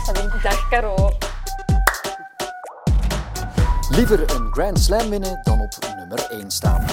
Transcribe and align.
Dag 0.00 0.68
Caro. 0.68 1.10
Liever 3.90 4.34
een 4.34 4.52
Grand 4.52 4.78
Slam 4.78 5.10
winnen 5.10 5.40
dan 5.42 5.60
op 5.60 5.94
nummer 5.96 6.30
1 6.30 6.50
staan. 6.50 6.86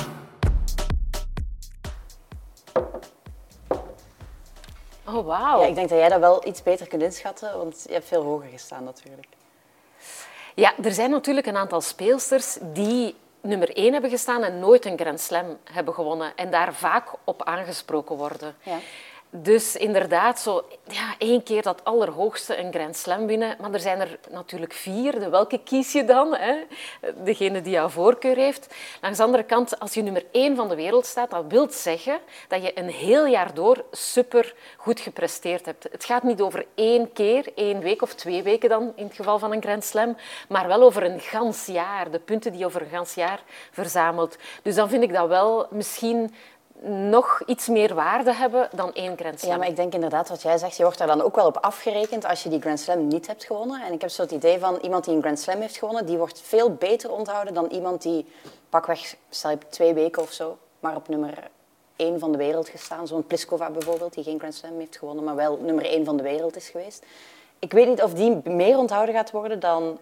Oh, 5.06 5.26
wauw. 5.26 5.60
Ja, 5.62 5.68
ik 5.68 5.76
denk 5.76 5.90
dat 5.90 5.98
jij 5.98 6.10
dat 6.10 6.20
wel 6.20 6.48
iets 6.48 6.64
beter 6.64 6.88
kunt 6.88 7.02
inschatten, 7.02 7.58
want 7.58 7.84
je 7.88 7.94
hebt 7.94 8.08
veel 8.08 8.24
hoger 8.24 8.50
gestaan 8.50 8.84
natuurlijk. 8.84 9.28
Ja, 10.56 10.74
er 10.84 10.94
zijn 10.94 11.10
natuurlijk 11.10 11.48
een 11.48 11.58
aantal 11.58 11.82
speelsters 11.82 12.58
die 12.62 13.16
nummer 13.42 13.76
1 13.76 13.92
hebben 13.92 14.12
gestaan 14.12 14.44
en 14.44 14.60
nooit 14.60 14.86
een 14.86 15.00
Grand 15.00 15.20
Slam 15.20 15.58
hebben 15.64 15.94
gewonnen. 15.94 16.36
En 16.36 16.52
daar 16.52 16.74
vaak 16.74 17.10
op 17.24 17.44
aangesproken 17.44 18.16
worden. 18.16 18.56
Ja. 18.62 18.78
Dus 19.30 19.76
inderdaad, 19.76 20.40
zo 20.40 20.66
ja, 20.88 21.16
één 21.18 21.44
keer 21.44 21.62
dat 21.62 21.84
allerhoogste 21.84 22.58
een 22.60 22.74
Grand 22.74 22.98
Slam 22.98 23.26
winnen. 23.26 23.56
Maar 23.62 23.74
er 23.74 23.80
zijn 23.80 24.00
er 24.00 24.20
natuurlijk 24.30 24.74
vier. 24.74 25.20
De 25.20 25.30
welke 25.30 25.60
kies 25.64 25.92
je 25.92 26.06
dan? 26.06 26.36
Hè? 26.36 26.56
Degene 27.24 27.62
die 27.62 27.72
jouw 27.72 27.90
voorkeur 27.90 28.36
heeft. 28.36 28.76
Langs 29.02 29.18
de 29.18 29.24
andere 29.24 29.44
kant, 29.44 29.80
als 29.80 29.94
je 29.94 30.02
nummer 30.02 30.26
één 30.32 30.56
van 30.56 30.70
de 30.70 30.76
wereld 30.76 31.06
staat, 31.06 31.30
dat 31.30 31.44
wil 31.48 31.68
zeggen 31.70 32.20
dat 32.48 32.64
je 32.64 32.80
een 32.80 32.90
heel 32.90 33.26
jaar 33.26 33.54
door 33.54 33.86
super 33.92 34.56
goed 34.78 35.00
gepresteerd 35.00 35.66
hebt. 35.66 35.88
Het 35.92 36.06
gaat 36.06 36.24
niet 36.24 36.42
over 36.42 36.66
één 36.76 37.14
keer, 37.14 37.52
één 37.56 37.80
week 37.80 38.02
of 38.02 38.14
twee 38.14 38.44
weken 38.44 38.70
dan, 38.70 38.94
in 38.96 39.06
het 39.06 39.16
geval 39.16 39.40
van 39.40 39.52
een 39.52 39.62
Grand 39.62 39.84
Slam, 39.84 40.18
maar 40.50 40.68
wel 40.68 40.82
over 40.82 41.04
een 41.04 41.20
gans 41.20 41.66
jaar. 41.66 42.12
De 42.12 42.20
punten 42.20 42.52
die 42.52 42.60
je 42.60 42.66
over 42.66 42.82
een 42.82 42.90
gans 42.90 43.14
jaar 43.14 43.44
verzamelt. 43.72 44.38
Dus 44.62 44.76
dan 44.76 44.90
vind 44.90 45.04
ik 45.04 45.14
dat 45.14 45.28
wel 45.28 45.68
misschien 45.70 46.34
nog 46.82 47.42
iets 47.46 47.68
meer 47.68 47.94
waarde 47.94 48.34
hebben 48.34 48.70
dan 48.72 48.94
één 48.94 49.18
Grand 49.18 49.40
Slam. 49.40 49.52
Ja, 49.52 49.58
maar 49.58 49.68
ik 49.68 49.76
denk 49.76 49.94
inderdaad 49.94 50.30
wat 50.30 50.42
jij 50.42 50.58
zegt, 50.58 50.78
je 50.78 50.84
wordt 50.84 50.98
daar 50.98 51.08
dan 51.08 51.22
ook 51.22 51.36
wel 51.36 51.46
op 51.46 51.58
afgerekend 51.58 52.26
als 52.26 52.44
je 52.44 52.50
die 52.50 52.62
Grand 52.62 52.80
Slam 52.80 53.08
niet 53.08 53.28
hebt 53.28 53.44
gewonnen. 53.44 53.82
En 53.82 53.94
ik 53.94 54.02
heb 54.02 54.10
zo 54.10 54.22
het 54.22 54.32
idee 54.32 54.60
van 54.60 54.78
iemand 54.82 55.06
die 55.06 55.16
een 55.16 55.22
Grand 55.22 55.40
Slam 55.40 55.62
heeft 55.62 55.78
gewonnen, 55.78 56.06
die 56.06 56.18
wordt 56.18 56.42
veel 56.42 56.74
beter 56.74 57.12
onthouden 57.12 57.54
dan 57.54 57.66
iemand 57.66 58.02
die 58.02 58.26
pakweg, 58.70 59.16
stel 59.30 59.50
je 59.50 59.58
twee 59.70 59.94
weken 59.94 60.22
of 60.22 60.32
zo, 60.32 60.58
maar 60.80 60.96
op 60.96 61.08
nummer 61.08 61.50
één 61.96 62.20
van 62.20 62.32
de 62.32 62.38
wereld 62.38 62.70
gestaan. 62.70 63.08
Zo'n 63.08 63.28
Pliskova 63.28 63.70
bijvoorbeeld, 63.70 64.14
die 64.14 64.24
geen 64.24 64.40
Grand 64.40 64.56
Slam 64.56 64.80
heeft 64.80 64.98
gewonnen, 64.98 65.24
maar 65.24 65.36
wel 65.36 65.60
nummer 65.62 65.86
één 65.86 66.06
van 66.06 66.18
de 66.18 66.24
wereld 66.24 66.56
is 66.56 66.70
geweest. 66.70 67.06
Ik 67.60 67.74
weet 67.74 67.88
niet 67.88 68.04
of 68.04 68.14
die 68.14 68.42
meer 68.44 68.78
onthouden 68.78 69.16
gaat 69.16 69.32
worden 69.32 69.60
dan 69.60 70.00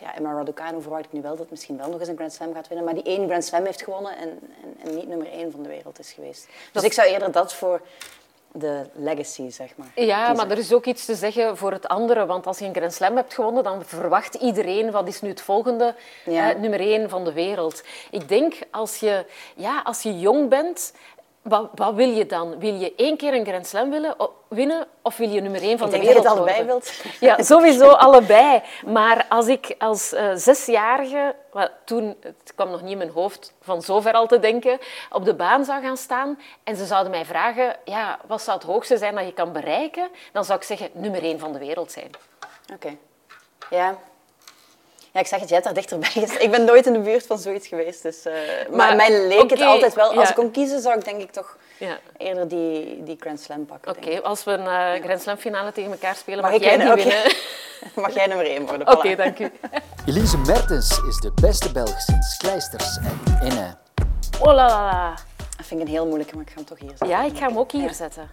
ja, 0.00 0.14
Emma 0.16 0.32
Raducanu 0.34 0.82
verwacht 0.82 1.04
ik 1.04 1.12
nu 1.12 1.20
wel 1.22 1.36
dat 1.36 1.50
misschien 1.50 1.76
wel 1.76 1.88
nog 1.88 2.00
eens 2.00 2.08
een 2.08 2.16
Grand 2.16 2.32
Slam 2.32 2.54
gaat 2.54 2.68
winnen, 2.68 2.84
maar 2.86 2.94
die 2.94 3.02
één 3.02 3.26
Grand 3.28 3.44
Slam 3.44 3.64
heeft 3.64 3.82
gewonnen 3.82 4.16
en, 4.16 4.28
en, 4.62 4.76
en 4.88 4.94
niet 4.94 5.08
nummer 5.08 5.26
één 5.32 5.50
van 5.50 5.62
de 5.62 5.68
wereld 5.68 5.98
is 5.98 6.12
geweest. 6.12 6.48
Dus 6.72 6.82
ik 6.82 6.92
zou 6.92 7.08
eerder 7.08 7.32
dat 7.32 7.54
voor 7.54 7.80
de 8.54 8.82
legacy, 8.94 9.50
zeg 9.50 9.70
maar. 9.76 9.92
Ja, 9.94 10.32
maar 10.32 10.50
er 10.50 10.58
is 10.58 10.72
ook 10.72 10.84
iets 10.84 11.04
te 11.04 11.14
zeggen 11.14 11.56
voor 11.56 11.72
het 11.72 11.88
andere. 11.88 12.26
Want 12.26 12.46
als 12.46 12.58
je 12.58 12.64
een 12.64 12.74
Grand 12.74 12.92
Slam 12.92 13.16
hebt 13.16 13.34
gewonnen, 13.34 13.62
dan 13.64 13.84
verwacht 13.84 14.34
iedereen 14.34 14.90
wat 14.90 15.08
is 15.08 15.20
nu 15.20 15.28
het 15.28 15.40
volgende 15.40 15.94
Ja. 16.24 16.52
eh, 16.52 16.58
nummer 16.60 16.80
één 16.80 17.08
van 17.08 17.24
de 17.24 17.32
wereld. 17.32 17.82
Ik 18.10 18.28
denk 18.28 18.54
als 18.70 18.96
je, 18.96 19.24
ja, 19.56 19.80
als 19.84 20.02
je 20.02 20.18
jong 20.18 20.48
bent, 20.48 20.92
wat, 21.42 21.68
wat 21.74 21.94
wil 21.94 22.08
je 22.08 22.26
dan? 22.26 22.58
Wil 22.58 22.74
je 22.74 22.94
één 22.96 23.16
keer 23.16 23.34
een 23.34 23.46
Grand 23.46 23.66
Slam 23.66 23.90
willen, 23.90 24.16
winnen 24.48 24.86
of 25.02 25.16
wil 25.16 25.28
je 25.28 25.40
nummer 25.40 25.62
één 25.62 25.78
van 25.78 25.86
Ik 25.86 25.92
de 25.94 26.00
denk 26.00 26.14
dat 26.14 26.22
je 26.22 26.28
wereld 26.30 26.46
het 26.46 26.56
allebei 26.56 26.56
worden? 26.56 27.02
wilt. 27.02 27.20
Ja, 27.38 27.42
sowieso 27.42 27.88
allebei. 27.88 28.62
Maar 28.86 29.26
als 29.28 29.46
ik 29.46 29.74
als 29.78 30.12
eh, 30.12 30.30
zesjarige, 30.34 31.34
toen, 31.84 32.16
het 32.20 32.52
kwam 32.54 32.70
nog 32.70 32.82
niet 32.82 32.90
in 32.90 32.98
mijn 32.98 33.10
hoofd 33.10 33.52
van 33.60 33.82
zover 33.82 34.12
al 34.12 34.26
te 34.26 34.38
denken, 34.38 34.78
op 35.10 35.24
de 35.24 35.34
baan 35.34 35.64
zou 35.64 35.82
gaan 35.82 35.96
staan 35.96 36.38
en 36.64 36.76
ze 36.76 36.86
zouden 36.86 37.10
mij 37.10 37.24
vragen, 37.24 37.76
ja, 37.84 38.18
wat 38.26 38.42
zou 38.42 38.58
het 38.58 38.66
hoogste 38.66 38.96
zijn 38.96 39.14
dat 39.14 39.24
je 39.26 39.32
kan 39.32 39.52
bereiken? 39.52 40.08
Dan 40.32 40.44
zou 40.44 40.58
ik 40.58 40.64
zeggen, 40.64 40.90
nummer 40.92 41.22
één 41.22 41.38
van 41.38 41.52
de 41.52 41.58
wereld 41.58 41.92
zijn. 41.92 42.10
Oké. 42.74 42.96
Ja. 43.70 43.98
Ja, 45.12 45.20
ik 45.20 45.26
zeg 45.26 45.40
het, 45.40 45.48
jij 45.48 45.58
hebt 45.62 45.74
daar 45.74 45.84
dichterbij. 45.84 46.38
Ik 46.44 46.50
ben 46.50 46.64
nooit 46.64 46.86
in 46.86 46.92
de 46.92 46.98
buurt 46.98 47.26
van 47.26 47.38
zoiets 47.38 47.68
geweest. 47.68 48.02
Dus, 48.02 48.24
eh, 48.24 48.32
maar, 48.68 48.76
Maar, 48.76 48.96
mij 48.96 49.26
leek 49.26 49.50
het 49.50 49.60
altijd 49.60 49.94
wel. 49.94 50.06
Als 50.06 50.22
ja. 50.22 50.28
ik 50.28 50.34
kon 50.34 50.50
kiezen, 50.50 50.80
zou 50.80 50.98
ik 50.98 51.04
denk 51.04 51.20
ik 51.22 51.30
toch 51.32 51.56
Ja. 51.78 51.98
eerder 52.16 52.48
die, 52.48 53.02
die 53.02 53.16
Grand 53.20 53.40
Slam 53.40 53.66
pakken. 53.66 53.96
Oké, 53.96 54.20
als 54.22 54.44
we 54.44 54.50
een 54.50 54.66
eh, 54.96 55.04
Grand 55.04 55.22
Slam 55.22 55.36
finale 55.36 55.72
tegen 55.72 55.90
elkaar 55.92 56.14
spelen, 56.14 56.42
Mag 56.42 56.60
jij 56.60 56.78
die 56.78 56.92
winnen? 56.94 57.22
Mag 57.94 58.14
jij 58.14 58.26
nummer 58.26 58.46
één 58.46 58.66
worden? 58.66 58.88
Oké, 58.96 59.16
dank 59.16 59.38
u. 59.38 59.50
Elise 60.06 60.38
Mertens 60.38 61.00
is 61.08 61.16
de 61.16 61.32
beste 61.40 61.72
Belg 61.72 62.00
sinds 62.00 62.36
Kleisters 62.36 62.96
en 62.96 63.38
Inne. 63.48 63.76
Oh 64.40 64.46
la 64.46 64.54
la 64.54 64.84
la. 64.84 65.14
Dat 65.56 65.66
vind 65.66 65.80
ik 65.80 65.86
een 65.86 65.92
heel 65.92 66.06
moeilijke, 66.06 66.34
maar 66.34 66.44
ik 66.44 66.50
ga 66.50 66.56
hem 66.56 66.64
toch 66.64 66.78
hier 66.78 66.88
zetten. 66.88 67.08
Ja, 67.08 67.22
ik 67.24 67.36
ga 67.36 67.46
hem 67.46 67.58
ook 67.58 67.72
hier 67.72 67.94
zetten. 67.94 68.30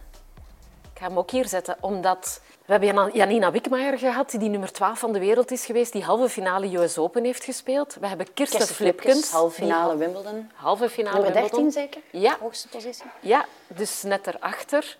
Ik 0.99 1.05
ga 1.05 1.11
hem 1.11 1.19
ook 1.19 1.31
hier 1.31 1.47
zetten, 1.47 1.77
omdat 1.79 2.41
we 2.65 2.71
hebben 2.71 2.93
Jan- 2.93 3.09
Janina 3.13 3.51
Wikmaier 3.51 3.97
gehad, 3.97 4.29
die 4.31 4.49
nummer 4.49 4.71
12 4.71 4.99
van 4.99 5.13
de 5.13 5.19
wereld 5.19 5.51
is 5.51 5.65
geweest, 5.65 5.91
die 5.91 6.03
halve 6.03 6.29
finale 6.29 6.77
US 6.77 6.97
Open 6.97 7.23
heeft 7.23 7.43
gespeeld. 7.43 7.97
We 7.99 8.07
hebben 8.07 8.33
Kirsten, 8.33 8.57
Kirsten 8.57 8.75
Flipkens, 8.75 9.31
halve 9.31 9.55
finale 9.55 9.97
Wimbledon. 9.97 10.51
halve 10.53 10.89
finale 10.89 11.15
Nummer 11.15 11.33
13 11.33 11.51
Wimbledon. 11.57 11.71
zeker? 11.71 12.01
Ja. 12.11 12.37
Hoogste 12.39 12.67
positie. 12.67 13.05
Ja, 13.19 13.45
dus 13.67 14.01
net 14.03 14.27
erachter. 14.27 14.97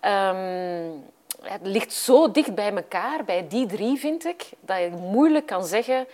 Ehm 0.00 0.90
het 1.42 1.60
ligt 1.66 1.92
zo 1.92 2.30
dicht 2.30 2.54
bij 2.54 2.74
elkaar, 2.74 3.24
bij 3.24 3.48
die 3.48 3.66
drie 3.66 3.98
vind 3.98 4.24
ik, 4.24 4.48
dat 4.60 4.78
je 4.78 4.88
moeilijk 4.90 5.46
kan 5.46 5.64
zeggen 5.66 6.06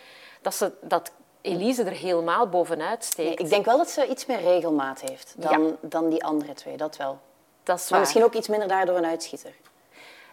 dat, 0.42 0.54
ze, 0.54 0.72
dat 0.80 1.10
Elise 1.40 1.82
er 1.84 1.92
helemaal 1.92 2.48
bovenuit 2.48 3.04
steekt. 3.04 3.28
Nee, 3.28 3.36
ik 3.38 3.48
denk 3.50 3.64
wel 3.64 3.76
dat 3.78 3.90
ze 3.90 4.06
iets 4.08 4.26
meer 4.26 4.40
regelmaat 4.40 5.00
heeft 5.00 5.34
dan, 5.36 5.76
dan 5.80 6.08
die 6.08 6.24
andere 6.24 6.52
twee, 6.54 6.76
dat 6.76 6.96
wel. 6.96 7.18
Dat 7.62 7.76
is 7.76 7.82
Maar 7.82 7.90
waar. 7.90 8.00
misschien 8.00 8.24
ook 8.24 8.34
iets 8.34 8.48
minder 8.48 8.68
daardoor 8.68 8.96
een 8.96 9.06
uitschieter. 9.06 9.52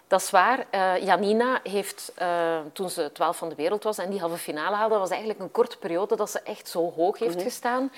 Dat 0.07 0.21
is 0.21 0.29
waar. 0.29 0.65
Eh, 0.69 0.97
Janina 0.97 1.59
heeft, 1.63 2.11
eh, 2.15 2.57
toen 2.73 2.89
ze 2.89 3.11
12 3.13 3.37
van 3.37 3.49
de 3.49 3.55
wereld 3.55 3.83
was 3.83 3.97
en 3.97 4.09
die 4.09 4.19
halve 4.19 4.37
finale 4.37 4.75
haalde, 4.75 4.97
was 4.97 5.09
eigenlijk 5.09 5.39
een 5.39 5.51
korte 5.51 5.77
periode 5.77 6.15
dat 6.15 6.31
ze 6.31 6.39
echt 6.39 6.67
zo 6.67 6.93
hoog 6.95 7.19
heeft 7.19 7.41
gestaan. 7.41 7.91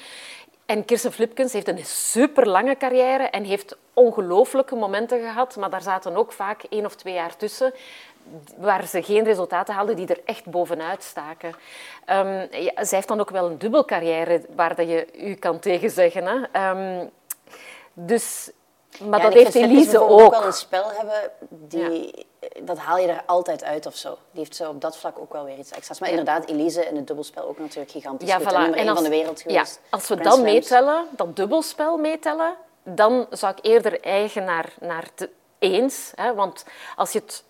En 0.65 0.85
Kirsten 0.85 1.11
Flipkens 1.11 1.53
heeft 1.53 1.67
een 1.67 1.85
super 1.85 2.47
lange 2.47 2.77
carrière 2.77 3.23
en 3.23 3.43
heeft 3.43 3.77
ongelooflijke 3.93 4.75
momenten 4.75 5.19
gehad, 5.19 5.55
maar 5.55 5.69
daar 5.69 5.81
zaten 5.81 6.15
ook 6.15 6.31
vaak 6.31 6.63
één 6.63 6.85
of 6.85 6.95
twee 6.95 7.13
jaar 7.13 7.35
tussen 7.37 7.73
waar 8.57 8.87
ze 8.87 9.03
geen 9.03 9.23
resultaten 9.23 9.73
haalden 9.73 9.95
die 9.95 10.07
er 10.07 10.21
echt 10.25 10.45
bovenuit 10.45 11.03
staken. 11.03 11.55
Ja, 12.05 12.83
zij 12.83 12.97
heeft 12.97 13.07
dan 13.07 13.19
ook 13.19 13.29
wel 13.29 13.45
een 13.45 13.57
dubbelcarrière 13.57 14.41
waar 14.55 14.75
dat 14.75 14.87
je 14.87 15.07
u 15.17 15.35
kan 15.35 15.59
tegenzeggen. 15.59 16.25
Hè. 16.25 16.41
Ehm, 16.51 17.07
dus, 17.93 18.51
maar 18.99 19.19
Ja, 19.19 19.25
dat 19.25 19.33
heeft 19.33 19.55
Elise 19.55 19.89
bijvoorbeeld 19.91 20.21
ook. 20.21 20.31
wel 20.31 20.45
een 20.45 20.53
spel 20.53 20.91
hebben, 20.91 21.31
die, 21.49 22.25
dat 22.61 22.77
haal 22.77 22.97
je 22.97 23.07
er 23.07 23.23
altijd 23.25 23.63
uit 23.63 23.85
of 23.85 23.95
zo. 23.95 24.09
Die 24.31 24.39
heeft 24.39 24.55
zo 24.55 24.69
op 24.69 24.81
dat 24.81 24.97
vlak 24.97 25.19
ook 25.19 25.33
wel 25.33 25.43
weer 25.45 25.57
iets 25.57 25.71
extra's. 25.71 25.99
Maar 25.99 26.09
inderdaad, 26.09 26.45
Elise 26.49 26.85
in 26.85 26.95
het 26.95 27.07
dubbelspel 27.07 27.43
ook 27.47 27.59
natuurlijk 27.59 27.91
gigantisch 27.91 28.29
Ja, 28.29 28.35
goed. 28.37 28.43
voilà. 28.45 28.55
En 28.55 28.59
nummer 28.61 28.77
En 28.77 28.79
één 28.79 28.89
als- 28.89 28.99
van 29.01 29.09
de 29.09 29.15
wereld 29.15 29.39
Ja, 29.41 29.51
geweest. 29.51 29.79
als 29.89 30.01
we 30.01 30.05
Grand 30.07 30.23
dat 30.23 30.33
Slams. 30.33 30.51
meetellen, 30.51 31.05
dat 31.11 31.35
dubbelspel 31.35 31.97
meetellen, 31.97 32.53
dan 32.83 33.27
zou 33.29 33.53
ik 33.57 33.65
eerder 33.65 34.01
eigen 34.01 34.43
naar, 34.43 34.73
naar 34.79 35.07
de 35.15 35.29
eens. 35.59 36.11
Hè? 36.15 36.33
Want 36.33 36.65
als 36.95 37.11
je 37.11 37.19
het 37.19 37.31
he- 37.33 37.43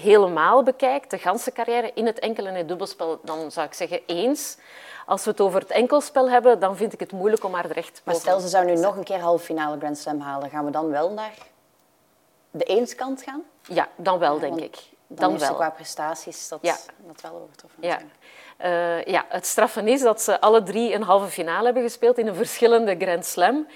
helemaal 0.00 0.62
bekijkt, 0.62 1.10
de 1.10 1.18
ganse 1.18 1.52
carrière 1.52 1.90
in 1.94 2.06
het 2.06 2.18
enkel 2.18 2.46
en 2.46 2.54
het 2.54 2.68
dubbelspel, 2.68 3.20
dan 3.22 3.50
zou 3.50 3.66
ik 3.66 3.74
zeggen 3.74 4.00
eens. 4.06 4.56
Als 5.06 5.24
we 5.24 5.30
het 5.30 5.40
over 5.40 5.60
het 5.60 5.70
enkelspel 5.70 6.30
hebben, 6.30 6.60
dan 6.60 6.76
vind 6.76 6.92
ik 6.92 7.00
het 7.00 7.12
moeilijk 7.12 7.44
om 7.44 7.54
haar 7.54 7.64
er 7.70 7.76
echt 7.76 8.00
Maar 8.04 8.14
stel, 8.14 8.40
ze 8.40 8.48
zou 8.48 8.64
nu 8.64 8.74
nog 8.74 8.96
een 8.96 9.04
keer 9.04 9.20
halve 9.20 9.44
finale 9.44 9.78
Grand 9.78 9.98
Slam 9.98 10.20
halen. 10.20 10.50
Gaan 10.50 10.64
we 10.64 10.70
dan 10.70 10.90
wel 10.90 11.10
naar 11.12 11.34
de 12.50 12.64
eenskant 12.64 13.22
gaan? 13.22 13.42
Ja, 13.62 13.88
dan 13.96 14.18
wel, 14.18 14.38
denk 14.38 14.60
ik. 14.60 14.74
Dan, 15.06 15.16
Dan 15.16 15.30
heeft 15.30 15.42
ze 15.42 15.48
wel. 15.48 15.58
qua 15.58 15.70
prestaties 15.70 16.48
dat, 16.48 16.58
Ja. 16.62 16.76
dat 17.06 17.20
wel 17.20 17.40
overtroffen. 17.42 17.78
Ja. 17.82 17.98
Eh, 18.56 19.04
ja, 19.04 19.24
het 19.28 19.46
straffen 19.46 19.88
is 19.88 20.00
dat 20.02 20.22
ze 20.22 20.40
alle 20.40 20.62
drie 20.62 20.94
een 20.94 21.02
halve 21.02 21.26
finale 21.26 21.64
hebben 21.64 21.82
gespeeld 21.82 22.18
in 22.18 22.26
een 22.26 22.34
verschillende 22.34 22.96
Grand 22.98 23.26
Slam. 23.26 23.66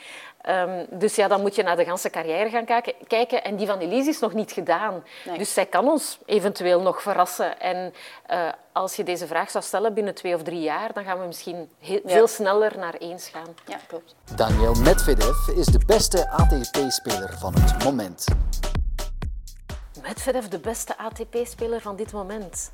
Ehm, 0.42 0.84
dus 0.90 1.14
ja, 1.14 1.28
dan 1.28 1.40
moet 1.40 1.54
je 1.54 1.62
naar 1.62 1.76
de 1.76 1.84
ganse 1.84 2.10
carrière 2.10 2.50
gaan 2.50 2.64
kijken, 2.64 2.94
kijken. 3.06 3.44
En 3.44 3.56
die 3.56 3.66
van 3.66 3.78
Elise 3.78 4.08
is 4.08 4.18
nog 4.18 4.32
niet 4.32 4.52
gedaan. 4.52 5.04
Nee. 5.24 5.38
Dus 5.38 5.52
zij 5.52 5.66
kan 5.66 5.88
ons 5.88 6.18
eventueel 6.26 6.80
nog 6.80 7.02
verrassen. 7.02 7.60
En 7.60 7.92
eh, 8.26 8.48
als 8.72 8.96
je 8.96 9.04
deze 9.04 9.26
vraag 9.26 9.50
zou 9.50 9.64
stellen 9.64 9.94
binnen 9.94 10.14
twee 10.14 10.34
of 10.34 10.42
drie 10.42 10.60
jaar, 10.60 10.92
dan 10.92 11.04
gaan 11.04 11.20
we 11.20 11.26
misschien 11.26 11.70
heel, 11.78 12.00
Ja. 12.04 12.10
veel 12.12 12.26
sneller 12.26 12.78
naar 12.78 12.94
eens 12.94 13.28
gaan. 13.28 13.54
Ja, 13.66 13.78
klopt. 13.86 14.14
Daniel 14.36 14.74
Medvedev 14.74 15.48
is 15.56 15.66
de 15.66 15.80
beste 15.86 16.28
ATP-speler 16.28 17.34
van 17.38 17.54
het 17.54 17.84
moment. 17.84 18.24
Medvedev, 20.02 20.44
de 20.46 20.58
beste 20.58 20.98
ATP-speler 20.98 21.80
van 21.80 21.96
dit 21.96 22.12
moment. 22.12 22.72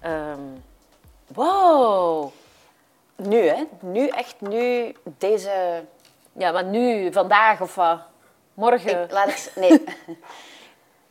Ehm, 0.00 0.40
wow! 1.26 2.30
Nu, 3.16 3.48
hè? 3.48 3.64
Nu, 3.80 4.08
echt 4.08 4.40
nu, 4.40 4.94
deze... 5.18 5.84
Ja, 6.36 6.52
maar 6.52 6.64
nu, 6.64 7.12
vandaag 7.12 7.60
of 7.60 7.74
wat? 7.74 7.98
Morgen? 8.54 9.02
Ik, 9.02 9.10
laat 9.10 9.28
ik... 9.28 9.52
Nee. 9.54 9.84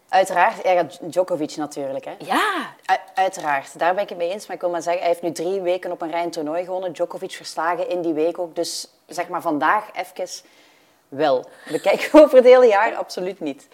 Uiteraard, 0.10 0.64
ja, 0.64 0.86
Djokovic 1.02 1.56
natuurlijk, 1.56 2.06
hè? 2.06 2.16
Ja, 2.20 2.74
U- 2.92 3.12
uiteraard, 3.14 3.80
daar 3.80 3.94
ben 3.94 4.04
ik 4.04 4.10
het 4.10 4.18
mee 4.18 4.30
eens. 4.30 4.46
Maar 4.48 4.56
ik 4.56 4.62
wil 4.62 4.70
maar 4.72 4.82
zeggen, 4.82 5.02
hij 5.02 5.10
heeft 5.12 5.22
nu 5.22 5.32
drie 5.32 5.62
weken 5.62 5.92
op 5.92 6.02
een 6.02 6.12
rij 6.12 6.24
een 6.24 6.32
toernooi 6.32 6.64
gewonnen. 6.64 6.94
Djokovic 6.94 7.32
verslagen 7.32 7.90
in 7.90 8.02
die 8.02 8.14
week 8.14 8.40
ook. 8.40 8.56
Dus 8.56 8.88
zeg 9.08 9.28
maar 9.28 9.42
vandaag 9.42 9.86
even 9.94 10.42
wel. 11.08 11.46
We 11.66 12.10
over 12.24 12.36
het 12.36 12.46
hele 12.46 12.68
jaar 12.68 12.96
absoluut 12.96 13.40
niet. 13.40 13.68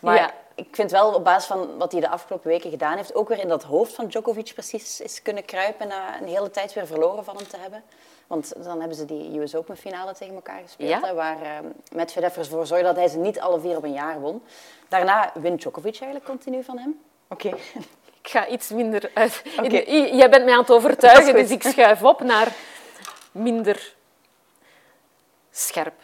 Maar 0.00 0.14
Ja. 0.16 0.30
ik 0.54 0.68
vind 0.72 0.90
wel 0.90 1.14
op 1.14 1.24
basis 1.24 1.46
van 1.46 1.76
wat 1.78 1.92
hij 1.92 2.00
de 2.00 2.08
afgelopen 2.08 2.48
weken 2.48 2.70
gedaan 2.70 2.96
heeft, 2.96 3.14
ook 3.14 3.28
weer 3.28 3.38
in 3.38 3.48
dat 3.48 3.62
hoofd 3.62 3.94
van 3.94 4.06
Djokovic 4.06 4.50
precies 4.54 5.00
is 5.00 5.22
kunnen 5.22 5.44
kruipen 5.44 5.88
na 5.88 6.20
een 6.20 6.28
hele 6.28 6.50
tijd 6.50 6.72
weer 6.72 6.86
verloren 6.86 7.24
van 7.24 7.36
hem 7.36 7.48
te 7.48 7.56
hebben. 7.56 7.82
Want 8.26 8.52
dan 8.64 8.78
hebben 8.78 8.96
ze 8.96 9.04
die 9.04 9.40
US 9.40 9.54
Open 9.54 9.76
finale 9.76 10.14
tegen 10.14 10.34
elkaar 10.34 10.60
gespeeld, 10.62 10.88
Ja. 10.90 11.00
hè, 11.00 11.14
waar 11.14 11.42
uh, 11.42 11.48
Medvedev 11.92 12.36
ervoor 12.36 12.66
zorgde 12.66 12.86
dat 12.86 12.96
hij 12.96 13.08
ze 13.08 13.18
niet 13.18 13.40
alle 13.40 13.60
vier 13.60 13.76
op 13.76 13.82
een 13.84 13.92
jaar 13.92 14.20
won. 14.20 14.42
Daarna 14.88 15.30
wint 15.34 15.60
Djokovic 15.60 15.92
eigenlijk 16.00 16.24
continu 16.24 16.64
van 16.64 16.78
hem. 16.78 17.00
Oké. 17.28 17.48
Ik 18.22 18.32
ga 18.32 18.46
iets 18.46 18.68
minder 18.70 19.10
uit. 19.14 19.42
Oké. 19.58 19.76
I- 19.76 20.16
Jij 20.16 20.30
bent 20.30 20.44
mij 20.44 20.52
aan 20.54 20.60
het 20.60 20.70
overtuigen, 20.70 21.34
dus 21.34 21.50
ik 21.50 21.62
schuif 21.62 22.02
op 22.02 22.20
naar 22.20 22.52
minder 23.32 23.94
scherp. 25.50 25.94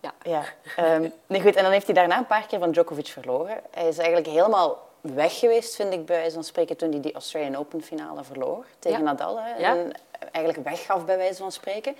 Ja. 0.00 0.12
Ja, 0.22 0.42
ehm, 0.76 1.08
nee, 1.26 1.40
goed. 1.40 1.56
En 1.56 1.62
dan 1.62 1.72
heeft 1.72 1.86
hij 1.86 1.94
daarna 1.94 2.18
een 2.18 2.26
paar 2.26 2.46
keer 2.46 2.58
van 2.58 2.70
Djokovic 2.70 3.06
verloren. 3.06 3.60
Hij 3.70 3.88
is 3.88 3.98
eigenlijk 3.98 4.28
helemaal 4.28 4.85
weg 5.14 5.38
geweest, 5.38 5.74
vind 5.76 5.92
ik, 5.92 6.06
bij 6.06 6.16
wijze 6.16 6.34
van 6.34 6.44
spreken, 6.44 6.76
toen 6.76 6.90
hij 6.90 7.00
die 7.00 7.12
Australian 7.12 7.56
Open 7.56 7.82
finale 7.82 8.24
verloor 8.24 8.66
tegen 8.78 8.98
Ja. 8.98 9.04
Nadal. 9.04 9.40
Hè, 9.40 9.56
Ja. 9.56 9.76
En 9.76 9.92
eigenlijk 10.32 10.68
weggaf, 10.68 11.04
bij 11.04 11.16
wijze 11.16 11.42
van 11.42 11.52
spreken. 11.52 11.96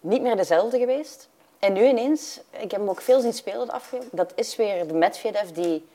Niet 0.00 0.22
meer 0.22 0.36
dezelfde 0.36 0.78
geweest. 0.78 1.28
En 1.58 1.72
nu 1.72 1.84
ineens, 1.86 2.40
ik 2.50 2.70
heb 2.70 2.80
hem 2.80 2.88
ook 2.88 3.00
veel 3.00 3.20
zien 3.20 3.32
spelen 3.32 3.70
afgelopen... 3.70 4.08
Dat 4.12 4.32
is 4.34 4.56
weer 4.56 4.86
de 4.86 4.94
Medvedev 4.94 5.48
die 5.48 5.88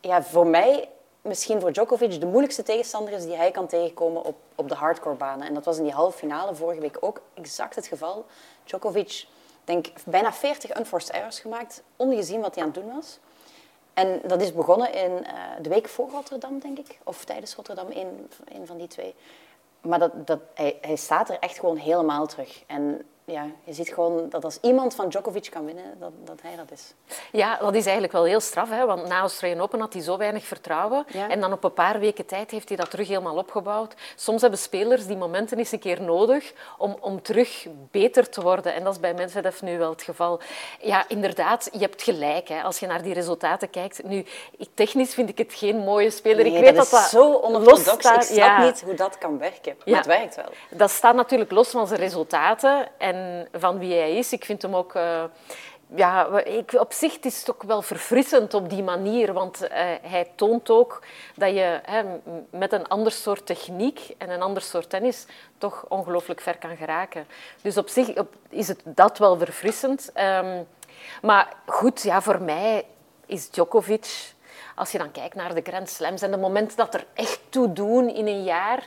ja, 0.00 0.22
voor 0.22 0.46
mij, 0.46 0.88
misschien 1.20 1.60
voor 1.60 1.72
Djokovic, 1.72 2.20
de 2.20 2.26
moeilijkste 2.26 2.62
tegenstander 2.62 3.12
is 3.14 3.24
die 3.24 3.36
hij 3.36 3.50
kan 3.50 3.66
tegenkomen 3.66 4.24
op, 4.24 4.36
op 4.54 4.68
de 4.68 4.74
hardcore 4.74 5.14
banen. 5.14 5.46
En 5.46 5.54
dat 5.54 5.64
was 5.64 5.76
in 5.76 5.82
die 5.84 5.92
halve 5.92 6.18
finale 6.18 6.54
vorige 6.54 6.80
week 6.80 6.96
ook 7.00 7.20
exact 7.34 7.74
het 7.74 7.86
geval. 7.86 8.24
Djokovic, 8.64 9.26
denk 9.64 9.86
bijna 10.04 10.32
40 10.32 10.78
unforced 10.78 11.10
errors 11.10 11.40
gemaakt, 11.40 11.82
ongezien 11.96 12.40
wat 12.40 12.54
hij 12.54 12.64
aan 12.64 12.70
het 12.70 12.82
doen 12.82 12.94
was. 12.94 13.18
En 13.94 14.20
dat 14.26 14.42
is 14.42 14.52
begonnen 14.52 14.92
in 14.92 15.24
eh, 15.24 15.34
de 15.60 15.68
week 15.68 15.88
voor 15.88 16.10
Rotterdam, 16.10 16.58
denk 16.58 16.78
ik. 16.78 16.98
Of 17.04 17.24
tijdens 17.24 17.54
Rotterdam, 17.54 17.86
een, 17.90 18.28
een 18.44 18.66
van 18.66 18.78
die 18.78 18.86
twee. 18.86 19.14
Maar 19.80 19.98
dat, 19.98 20.26
dat, 20.26 20.40
hij, 20.54 20.78
hij 20.80 20.96
staat 20.96 21.28
er 21.28 21.38
echt 21.38 21.58
gewoon 21.58 21.76
helemaal 21.76 22.26
terug. 22.26 22.62
En 22.66 23.06
ja, 23.32 23.46
je 23.64 23.72
ziet 23.72 23.88
gewoon 23.88 24.28
dat 24.28 24.44
als 24.44 24.58
iemand 24.60 24.94
van 24.94 25.08
Djokovic 25.08 25.48
kan 25.50 25.64
winnen, 25.64 25.84
dat, 25.98 26.12
dat 26.24 26.42
hij 26.42 26.56
dat 26.56 26.70
is. 26.70 26.94
Ja, 27.32 27.56
dat 27.60 27.74
is 27.74 27.82
eigenlijk 27.84 28.12
wel 28.12 28.24
heel 28.24 28.40
straf, 28.40 28.70
hè? 28.70 28.86
want 28.86 29.06
na 29.08 29.18
Australian 29.20 29.60
Open 29.60 29.80
had 29.80 29.92
hij 29.92 30.02
zo 30.02 30.16
weinig 30.16 30.44
vertrouwen. 30.44 31.04
Ja. 31.08 31.28
En 31.28 31.40
dan 31.40 31.52
op 31.52 31.64
een 31.64 31.72
paar 31.72 31.98
weken 32.00 32.26
tijd 32.26 32.50
heeft 32.50 32.68
hij 32.68 32.76
dat 32.76 32.90
terug 32.90 33.08
helemaal 33.08 33.36
opgebouwd. 33.36 33.94
Soms 34.16 34.40
hebben 34.40 34.58
spelers 34.58 35.06
die 35.06 35.16
momenten 35.16 35.58
eens 35.58 35.72
een 35.72 35.78
keer 35.78 36.02
nodig 36.02 36.52
om, 36.78 36.96
om 37.00 37.22
terug 37.22 37.66
beter 37.90 38.28
te 38.30 38.40
worden. 38.42 38.74
En 38.74 38.84
dat 38.84 38.92
is 38.92 39.00
bij 39.00 39.14
Medvedev 39.14 39.60
nu 39.60 39.78
wel 39.78 39.90
het 39.90 40.02
geval. 40.02 40.40
Ja, 40.80 41.04
inderdaad, 41.08 41.68
je 41.72 41.78
hebt 41.78 42.02
gelijk 42.02 42.48
hè, 42.48 42.62
als 42.62 42.78
je 42.78 42.86
naar 42.86 43.02
die 43.02 43.14
resultaten 43.14 43.70
kijkt. 43.70 44.02
Nu, 44.02 44.24
technisch 44.74 45.14
vind 45.14 45.28
ik 45.28 45.38
het 45.38 45.54
geen 45.54 45.76
mooie 45.76 46.10
speler. 46.10 46.44
Nee, 46.44 46.54
ik 46.54 46.60
weet 46.60 46.76
dat 46.76 46.76
dat 46.76 46.84
is 46.84 46.90
dat 46.90 47.20
zo 47.22 47.30
los 47.30 47.40
onorthodox. 47.42 47.90
Ik 48.04 48.22
snap 48.22 48.36
Ja. 48.36 48.64
niet 48.64 48.82
hoe 48.82 48.94
dat 48.94 49.18
kan 49.18 49.38
werken. 49.38 49.74
Maar 49.78 49.88
Ja. 49.88 49.96
het 49.96 50.06
werkt 50.06 50.36
wel. 50.36 50.44
Dat 50.70 50.90
staat 50.90 51.14
natuurlijk 51.14 51.50
los 51.50 51.68
van 51.68 51.86
zijn 51.86 52.00
resultaten 52.00 52.88
en 52.98 53.21
van 53.52 53.78
wie 53.78 53.92
hij 53.94 54.16
is. 54.16 54.32
Ik 54.32 54.44
vind 54.44 54.62
hem 54.62 54.76
ook... 54.76 54.94
eh, 54.94 55.24
ja, 55.94 56.38
ik, 56.38 56.72
op 56.72 56.92
zich 56.92 57.18
is 57.18 57.38
het 57.38 57.50
ook 57.50 57.62
wel 57.62 57.82
verfrissend 57.82 58.54
op 58.54 58.70
die 58.70 58.82
manier, 58.82 59.32
want 59.32 59.66
eh, 59.66 59.84
hij 60.02 60.30
toont 60.34 60.70
ook 60.70 61.02
dat 61.34 61.50
je 61.50 61.80
hè, 61.84 62.02
met 62.50 62.72
een 62.72 62.88
ander 62.88 63.12
soort 63.12 63.46
techniek 63.46 64.14
en 64.18 64.30
een 64.30 64.42
ander 64.42 64.62
soort 64.62 64.90
tennis 64.90 65.26
toch 65.58 65.84
ongelooflijk 65.88 66.40
ver 66.40 66.58
kan 66.58 66.76
geraken. 66.76 67.26
Dus 67.62 67.76
op 67.76 67.88
zich 67.88 68.12
is 68.48 68.68
het 68.68 68.82
dat 68.84 69.18
wel 69.18 69.38
verfrissend. 69.38 70.10
Ehm, 70.12 70.62
maar 71.22 71.52
goed, 71.66 72.02
ja, 72.02 72.22
voor 72.22 72.42
mij 72.42 72.86
is 73.26 73.50
Djokovic, 73.50 74.32
als 74.74 74.92
je 74.92 74.98
dan 74.98 75.10
kijkt 75.10 75.34
naar 75.34 75.54
de 75.54 75.62
Grand 75.62 75.88
Slams 75.88 76.22
en 76.22 76.30
de 76.30 76.36
momenten 76.36 76.76
dat 76.76 76.94
er 76.94 77.06
echt 77.14 77.40
toe 77.48 77.72
doen 77.72 78.08
in 78.08 78.26
een 78.26 78.42
jaar, 78.42 78.86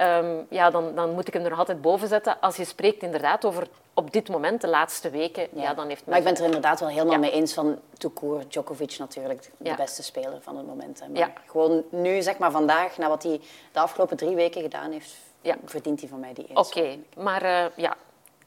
ehm, 0.00 0.42
ja, 0.48 0.70
dan, 0.70 0.94
dan 0.94 1.10
moet 1.10 1.28
ik 1.28 1.34
hem 1.34 1.42
er 1.44 1.50
nog 1.50 1.58
altijd 1.58 1.80
boven 1.82 2.08
zetten. 2.08 2.40
Als 2.40 2.56
je 2.56 2.64
spreekt 2.64 3.02
inderdaad 3.02 3.44
over 3.44 3.68
op 3.94 4.12
dit 4.12 4.28
moment, 4.28 4.60
de 4.60 4.68
laatste 4.68 5.10
weken, 5.10 5.48
ja, 5.52 5.74
dan 5.74 5.88
heeft 5.88 6.06
Maar 6.06 6.16
ik 6.18 6.22
ben 6.22 6.32
het 6.32 6.40
er 6.40 6.46
inderdaad 6.46 6.80
wel 6.80 6.88
helemaal 6.88 7.12
Ja. 7.12 7.18
mee 7.18 7.30
eens 7.30 7.52
van 7.54 7.78
Toekoer, 7.98 8.42
Djokovic 8.48 8.96
natuurlijk 8.98 9.50
de 9.56 9.68
Ja. 9.68 9.74
beste 9.74 10.02
speler 10.02 10.38
van 10.42 10.56
het 10.56 10.66
moment. 10.66 11.00
Hè. 11.00 11.08
Maar 11.08 11.18
Ja. 11.18 11.32
gewoon 11.46 11.82
nu, 11.90 12.22
zeg 12.22 12.38
maar 12.38 12.50
vandaag, 12.50 12.96
na 12.98 13.08
wat 13.08 13.22
hij 13.22 13.40
de 13.72 13.80
afgelopen 13.80 14.16
drie 14.16 14.34
weken 14.34 14.62
gedaan 14.62 14.92
heeft, 14.92 15.12
Ja. 15.40 15.56
verdient 15.64 16.00
hij 16.00 16.08
van 16.08 16.20
mij 16.20 16.32
die 16.34 16.46
eens. 16.46 16.68
Oké, 16.68 16.96
maar 17.16 17.42
eh, 17.42 17.64
ja, 17.76 17.96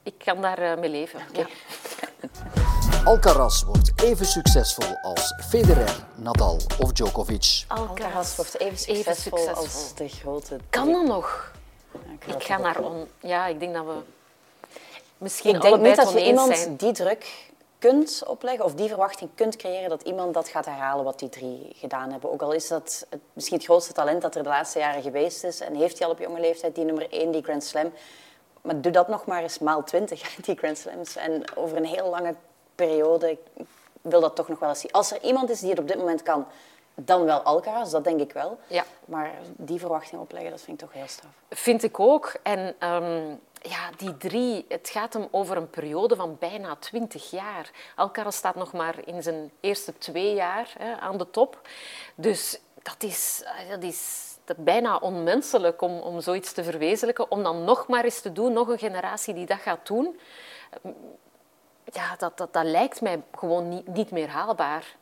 ik 0.03 0.13
kan 0.25 0.41
daar 0.41 0.57
eh, 0.59 0.77
mee 0.77 0.89
leven. 0.89 1.19
Ja. 1.33 1.45
Alcaraz 3.05 3.63
wordt 3.63 3.91
even 4.03 4.25
succesvol 4.25 4.97
als 5.01 5.33
Federer, 5.49 6.05
Nadal 6.15 6.57
of 6.79 6.91
Djokovic. 6.91 7.63
Alcaraz 7.67 8.35
wordt 8.35 8.59
even 8.59 8.77
succesvol, 8.77 9.49
als 9.49 9.95
de 9.95 10.07
grote... 10.07 10.57
Kan 10.69 10.91
dat 10.91 11.05
nog? 11.05 11.51
Ja, 12.25 12.35
Ik 12.35 12.43
ga 12.43 12.57
naar 12.57 12.79
on... 12.79 13.07
Ja, 13.19 13.47
ik 13.47 13.59
denk 13.59 13.73
dat 13.73 13.85
we 13.85 13.93
misschien 15.17 15.55
Ik 15.55 15.61
denk 15.61 15.81
niet 15.81 15.95
dat 15.95 16.11
je 16.11 16.25
iemand 16.25 16.57
zijn. 16.57 16.75
die 16.75 16.91
druk 16.91 17.51
kunt 17.79 18.23
opleggen 18.27 18.65
of 18.65 18.73
die 18.73 18.87
verwachting 18.87 19.29
kunt 19.35 19.55
creëren 19.55 19.89
dat 19.89 20.01
iemand 20.01 20.33
dat 20.33 20.47
gaat 20.47 20.65
herhalen 20.65 21.03
wat 21.03 21.19
die 21.19 21.29
drie 21.29 21.71
gedaan 21.75 22.11
hebben. 22.11 22.31
Ook 22.31 22.41
al 22.41 22.51
is 22.51 22.67
dat 22.67 23.05
het, 23.09 23.21
misschien 23.33 23.57
het 23.57 23.65
grootste 23.65 23.93
talent 23.93 24.21
dat 24.21 24.35
er 24.35 24.43
de 24.43 24.49
laatste 24.49 24.79
jaren 24.79 25.01
geweest 25.01 25.43
is 25.43 25.59
en 25.59 25.75
heeft 25.75 25.97
hij 25.97 26.07
al 26.07 26.13
op 26.13 26.19
jonge 26.19 26.39
leeftijd 26.39 26.75
die 26.75 26.85
nummer 26.85 27.11
één, 27.11 27.31
die 27.31 27.43
Grand 27.43 27.63
Slam. 27.63 27.93
Maar 28.61 28.81
doe 28.81 28.91
dat 28.91 29.07
nog 29.07 29.25
maar 29.25 29.41
eens 29.41 29.59
maal 29.59 29.83
twintig, 29.83 30.35
die 30.45 30.57
Grand 30.57 30.77
Slams. 30.77 31.15
En 31.15 31.43
over 31.55 31.77
een 31.77 31.85
heel 31.85 32.09
lange 32.09 32.35
periode, 32.75 33.29
ik 33.29 33.65
wil 34.01 34.21
dat 34.21 34.35
toch 34.35 34.47
nog 34.47 34.59
wel 34.59 34.69
eens 34.69 34.79
zien. 34.79 34.91
Als 34.91 35.11
er 35.11 35.21
iemand 35.21 35.49
is 35.49 35.59
die 35.59 35.69
het 35.69 35.79
op 35.79 35.87
dit 35.87 35.97
moment 35.97 36.23
kan, 36.23 36.45
dan 36.95 37.23
wel 37.23 37.39
Alcaraz, 37.39 37.91
dat 37.91 38.03
denk 38.03 38.19
ik 38.19 38.33
wel. 38.33 38.59
Ja. 38.67 38.83
Maar 39.05 39.31
die 39.57 39.79
verwachting 39.79 40.21
opleggen, 40.21 40.51
dat 40.51 40.61
vind 40.61 40.81
ik 40.81 40.87
toch 40.87 40.97
heel 40.97 41.07
straf. 41.07 41.31
Vind 41.49 41.83
ik 41.83 41.99
ook. 41.99 42.33
En 42.43 42.75
ehm, 42.79 43.35
ja, 43.61 43.89
die 43.97 44.17
drie, 44.17 44.65
het 44.67 44.89
gaat 44.89 45.13
hem 45.13 45.27
over 45.31 45.57
een 45.57 45.69
periode 45.69 46.15
van 46.15 46.37
bijna 46.39 46.75
twintig 46.75 47.31
jaar. 47.31 47.71
Alcaraz 47.95 48.35
staat 48.35 48.55
nog 48.55 48.73
maar 48.73 48.95
in 49.05 49.23
zijn 49.23 49.51
eerste 49.59 49.97
twee 49.97 50.33
jaar 50.33 50.73
hè, 50.77 50.95
aan 50.99 51.17
de 51.17 51.29
top. 51.29 51.67
Dus 52.15 52.59
dat 52.81 53.03
is, 53.03 53.43
eh, 53.45 53.69
dat 53.69 53.83
is 53.83 54.31
bijna 54.57 54.97
onmenselijk 54.97 55.81
om, 55.81 55.99
om 55.99 56.21
zoiets 56.21 56.53
te 56.53 56.63
verwezenlijken. 56.63 57.31
Om 57.31 57.43
dan 57.43 57.63
nog 57.63 57.87
maar 57.87 58.03
eens 58.03 58.21
te 58.21 58.31
doen, 58.31 58.53
nog 58.53 58.67
een 58.67 58.79
generatie 58.79 59.33
die 59.33 59.45
dat 59.45 59.59
gaat 59.59 59.87
doen. 59.87 60.19
Ja, 61.91 62.15
dat, 62.17 62.37
dat, 62.37 62.53
dat 62.53 62.63
lijkt 62.65 63.01
mij 63.01 63.21
gewoon 63.35 63.69
niet, 63.69 63.87
niet 63.87 64.11
meer 64.11 64.29
haalbaar. 64.29 64.95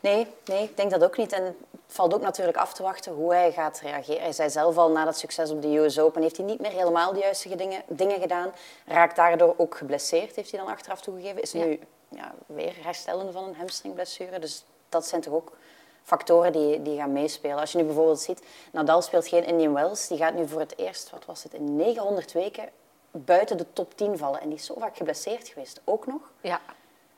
Nee, 0.00 0.26
nee, 0.44 0.62
ik 0.62 0.76
denk 0.76 0.90
dat 0.90 1.04
ook 1.04 1.16
niet. 1.16 1.32
En 1.32 1.44
het 1.44 1.54
valt 1.86 2.14
ook 2.14 2.20
natuurlijk 2.20 2.56
af 2.56 2.72
te 2.72 2.82
wachten 2.82 3.12
hoe 3.12 3.34
hij 3.34 3.52
gaat 3.52 3.80
reageren. 3.80 4.22
Hij 4.22 4.32
zei 4.32 4.50
zelf 4.50 4.76
al, 4.76 4.90
na 4.90 5.04
dat 5.04 5.18
succes 5.18 5.50
op 5.50 5.62
de 5.62 5.76
US 5.78 5.98
Open 5.98 6.22
heeft 6.22 6.36
hij 6.36 6.46
niet 6.46 6.60
meer 6.60 6.70
helemaal 6.70 7.12
de 7.12 7.18
juiste 7.18 7.56
dingen, 7.56 7.82
dingen 7.88 8.20
gedaan. 8.20 8.52
Raakt 8.86 9.16
daardoor 9.16 9.54
ook 9.56 9.76
geblesseerd, 9.76 10.36
heeft 10.36 10.50
hij 10.50 10.60
dan 10.60 10.68
achteraf 10.68 11.00
toegegeven. 11.00 11.42
Is 11.42 11.52
Ja. 11.52 11.64
nu 11.64 11.80
ja, 12.08 12.34
weer 12.46 12.74
herstellende 12.82 13.32
van 13.32 13.44
een 13.44 13.56
hamstringblessure. 13.56 14.38
Dus 14.38 14.64
dat 14.88 15.06
zijn 15.06 15.20
toch 15.20 15.34
ook 15.34 15.52
factoren 16.02 16.52
die, 16.52 16.82
die 16.82 16.96
gaan 16.98 17.12
meespelen. 17.12 17.58
Als 17.58 17.72
je 17.72 17.78
nu 17.78 17.84
bijvoorbeeld 17.84 18.20
ziet, 18.20 18.42
Nadal 18.72 19.02
speelt 19.02 19.28
geen 19.28 19.44
Indian 19.44 19.72
Wells. 19.74 20.08
Die 20.08 20.18
gaat 20.18 20.34
nu 20.34 20.48
voor 20.48 20.60
het 20.60 20.78
eerst, 20.78 21.10
wat 21.10 21.24
was 21.24 21.42
het, 21.42 21.54
in 21.54 21.76
900 21.76 22.32
weken 22.32 22.68
buiten 23.10 23.56
de 23.56 23.66
top 23.72 23.96
10 23.96 24.18
vallen. 24.18 24.40
En 24.40 24.48
die 24.48 24.58
is 24.58 24.64
zo 24.66 24.74
vaak 24.78 24.96
geblesseerd 24.96 25.48
geweest, 25.48 25.80
ook 25.84 26.06
nog. 26.06 26.20
Ja, 26.40 26.60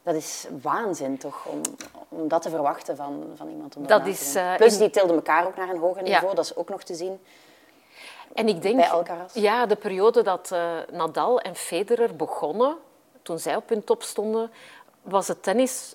Dat 0.02 0.14
is 0.14 0.46
waanzin 0.62 1.18
toch, 1.18 1.46
om, 1.46 1.60
om 2.08 2.28
dat 2.28 2.42
te 2.42 2.50
verwachten 2.50 2.96
van, 2.96 3.24
van 3.36 3.48
iemand. 3.48 3.76
Om 3.76 3.86
Dat 3.86 4.06
is, 4.06 4.34
eh, 4.34 4.54
Plus, 4.56 4.78
die 4.78 4.90
tilden 4.90 5.16
elkaar 5.16 5.46
ook 5.46 5.56
naar 5.56 5.68
een 5.68 5.78
hoger 5.78 6.06
Ja. 6.06 6.12
niveau. 6.12 6.34
Dat 6.34 6.44
is 6.44 6.56
ook 6.56 6.68
nog 6.68 6.82
te 6.82 6.94
zien. 6.94 7.20
En 8.34 8.48
ik 8.48 8.62
denk, 8.62 8.76
Bij 8.76 8.90
Alcaraz? 8.90 9.34
ja, 9.34 9.66
de 9.66 9.76
periode 9.76 10.22
dat 10.22 10.50
eh, 10.52 10.76
Nadal 10.90 11.40
en 11.40 11.54
Federer 11.56 12.16
begonnen, 12.16 12.76
toen 13.22 13.38
zij 13.38 13.56
op 13.56 13.68
hun 13.68 13.84
top 13.84 14.02
stonden, 14.02 14.50
was 15.02 15.28
het 15.28 15.42
tennis 15.42 15.94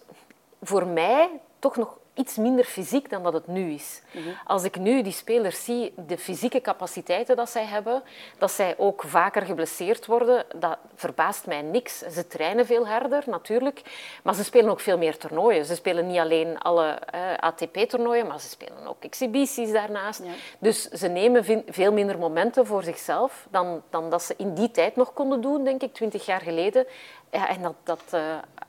voor 0.61 0.85
mij 0.87 1.29
toch 1.59 1.75
nog 1.75 1.97
iets 2.17 2.35
minder 2.35 2.65
fysiek 2.65 3.09
dan 3.09 3.23
dat 3.23 3.33
het 3.33 3.47
nu 3.47 3.71
is. 3.71 4.01
Als 4.45 4.63
ik 4.63 4.79
nu 4.79 5.01
die 5.01 5.11
spelers 5.11 5.63
zie, 5.63 5.93
de 5.95 6.17
fysieke 6.17 6.61
capaciteiten 6.61 7.35
dat 7.35 7.49
zij 7.49 7.65
hebben, 7.65 8.03
dat 8.37 8.51
zij 8.51 8.75
ook 8.77 9.03
vaker 9.05 9.41
geblesseerd 9.41 10.05
worden, 10.05 10.45
dat 10.55 10.77
verbaast 10.95 11.45
mij 11.45 11.61
niks. 11.61 11.97
Ze 11.99 12.27
trainen 12.27 12.65
veel 12.65 12.87
harder, 12.87 13.23
natuurlijk, 13.25 13.81
maar 14.23 14.35
ze 14.35 14.43
spelen 14.43 14.69
ook 14.69 14.79
veel 14.79 14.97
meer 14.97 15.17
toernooien. 15.17 15.65
Ze 15.65 15.75
spelen 15.75 16.07
niet 16.07 16.19
alleen 16.19 16.59
alle 16.59 16.87
eh, 16.89 17.33
ATP-toernooien, 17.39 18.27
maar 18.27 18.39
ze 18.39 18.47
spelen 18.49 18.87
ook 18.87 19.03
exhibities 19.03 19.71
daarnaast. 19.71 20.23
Ja. 20.23 20.31
Dus 20.59 20.83
ze 20.83 21.07
nemen 21.07 21.63
veel 21.67 21.91
minder 21.91 22.17
momenten 22.17 22.65
voor 22.65 22.83
zichzelf 22.83 23.47
dan, 23.49 23.81
dan 23.89 24.09
dat 24.09 24.23
ze 24.23 24.33
in 24.37 24.53
die 24.53 24.71
tijd 24.71 24.95
nog 24.95 25.13
konden 25.13 25.41
doen, 25.41 25.63
denk 25.63 25.81
ik, 25.81 25.93
twintig 25.93 26.25
jaar 26.25 26.41
geleden. 26.41 26.85
Ja, 27.31 27.49
en 27.49 27.61
dat, 27.61 27.75
dat 27.83 28.01
eh, 28.09 28.21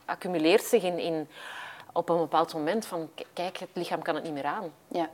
accumuleert 0.04 0.64
zich 0.64 0.82
in, 0.82 0.98
in, 0.98 1.28
op 1.98 2.08
een 2.08 2.16
bepaald 2.18 2.54
moment 2.54 2.86
van, 2.86 3.10
kijk, 3.32 3.58
het 3.58 3.68
lichaam 3.72 4.02
kan 4.02 4.14
het 4.14 4.24
niet 4.24 4.32
meer 4.32 4.44
aan. 4.44 4.72
Ja. 4.88 5.08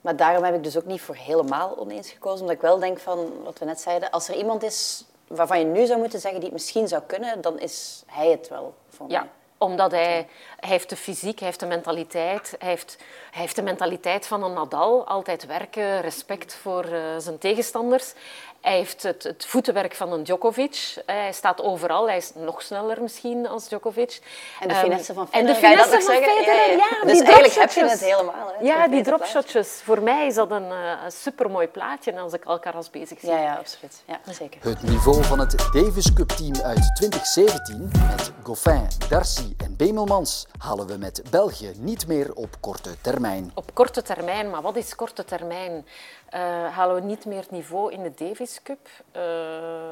Maar 0.00 0.16
daarom 0.16 0.44
heb 0.44 0.54
ik 0.54 0.62
dus 0.62 0.76
ook 0.76 0.84
niet 0.84 1.00
voor 1.00 1.14
helemaal 1.14 1.78
oneens 1.78 2.10
gekozen. 2.10 2.40
Omdat 2.40 2.56
ik 2.56 2.62
wel 2.62 2.78
denk 2.78 2.98
van, 2.98 3.42
wat 3.44 3.58
we 3.58 3.64
net 3.64 3.80
zeiden, 3.80 4.10
als 4.10 4.28
er 4.28 4.34
iemand 4.34 4.62
is 4.62 5.04
waarvan 5.26 5.58
je 5.58 5.64
nu 5.64 5.86
zou 5.86 5.98
moeten 5.98 6.20
zeggen 6.20 6.40
die 6.40 6.48
het 6.48 6.58
misschien 6.58 6.88
zou 6.88 7.02
kunnen, 7.06 7.40
dan 7.40 7.58
is 7.58 8.02
hij 8.06 8.30
het 8.30 8.48
wel 8.48 8.74
voor 8.88 9.10
Ja. 9.10 9.20
mij. 9.20 9.28
Omdat 9.58 9.90
hij, 9.90 10.28
hij 10.60 10.70
heeft 10.70 10.88
de 10.88 10.96
fysiek, 10.96 11.38
hij 11.38 11.48
heeft 11.48 11.60
de 11.60 11.66
mentaliteit. 11.66 12.54
Hij 12.58 12.68
heeft, 12.68 12.96
hij 13.30 13.40
heeft 13.40 13.56
de 13.56 13.62
mentaliteit 13.62 14.26
van 14.26 14.42
een 14.42 14.52
Nadal. 14.52 15.06
Altijd 15.06 15.46
werken, 15.46 16.00
respect 16.00 16.54
voor 16.54 16.84
uh, 16.84 17.00
zijn 17.18 17.38
tegenstanders. 17.38 18.12
Hij 18.60 18.76
heeft 18.76 19.02
het, 19.02 19.22
het, 19.22 19.46
voetenwerk 19.46 19.94
van 19.94 20.12
een 20.12 20.22
Djokovic. 20.22 20.94
Hij 21.06 21.32
staat 21.32 21.62
overal. 21.62 22.06
Hij 22.06 22.16
is 22.16 22.32
nog 22.34 22.62
sneller 22.62 23.02
misschien 23.02 23.48
als 23.48 23.68
Djokovic. 23.68 24.20
En 24.60 24.68
de 24.68 24.74
finesse 24.74 25.14
van 25.14 25.28
Federer. 25.28 25.48
En 25.48 25.54
de 25.54 25.66
finesse 25.66 26.00
van 26.00 26.14
Federer, 26.14 26.46
ja. 26.46 26.54
ja, 26.54 26.76
ja. 26.76 27.06
Dus 27.06 27.20
eigenlijk 27.20 27.54
heb 27.54 27.70
je 27.70 27.84
het 27.84 28.00
helemaal. 28.00 28.52
Hè, 28.58 28.64
ja, 28.64 28.88
die 28.88 29.02
dropshotjes. 29.02 29.80
Voor 29.84 30.02
mij 30.02 30.26
is 30.26 30.34
dat 30.34 30.50
een, 30.50 30.68
uh, 30.68 30.92
supermooi 31.08 31.68
plaatje 31.68 32.20
als 32.20 32.32
ik 32.32 32.44
Alcaraz 32.44 32.88
bezig 32.88 33.20
zie. 33.20 33.30
Ja, 33.30 33.42
ja, 33.42 33.54
absoluut. 33.54 34.02
Ja, 34.06 34.20
zeker. 34.32 34.60
Het 34.62 34.82
niveau 34.82 35.24
van 35.24 35.38
het 35.38 35.68
Davis 35.72 36.12
Cup 36.12 36.28
team 36.28 36.54
uit 36.62 36.96
2017 36.96 37.90
met 38.08 38.32
Goffin, 38.42 38.86
Darcy 39.08 39.54
en 39.56 39.76
Bemelmans 39.76 40.46
halen 40.58 40.86
we 40.86 40.96
met 40.96 41.22
België 41.30 41.72
niet 41.76 42.06
meer 42.06 42.34
op 42.34 42.56
korte 42.60 43.00
termijn. 43.00 43.50
Op 43.54 43.74
korte 43.74 44.02
termijn, 44.02 44.50
maar 44.50 44.62
wat 44.62 44.76
is 44.76 44.94
korte 44.94 45.24
termijn? 45.24 45.86
Uh, 46.34 46.40
halen 46.76 46.94
we 46.94 47.00
niet 47.00 47.24
meer 47.24 47.40
het 47.40 47.50
niveau 47.50 47.92
in 47.92 48.02
de 48.02 48.14
Davis 48.14 48.62
Cup? 48.62 48.88
Uh, 49.16 49.22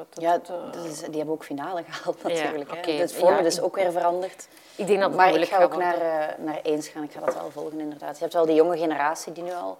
dat, 0.08 0.22
ja, 0.22 0.40
is, 0.84 0.98
die 0.98 1.16
hebben 1.16 1.34
ook 1.34 1.44
finale 1.44 1.82
gehaald 1.88 2.22
natuurlijk. 2.22 2.72
Ja, 2.72 2.78
okay. 2.78 3.08
Vorm 3.08 3.34
ja, 3.34 3.40
is 3.40 3.60
ook 3.60 3.76
weer 3.76 3.92
veranderd. 3.92 4.48
Ik 4.76 4.86
denk 4.86 5.00
dat 5.00 5.08
het 5.08 5.18
maar 5.18 5.34
ik 5.34 5.48
ga 5.48 5.62
ook 5.62 5.76
naar, 5.76 5.96
uh, 5.96 6.44
naar 6.44 6.60
eens 6.62 6.88
gaan. 6.88 7.02
Ik 7.02 7.12
ga 7.12 7.20
dat 7.20 7.34
wel 7.34 7.50
volgen 7.50 7.80
inderdaad. 7.80 8.14
Je 8.14 8.22
hebt 8.22 8.34
wel 8.34 8.46
die 8.46 8.54
jonge 8.54 8.78
generatie 8.78 9.32
die 9.32 9.42
nu 9.42 9.52
al 9.52 9.70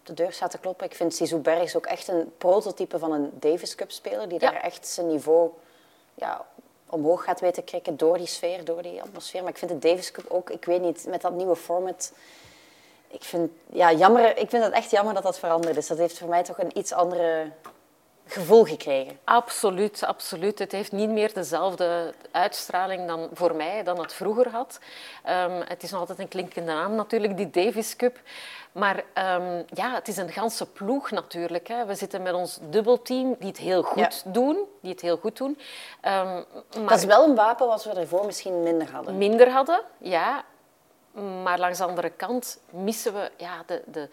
op 0.00 0.06
de 0.06 0.14
deur 0.14 0.32
staat 0.32 0.50
te 0.50 0.58
kloppen. 0.58 0.86
Ik 0.86 0.94
vind 0.94 1.14
Sisou 1.14 1.40
Bergs 1.40 1.76
ook 1.76 1.86
echt 1.86 2.08
een 2.08 2.32
prototype 2.38 2.98
van 2.98 3.12
een 3.12 3.30
Davis 3.34 3.74
Cup 3.74 3.90
speler. 3.90 4.28
Die 4.28 4.38
daar 4.38 4.60
echt 4.60 4.86
zijn 4.86 5.06
niveau 5.06 5.50
ja, 6.14 6.44
omhoog 6.86 7.24
gaat 7.24 7.40
weten 7.40 7.64
krikken 7.64 7.96
door 7.96 8.18
die 8.18 8.26
sfeer, 8.26 8.64
door 8.64 8.82
die 8.82 9.02
atmosfeer. 9.02 9.42
Maar 9.42 9.50
ik 9.50 9.58
vind 9.58 9.70
de 9.70 9.88
Davis 9.88 10.10
Cup 10.10 10.24
ook, 10.28 10.50
ik 10.50 10.64
weet 10.64 10.80
niet, 10.80 11.06
met 11.08 11.20
dat 11.20 11.32
nieuwe 11.32 11.56
format 11.56 12.12
ik 13.08 13.24
vind, 13.24 13.50
ja, 13.72 13.92
jammer, 13.92 14.36
ik 14.36 14.50
vind 14.50 14.64
het 14.64 14.72
echt 14.72 14.90
jammer 14.90 15.14
dat 15.14 15.22
dat 15.22 15.38
veranderd 15.38 15.76
is. 15.76 15.86
Dat 15.86 15.98
heeft 15.98 16.18
voor 16.18 16.28
mij 16.28 16.42
toch 16.42 16.58
een 16.58 16.78
iets 16.78 16.92
andere 16.92 17.50
gevoel 18.26 18.64
gekregen. 18.64 19.18
Absoluut, 19.24 20.04
absoluut. 20.04 20.58
Het 20.58 20.72
heeft 20.72 20.92
niet 20.92 21.10
meer 21.10 21.32
dezelfde 21.32 22.14
uitstraling 22.30 23.06
dan 23.06 23.28
voor 23.32 23.54
mij 23.54 23.82
dan 23.82 24.00
het 24.00 24.12
vroeger 24.12 24.48
had. 24.48 24.78
Um, 25.28 25.62
het 25.64 25.82
is 25.82 25.90
nog 25.90 26.00
altijd 26.00 26.18
een 26.18 26.28
klinkende 26.28 26.72
naam 26.72 26.94
natuurlijk, 26.94 27.36
die 27.36 27.50
Davis 27.50 27.96
Cup. 27.96 28.20
Maar 28.72 28.96
um, 28.96 29.64
ja, 29.74 29.94
het 29.94 30.08
is 30.08 30.16
een 30.16 30.28
ganse 30.28 30.66
ploeg 30.66 31.10
natuurlijk. 31.10 31.68
Hè. 31.68 31.84
We 31.84 31.94
zitten 31.94 32.22
met 32.22 32.34
ons 32.34 32.58
dubbelteam 32.62 33.36
die 33.38 33.48
het 33.48 33.58
heel 33.58 33.82
goed 33.82 34.22
ja. 34.24 34.30
doen. 34.30 34.64
Die 34.80 34.90
het 34.90 35.00
heel 35.00 35.16
goed 35.16 35.36
doen. 35.36 35.48
Um, 35.48 35.60
maar... 36.02 36.44
Dat 36.86 36.98
is 36.98 37.04
wel 37.04 37.28
een 37.28 37.34
wapen 37.34 37.66
wat 37.66 37.84
we 37.84 37.90
ervoor 37.90 38.26
misschien 38.26 38.62
minder 38.62 38.90
hadden. 38.90 39.18
Minder 39.18 39.50
hadden, 39.50 39.80
ja. 39.98 40.44
Maar 41.42 41.58
langs 41.58 41.78
de 41.78 41.84
andere 41.84 42.10
kant 42.10 42.60
missen 42.70 43.14
we 43.14 43.30
ja, 43.36 43.62
de, 43.66 43.82
de, 43.86 44.08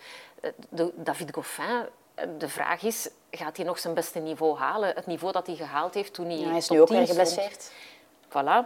de 0.70 0.92
David 0.96 1.34
Goffin. 1.34 1.86
De 2.38 2.50
vraag 2.50 2.84
is, 2.84 3.10
gaat 3.32 3.58
hij 3.58 3.66
nog 3.66 3.80
zijn 3.80 3.94
beste 3.94 4.20
niveau 4.20 4.58
halen? 4.58 4.96
Het 4.96 5.06
niveau 5.06 5.34
dat 5.34 5.48
hij 5.48 5.56
gehaald 5.56 5.94
heeft 5.94 6.14
toen 6.14 6.26
hij 6.26 6.38
ja, 6.38 6.48
Hij 6.48 6.58
is 6.58 6.70
nu 6.70 6.82
ook 6.82 6.88
weer 6.88 7.08
geblesseerd. 7.08 7.72
Voilà. 8.36 8.66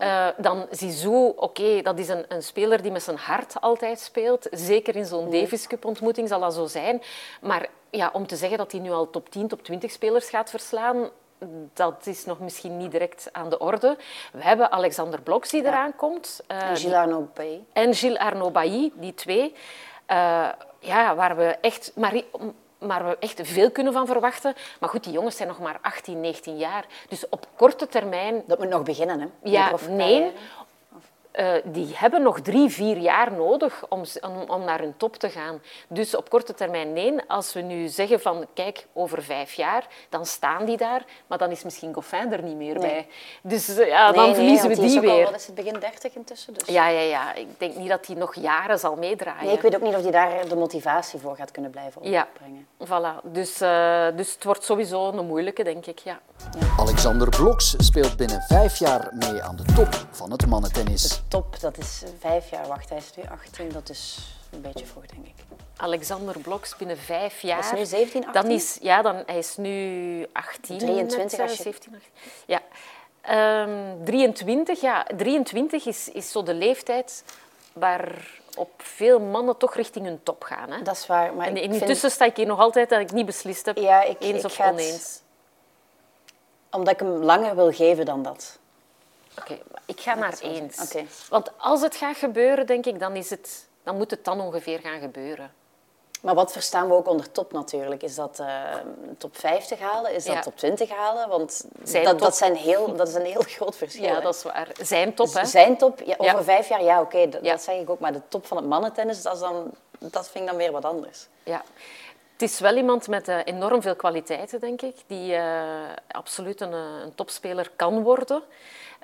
Uh, 0.00 0.28
dan 0.36 0.66
Zizou, 0.70 1.28
oké, 1.28 1.42
okay, 1.42 1.82
dat 1.82 1.98
is 1.98 2.08
een, 2.08 2.24
een, 2.28 2.42
speler 2.42 2.82
die 2.82 2.90
met 2.90 3.02
zijn 3.02 3.16
hart 3.16 3.60
altijd 3.60 4.00
speelt. 4.00 4.46
Zeker 4.50 4.96
in 4.96 5.04
zo'n 5.04 5.30
Davis 5.30 5.66
Cup 5.66 5.84
ontmoeting 5.84 6.28
zal 6.28 6.40
dat 6.40 6.54
zo 6.54 6.66
zijn. 6.66 7.02
Maar 7.40 7.68
ja, 7.90 8.10
om 8.12 8.26
te 8.26 8.36
zeggen 8.36 8.58
dat 8.58 8.72
hij 8.72 8.80
nu 8.80 8.90
al 8.90 9.10
top 9.10 9.30
10, 9.30 9.48
top 9.48 9.62
20 9.62 9.90
spelers 9.90 10.28
gaat 10.28 10.50
verslaan, 10.50 11.10
dat 11.72 12.06
is 12.06 12.24
nog 12.24 12.38
misschien 12.38 12.76
niet 12.76 12.90
direct 12.90 13.28
aan 13.32 13.50
de 13.50 13.58
orde. 13.58 13.96
We 14.32 14.42
hebben 14.42 14.70
Alexander 14.70 15.22
Bloks 15.22 15.50
die 15.50 15.64
eraan 15.64 15.96
komt. 15.96 16.40
Uh, 16.48 16.62
en 16.62 16.76
Gilles 16.76 16.96
Arnaud 16.96 17.34
Bailly. 17.34 17.64
En 17.72 17.94
Gilles 17.94 18.18
Arnaud 18.18 18.52
Bailly, 18.52 18.92
die 18.94 19.14
twee. 19.14 19.54
Uh, 20.10 20.48
ja, 20.78 21.14
waar 21.14 21.36
we 21.36 21.56
echt... 21.60 21.92
Maar, 21.94 22.22
maar 22.78 23.04
we 23.04 23.16
echt 23.20 23.40
veel 23.42 23.70
kunnen 23.70 23.92
van 23.92 24.06
verwachten. 24.06 24.54
Maar 24.80 24.88
goed, 24.88 25.04
die 25.04 25.12
jongens 25.12 25.36
zijn 25.36 25.48
nog 25.48 25.58
maar 25.58 25.78
18, 25.82 26.20
19 26.20 26.56
jaar. 26.56 26.84
Dus 27.08 27.28
op 27.28 27.46
korte 27.56 27.86
termijn... 27.86 28.42
Dat 28.46 28.58
moet 28.58 28.68
nog 28.68 28.82
beginnen, 28.82 29.20
hè? 29.20 29.26
Ja, 29.42 29.72
nee. 29.88 30.32
Uh, 31.32 31.52
die 31.64 31.92
hebben 31.94 32.22
nog 32.22 32.40
drie, 32.40 32.68
vier 32.68 32.96
jaar 32.96 33.32
nodig 33.32 33.84
om, 33.88 34.02
om, 34.20 34.50
om, 34.50 34.64
naar 34.64 34.80
hun 34.80 34.94
top 34.96 35.16
te 35.16 35.30
gaan. 35.30 35.60
Dus 35.88 36.14
op 36.14 36.30
korte 36.30 36.54
termijn 36.54 36.92
nee. 36.92 37.00
Als 37.26 37.52
we 37.52 37.60
nu 37.60 37.88
zeggen 37.88 38.20
van 38.20 38.46
kijk, 38.54 38.86
over 38.92 39.22
vijf 39.22 39.52
jaar, 39.52 39.86
dan 40.08 40.26
staan 40.26 40.64
die 40.64 40.76
daar, 40.76 41.04
maar 41.26 41.38
dan 41.38 41.50
is 41.50 41.62
misschien 41.62 41.94
Goffin 41.94 42.32
er 42.32 42.42
niet 42.42 42.56
meer 42.56 42.78
nee. 42.78 42.90
bij. 42.90 43.06
Dus 43.42 43.68
uh, 43.68 43.86
ja, 43.86 44.06
nee, 44.06 44.14
dan 44.14 44.24
nee, 44.24 44.34
verliezen 44.34 44.68
we 44.68 44.74
die 44.74 45.00
weer. 45.00 45.10
Al, 45.10 45.30
wat 45.30 45.40
is 45.40 45.46
het, 45.46 45.54
begin 45.54 45.78
dertig 45.80 46.14
intussen? 46.14 46.54
Dus. 46.54 46.68
Ja, 46.68 46.88
ja, 46.88 47.00
ja, 47.00 47.34
ik 47.34 47.46
denk 47.58 47.76
niet 47.76 47.88
dat 47.88 48.06
hij 48.06 48.16
nog 48.16 48.34
jaren 48.34 48.78
zal 48.78 48.96
meedraaien. 48.96 49.44
Nee, 49.44 49.54
ik 49.54 49.60
weet 49.60 49.74
ook 49.74 49.82
niet 49.82 49.94
of 49.94 50.02
hij 50.02 50.10
daar 50.10 50.48
de 50.48 50.56
motivatie 50.56 51.18
voor 51.18 51.36
gaat 51.36 51.50
kunnen 51.50 51.70
blijven 51.70 52.02
opbrengen. 52.02 52.66
Ja, 52.78 52.86
voilà. 52.86 53.22
Dus, 53.24 53.62
uh, 53.62 54.06
dus 54.16 54.34
het 54.34 54.44
wordt 54.44 54.64
sowieso 54.64 55.08
een 55.08 55.26
moeilijke, 55.26 55.64
denk 55.64 55.86
ik, 55.86 55.98
ja. 55.98 56.20
ja. 56.58 56.66
Alexander 56.78 57.28
Bloks 57.28 57.74
speelt 57.78 58.16
binnen 58.16 58.42
vijf 58.42 58.76
jaar 58.76 59.10
mee 59.12 59.42
aan 59.42 59.56
de 59.56 59.64
top 59.74 60.06
van 60.10 60.30
het 60.30 60.46
mannentennis 60.46 61.22
top, 61.32 61.60
dat 61.60 61.78
is 61.78 62.02
vijf 62.18 62.50
jaar. 62.50 62.66
Wacht, 62.66 62.88
hij 62.88 62.98
is 62.98 63.10
nu 63.16 63.22
18, 63.28 63.68
dat 63.68 63.88
is 63.88 64.18
een 64.52 64.60
beetje 64.60 64.86
vroeg, 64.86 65.06
denk 65.06 65.26
ik. 65.26 65.34
Alexander 65.76 66.38
Bloks 66.38 66.76
binnen 66.76 66.98
vijf 66.98 67.40
jaar. 67.40 67.70
Hij 67.70 67.80
is 67.80 67.90
nu 67.90 67.98
17, 67.98 68.26
18? 68.26 68.42
Dan 68.42 68.50
is, 68.50 68.78
ja, 68.80 69.02
dan, 69.02 69.22
hij 69.26 69.38
is 69.38 69.56
nu 69.56 70.26
18. 70.32 70.78
23 70.78 71.38
net, 71.38 71.48
als 71.48 71.56
je... 71.56 71.62
17, 71.62 71.94
18. 71.94 72.10
Ja. 72.46 73.62
Um, 73.62 74.04
23, 74.04 74.80
ja. 74.80 75.06
23 75.16 75.86
is, 75.86 76.08
is 76.08 76.30
zo 76.30 76.42
de 76.42 76.54
leeftijd 76.54 77.24
waarop 77.72 78.72
veel 78.76 79.20
mannen 79.20 79.56
toch 79.56 79.74
richting 79.74 80.06
hun 80.06 80.22
top 80.22 80.42
gaan. 80.42 80.70
Hè? 80.70 80.82
Dat 80.82 80.96
is 80.96 81.06
waar. 81.06 81.34
Maar 81.34 81.46
en 81.46 81.56
intussen 81.56 81.96
vind... 81.96 82.12
sta 82.12 82.24
ik 82.24 82.36
hier 82.36 82.46
nog 82.46 82.58
altijd 82.58 82.88
dat 82.88 83.00
ik 83.00 83.12
niet 83.12 83.26
beslist 83.26 83.66
heb, 83.66 83.76
ja, 83.76 84.02
ik, 84.02 84.16
eens 84.20 84.38
ik 84.38 84.44
of 84.44 84.60
oneens. 84.60 84.92
Het... 84.92 85.22
Omdat 86.70 86.92
ik 86.92 87.00
hem 87.00 87.08
langer 87.08 87.54
wil 87.54 87.72
geven 87.72 88.04
dan 88.04 88.22
dat. 88.22 88.60
Oké, 89.38 89.52
okay, 89.52 89.62
ik 89.86 90.00
ga 90.00 90.14
naar 90.14 90.38
eens. 90.40 90.80
Okay. 90.82 91.06
Want 91.28 91.50
als 91.56 91.80
het 91.80 91.96
gaat 91.96 92.16
gebeuren, 92.16 92.66
denk 92.66 92.86
ik, 92.86 92.98
dan, 92.98 93.16
is 93.16 93.30
het, 93.30 93.68
dan 93.82 93.96
moet 93.96 94.10
het 94.10 94.24
dan 94.24 94.40
ongeveer 94.40 94.78
gaan 94.78 95.00
gebeuren. 95.00 95.52
Maar 96.22 96.34
wat 96.34 96.52
verstaan 96.52 96.88
we 96.88 96.94
ook 96.94 97.08
onder 97.08 97.32
top 97.32 97.52
natuurlijk? 97.52 98.02
Is 98.02 98.14
dat 98.14 98.38
uh, 98.40 98.74
top 99.18 99.36
50 99.36 99.78
halen? 99.78 100.14
Is 100.14 100.24
dat 100.24 100.34
ja. 100.34 100.40
top 100.40 100.56
20 100.56 100.90
halen? 100.90 101.28
Want 101.28 101.64
dat, 102.02 102.18
dat, 102.18 102.36
zijn 102.36 102.54
heel, 102.54 102.96
dat 102.96 103.08
is 103.08 103.14
een 103.14 103.24
heel 103.24 103.44
groot 103.56 103.76
verschil. 103.76 104.04
Ja, 104.04 104.20
dat 104.20 104.34
is 104.34 104.42
waar. 104.42 104.68
Zijn 104.80 105.14
top, 105.14 105.34
hè? 105.34 105.44
Zijn 105.44 105.76
top, 105.76 106.00
ja, 106.00 106.14
over 106.18 106.36
ja. 106.36 106.42
vijf 106.42 106.68
jaar, 106.68 106.82
ja, 106.82 107.00
oké, 107.00 107.16
okay, 107.16 107.28
dat, 107.28 107.44
dat, 107.44 107.62
zeg 107.62 107.80
ik 107.80 107.90
ook. 107.90 108.00
Maar 108.00 108.12
de 108.12 108.22
top 108.28 108.46
van 108.46 108.56
het 108.56 108.66
mannentennis, 108.66 109.22
dat, 109.22 109.34
is 109.34 109.40
dan, 109.40 109.70
dat 109.98 110.28
vind 110.28 110.44
ik 110.44 110.50
dan 110.50 110.58
weer 110.58 110.72
wat 110.72 110.84
anders. 110.84 111.26
Ja. 111.42 111.62
Het 112.32 112.50
is 112.50 112.60
wel 112.60 112.76
iemand 112.76 113.08
met 113.08 113.28
uh, 113.28 113.38
enorm 113.44 113.82
veel 113.82 113.96
kwaliteiten, 113.96 114.60
denk 114.60 114.82
ik, 114.82 114.96
die 115.06 115.32
uh, 115.32 115.64
absoluut 116.10 116.60
een, 116.60 116.72
een 116.72 117.14
topspeler 117.14 117.70
kan 117.76 118.02
worden. 118.02 118.42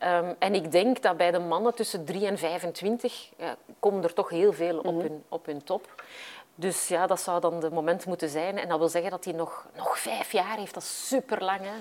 Um, 0.05 0.37
en 0.39 0.55
ik 0.55 0.73
denk 0.73 1.03
dat 1.03 1.17
bij 1.17 1.31
de 1.31 1.39
mannen 1.39 1.75
tussen 1.75 2.05
3 2.05 2.27
en 2.27 2.39
25 2.39 3.31
ja, 3.37 3.57
komen 3.81 4.03
er 4.03 4.13
toch 4.13 4.29
heel 4.29 4.53
veel 4.53 4.79
op, 4.79 4.85
mm 4.85 4.91
-hmm. 4.91 5.01
hun, 5.01 5.25
op 5.29 5.47
hun 5.47 5.65
top. 5.65 6.03
Dus 6.55 6.89
ja, 6.89 7.07
dat 7.07 7.21
zou 7.21 7.41
dan 7.41 7.61
de 7.61 7.71
moment 7.71 8.07
moeten 8.07 8.29
zijn. 8.29 8.59
En 8.59 8.69
dat 8.69 8.79
wil 8.79 8.89
zeggen 8.89 9.11
dat 9.11 9.25
hij 9.25 9.33
nog, 9.33 9.67
nog 9.77 9.99
vijf 9.99 10.33
jaar 10.33 10.57
heeft. 10.57 10.75
Dat 10.75 10.83
is 10.83 11.09
super 11.09 11.45
lang. 11.45 11.61
Hè? 11.61 11.73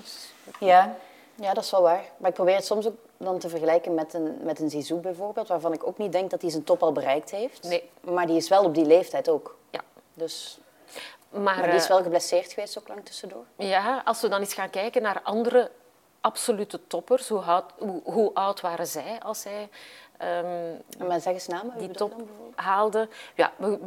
Ja. 0.66 0.96
ja, 1.34 1.54
dat 1.54 1.64
is 1.64 1.70
wel 1.70 1.82
waar. 1.82 2.04
Maar 2.16 2.28
ik 2.28 2.34
probeer 2.34 2.54
het 2.54 2.64
soms 2.64 2.86
ook 2.86 2.96
dan 3.16 3.38
te 3.38 3.48
vergelijken 3.48 3.94
met 3.94 4.14
een, 4.14 4.38
met 4.42 4.60
een 4.60 4.70
Zizou 4.70 5.00
bijvoorbeeld, 5.00 5.48
waarvan 5.48 5.72
ik 5.72 5.86
ook 5.86 5.98
niet 5.98 6.12
denk 6.12 6.30
dat 6.30 6.40
hij 6.42 6.50
zijn 6.50 6.64
top 6.64 6.82
al 6.82 6.92
bereikt 6.92 7.30
heeft. 7.30 7.62
Nee. 7.62 7.90
Maar 8.00 8.26
die 8.26 8.36
is 8.36 8.48
wel 8.48 8.64
op 8.64 8.74
die 8.74 8.86
leeftijd 8.86 9.28
ook. 9.28 9.56
Ja. 9.70 9.80
Dus... 10.14 10.58
Maar, 11.30 11.42
maar 11.42 11.62
die 11.62 11.74
is 11.74 11.88
wel 11.88 12.02
geblesseerd 12.02 12.52
geweest 12.52 12.78
ook 12.78 12.88
lang 12.88 13.04
tussendoor. 13.04 13.44
Ja, 13.56 14.02
als 14.04 14.20
we 14.20 14.28
dan 14.28 14.40
eens 14.40 14.54
gaan 14.54 14.70
kijken 14.70 15.02
naar 15.02 15.20
andere 15.22 15.70
absolute 16.20 16.86
toppers. 16.86 17.28
Hoe 17.28 17.40
oud, 17.40 17.64
hoe, 17.78 18.00
hoe 18.04 18.34
oud 18.34 18.60
waren 18.60 18.86
zij 18.86 19.20
als 19.22 19.40
zij 19.40 19.68
um, 20.22 21.08
maar 21.08 21.20
zeg 21.20 21.32
eens 21.32 21.46
namen, 21.46 21.78
die 21.78 21.90
top 21.90 22.14
haalden? 22.54 23.10
Ja, 23.34 23.52
we, 23.56 23.78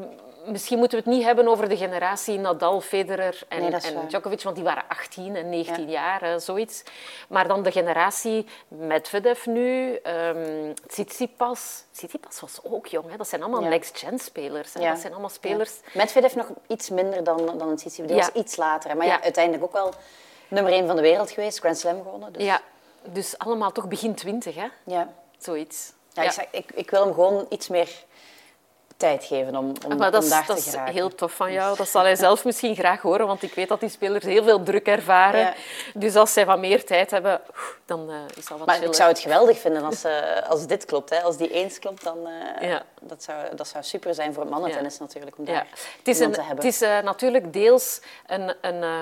misschien 0.45 0.77
moeten 0.77 0.97
we 0.97 1.03
het 1.03 1.13
niet 1.13 1.25
hebben 1.25 1.47
over 1.47 1.69
de 1.69 1.77
generatie 1.77 2.39
Nadal, 2.39 2.81
Federer 2.81 3.41
en, 3.47 3.61
nee, 3.61 3.71
en 3.71 4.07
Djokovic, 4.07 4.41
want 4.41 4.55
die 4.55 4.65
waren 4.65 4.83
18 4.87 5.35
en 5.35 5.49
19 5.49 5.89
ja. 5.89 6.19
jaar, 6.19 6.41
zoiets. 6.41 6.83
Maar 7.29 7.47
dan 7.47 7.63
de 7.63 7.71
generatie 7.71 8.45
Medvedev 8.67 9.45
nu, 9.45 9.99
um, 10.03 10.73
Tsitsipas. 10.87 11.83
Tsitsipas 11.91 12.39
was 12.39 12.59
ook 12.63 12.87
jong, 12.87 13.09
hè? 13.09 13.17
dat 13.17 13.27
zijn 13.27 13.41
allemaal 13.41 13.63
ja. 13.63 13.69
next-gen 13.69 14.19
spelers. 14.19 14.73
Hè? 14.73 14.89
Dat 14.89 14.99
zijn 14.99 15.11
allemaal 15.11 15.29
spelers... 15.29 15.79
Medvedev 15.93 16.35
nog 16.35 16.47
iets 16.67 16.89
minder 16.89 17.23
dan, 17.23 17.57
dan 17.57 17.75
Tsitsipas, 17.75 18.11
die 18.11 18.21
was 18.21 18.31
iets 18.33 18.55
later. 18.55 18.89
Hè? 18.89 18.95
Maar 18.95 19.07
ja, 19.07 19.21
uiteindelijk 19.21 19.63
ook 19.63 19.73
wel 19.73 19.93
nummer 20.51 20.71
1 20.73 20.87
van 20.87 20.95
de 20.95 21.01
wereld 21.01 21.31
geweest, 21.31 21.59
Grand 21.59 21.77
Slam 21.77 22.01
gewonnen. 22.03 22.33
Dus. 22.33 22.43
Ja, 22.43 22.61
dus 23.03 23.37
allemaal 23.37 23.71
toch 23.71 23.87
begin 23.87 24.15
20, 24.15 24.55
hè? 24.55 24.67
Ja. 24.83 25.13
Zoiets. 25.37 25.93
Ja, 26.13 26.21
ja. 26.21 26.27
Ik, 26.27 26.33
zeg, 26.33 26.45
ik, 26.51 26.71
ik, 26.73 26.89
wil 26.91 27.03
hem 27.03 27.13
gewoon 27.13 27.45
iets 27.49 27.67
meer 27.67 27.89
tijd 28.97 29.23
geven 29.23 29.55
om, 29.55 29.73
om, 29.85 29.97
maar 29.97 30.11
dat 30.11 30.19
om 30.19 30.25
is, 30.25 30.29
daar 30.29 30.45
dat 30.45 30.55
te 30.55 30.63
is 30.63 30.69
geraken. 30.69 30.93
heel 30.93 31.15
tof 31.15 31.31
van 31.31 31.51
jou. 31.51 31.77
Dat 31.77 31.87
zal 31.87 32.01
hij 32.01 32.15
zelf 32.15 32.45
misschien 32.49 32.75
graag 32.75 33.01
horen, 33.01 33.27
want 33.27 33.43
ik 33.43 33.53
weet 33.53 33.67
dat 33.67 33.79
die 33.79 33.89
spelers 33.89 34.25
heel 34.25 34.43
veel 34.43 34.63
druk 34.63 34.87
ervaren. 34.87 35.39
Ja. 35.39 35.53
Dus 35.93 36.15
als 36.15 36.33
zij 36.33 36.45
wat 36.45 36.59
meer 36.59 36.85
tijd 36.85 37.11
hebben, 37.11 37.41
dan 37.85 38.09
eh, 38.09 38.15
is 38.37 38.45
dat 38.45 38.57
wat 38.57 38.67
Maar 38.67 38.75
chiller. 38.75 38.89
ik 38.89 38.95
zou 38.95 39.09
het 39.09 39.19
geweldig 39.19 39.59
vinden 39.59 39.83
als, 39.83 40.03
eh, 40.03 40.49
als 40.49 40.67
dit 40.67 40.85
klopt. 40.85 41.09
Hè. 41.09 41.21
Als 41.21 41.37
die 41.37 41.51
eens 41.51 41.79
klopt, 41.79 42.03
dan 42.03 42.17
uh, 42.61 42.69
Ja. 42.69 42.83
dat, 43.01 43.23
zou, 43.23 43.55
dat 43.55 43.67
zou 43.67 43.83
super 43.83 44.13
zijn 44.13 44.33
voor 44.33 44.43
het 44.43 44.51
mannentennis 44.51 44.99
natuurlijk. 44.99 45.37
Om 45.37 45.45
daar 45.45 45.55
Ja. 45.55 45.65
Het 45.97 46.07
is, 46.07 46.19
een, 46.19 46.31
te 46.31 46.37
het 46.39 46.47
hebben. 46.47 46.65
is 46.65 46.81
eh, 46.81 46.99
natuurlijk 46.99 47.53
deels 47.53 48.01
een, 48.27 48.53
een, 48.61 48.83
eh, 48.83 49.01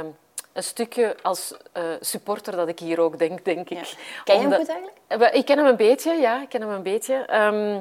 een 0.53 0.63
stukje 0.63 1.15
als 1.21 1.53
eh, 1.71 1.83
supporter 1.99 2.55
dat 2.55 2.67
ik 2.67 2.79
hier 2.79 2.99
ook 2.99 3.19
denk, 3.19 3.45
denk 3.45 3.69
Ja. 3.69 3.79
ik. 3.79 4.21
Ken 4.23 4.35
je 4.35 4.41
hem 4.41 4.51
Omdat- 4.51 4.59
goed 4.59 4.69
eigenlijk? 4.69 4.97
Eh, 5.33 5.39
Ik 5.39 5.45
ken 5.45 5.57
hem 5.57 5.67
een 5.67 5.75
beetje, 5.75 6.13
ja. 6.13 6.41
Ik 6.41 6.49
ken 6.49 6.61
hem 6.61 6.69
een 6.69 6.83
beetje. 6.83 7.15
Ehm, 7.15 7.79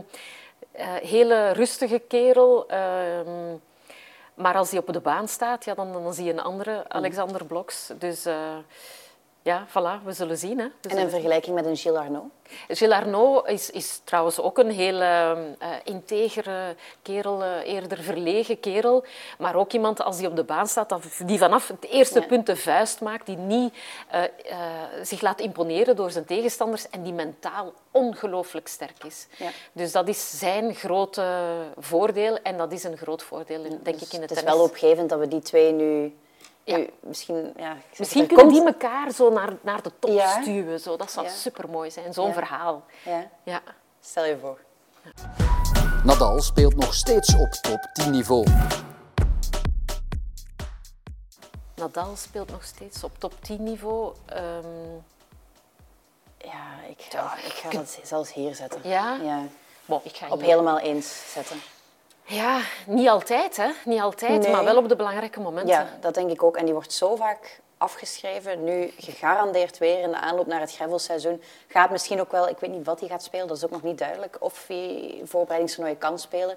eh, 0.72 0.86
hele 0.94 1.50
rustige 1.50 1.98
kerel. 1.98 2.68
ehm, 2.68 3.56
maar 4.34 4.54
als 4.54 4.70
hij 4.70 4.78
op 4.80 4.92
de 4.92 5.00
baan 5.00 5.28
staat, 5.28 5.64
ja, 5.64 5.74
dan, 5.74 5.92
dan 5.92 6.14
zie 6.14 6.24
je 6.24 6.32
een 6.32 6.40
andere 6.42 6.84
Alexander 6.88 7.44
Bloks. 7.44 7.90
Dus 7.98 8.26
ja, 9.48 9.66
voilà, 9.68 10.04
we 10.04 10.12
zullen 10.12 10.38
zien. 10.38 10.58
Hè. 10.58 10.64
We 10.64 10.70
En 10.82 10.88
zullen 10.90 11.04
in 11.04 11.10
vergelijking 11.10 11.54
met 11.54 11.66
een 11.66 11.76
Gilles 11.76 11.98
Arnaud? 11.98 12.24
Gilles 12.68 12.96
Arnaud 12.98 13.48
is, 13.48 13.70
is 13.70 14.00
trouwens 14.04 14.40
ook 14.40 14.58
een 14.58 14.70
heel 14.70 15.00
eh, 15.00 15.36
integere 15.84 16.74
kerel, 17.02 17.42
eh, 17.42 17.74
eerder 17.74 17.98
verlegen 18.02 18.60
kerel. 18.60 19.04
Maar 19.38 19.54
ook 19.54 19.72
iemand, 19.72 20.02
als 20.02 20.16
die 20.16 20.26
op 20.28 20.36
de 20.36 20.44
baan 20.44 20.66
staat, 20.66 20.94
die 21.26 21.38
vanaf 21.38 21.68
het 21.68 21.84
eerste 21.90 22.20
Ja. 22.20 22.26
punt 22.26 22.46
de 22.46 22.56
vuist 22.56 23.00
maakt, 23.00 23.26
die 23.26 23.36
niet 23.36 23.74
zich 25.02 25.20
laat 25.20 25.40
imponeren 25.40 25.96
door 25.96 26.10
zijn 26.10 26.24
tegenstanders 26.24 26.88
en 26.90 27.02
die 27.02 27.12
mentaal 27.12 27.72
ongelooflijk 27.90 28.68
sterk 28.68 29.04
is. 29.04 29.26
Ja. 29.36 29.50
Dus 29.72 29.92
dat 29.92 30.08
is 30.08 30.38
zijn 30.38 30.74
grote 30.74 31.24
voordeel 31.78 32.38
en 32.42 32.56
dat 32.56 32.72
is 32.72 32.84
een 32.84 32.96
groot 32.96 33.22
voordeel, 33.22 33.62
denk 33.62 34.00
ik, 34.00 34.12
in 34.12 34.20
het 34.20 34.20
Het 34.20 34.30
is 34.30 34.36
tennis. 34.36 34.54
wel 34.54 34.62
opgevend 34.62 35.08
dat 35.08 35.18
we 35.18 35.28
die 35.28 35.42
twee 35.42 35.72
nu... 35.72 36.14
Ja. 36.68 36.84
misschien 37.00 37.52
ja, 37.56 37.76
Misschien 37.98 38.26
kunnen 38.26 38.46
komt- 38.46 38.56
die 38.58 38.66
elkaar 38.66 39.10
zo 39.10 39.30
naar, 39.32 39.52
naar 39.60 39.82
de 39.82 39.92
top 39.98 40.10
Ja. 40.10 40.40
stuwen. 40.42 40.80
Zo. 40.80 40.96
Dat 40.96 41.10
zou 41.10 41.26
Ja. 41.26 41.32
supermooi 41.32 41.90
zijn, 41.90 42.12
zo'n 42.12 42.26
Ja. 42.26 42.32
verhaal. 42.32 42.84
Ja, 43.04 43.30
Ja. 43.42 43.60
stel 44.00 44.24
je 44.24 44.38
voor. 44.38 44.58
Nadal 46.04 46.40
speelt 46.40 46.76
nog 46.76 46.94
steeds 46.94 47.34
op 47.36 47.50
top 47.52 47.88
10 47.92 48.10
niveau. 48.10 48.46
Nadal 51.74 52.16
speelt 52.16 52.50
nog 52.50 52.64
steeds 52.64 53.04
op 53.04 53.18
top 53.18 53.32
10 53.42 53.62
niveau. 53.62 54.14
Ehm, 54.26 54.66
Ja, 56.44 56.82
ik 56.88 57.00
ga, 57.08 57.36
ik 57.36 57.52
ga 57.52 57.70
dat 57.70 57.98
zelfs 58.02 58.32
hier 58.32 58.54
zetten. 58.54 58.80
Ja? 58.88 59.14
ja. 59.22 59.42
bon, 59.84 60.00
ik 60.02 60.16
ga 60.16 60.28
Op 60.28 60.38
hier- 60.40 60.48
helemaal 60.48 60.78
eens 60.78 61.32
zetten. 61.32 61.56
Ja, 62.28 62.60
niet 62.86 63.08
altijd, 63.08 63.56
hè? 63.56 63.70
Niet 63.84 64.00
altijd, 64.00 64.42
Nee. 64.42 64.50
maar 64.50 64.64
wel 64.64 64.76
op 64.76 64.88
de 64.88 64.96
belangrijke 64.96 65.40
momenten. 65.40 65.74
Ja, 65.74 65.88
dat 66.00 66.14
denk 66.14 66.30
ik 66.30 66.42
ook. 66.42 66.56
En 66.56 66.64
die 66.64 66.74
wordt 66.74 66.92
zo 66.92 67.16
vaak 67.16 67.60
afgeschreven. 67.78 68.64
Nu 68.64 68.92
gegarandeerd 68.98 69.78
weer 69.78 69.98
in 70.00 70.10
de 70.10 70.16
aanloop 70.16 70.46
naar 70.46 70.60
het 70.60 70.72
gravelseizoen. 70.74 71.42
Gaat 71.68 71.90
misschien 71.90 72.20
ook 72.20 72.30
wel, 72.30 72.48
ik 72.48 72.58
weet 72.58 72.70
niet 72.70 72.86
wat 72.86 73.00
hij 73.00 73.08
gaat 73.08 73.22
spelen, 73.22 73.46
dat 73.46 73.56
is 73.56 73.64
ook 73.64 73.70
nog 73.70 73.82
niet 73.82 73.98
duidelijk. 73.98 74.36
Of 74.40 74.64
hij 74.66 75.20
voorbereidingstoernooien 75.24 75.98
kan 76.00 76.18
spelen. 76.18 76.56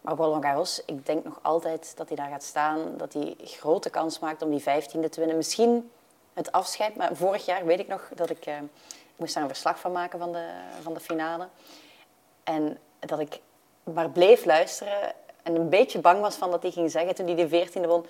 Maar 0.00 0.14
Roland 0.16 0.44
Garros, 0.44 0.82
ik 0.86 1.06
denk 1.06 1.24
nog 1.24 1.38
altijd 1.42 1.92
dat 1.96 2.08
hij 2.08 2.16
daar 2.16 2.28
gaat 2.30 2.42
staan. 2.44 2.96
Dat 2.96 3.12
hij 3.12 3.34
grote 3.44 3.90
kans 3.90 4.18
maakt 4.18 4.42
om 4.42 4.50
die 4.50 4.62
vijftiende 4.62 5.08
te 5.08 5.18
winnen. 5.18 5.36
Misschien 5.36 5.90
het 6.34 6.52
afscheid, 6.52 6.96
maar 6.96 7.10
vorig 7.16 7.44
jaar 7.46 7.64
weet 7.64 7.78
ik 7.78 7.88
nog 7.88 8.08
dat 8.14 8.30
ik... 8.30 8.46
eh, 8.46 8.56
ik 8.86 9.22
moest 9.22 9.34
daar 9.34 9.42
een 9.42 9.48
verslag 9.48 9.78
van 9.78 9.92
maken 9.92 10.18
van 10.18 10.32
de, 10.32 10.48
van 10.82 10.94
de 10.94 11.00
finale. 11.00 11.48
En 12.44 12.78
dat 13.00 13.18
ik 13.20 13.40
maar 13.94 14.10
bleef 14.10 14.44
luisteren 14.44 15.12
en 15.42 15.54
een 15.54 15.68
beetje 15.68 15.98
bang 15.98 16.20
was 16.20 16.36
van 16.36 16.50
dat 16.50 16.62
hij 16.62 16.70
ging 16.70 16.90
zeggen 16.90 17.14
toen 17.14 17.26
hij 17.26 17.34
de 17.34 17.48
veertiende 17.48 17.88
won. 17.88 18.06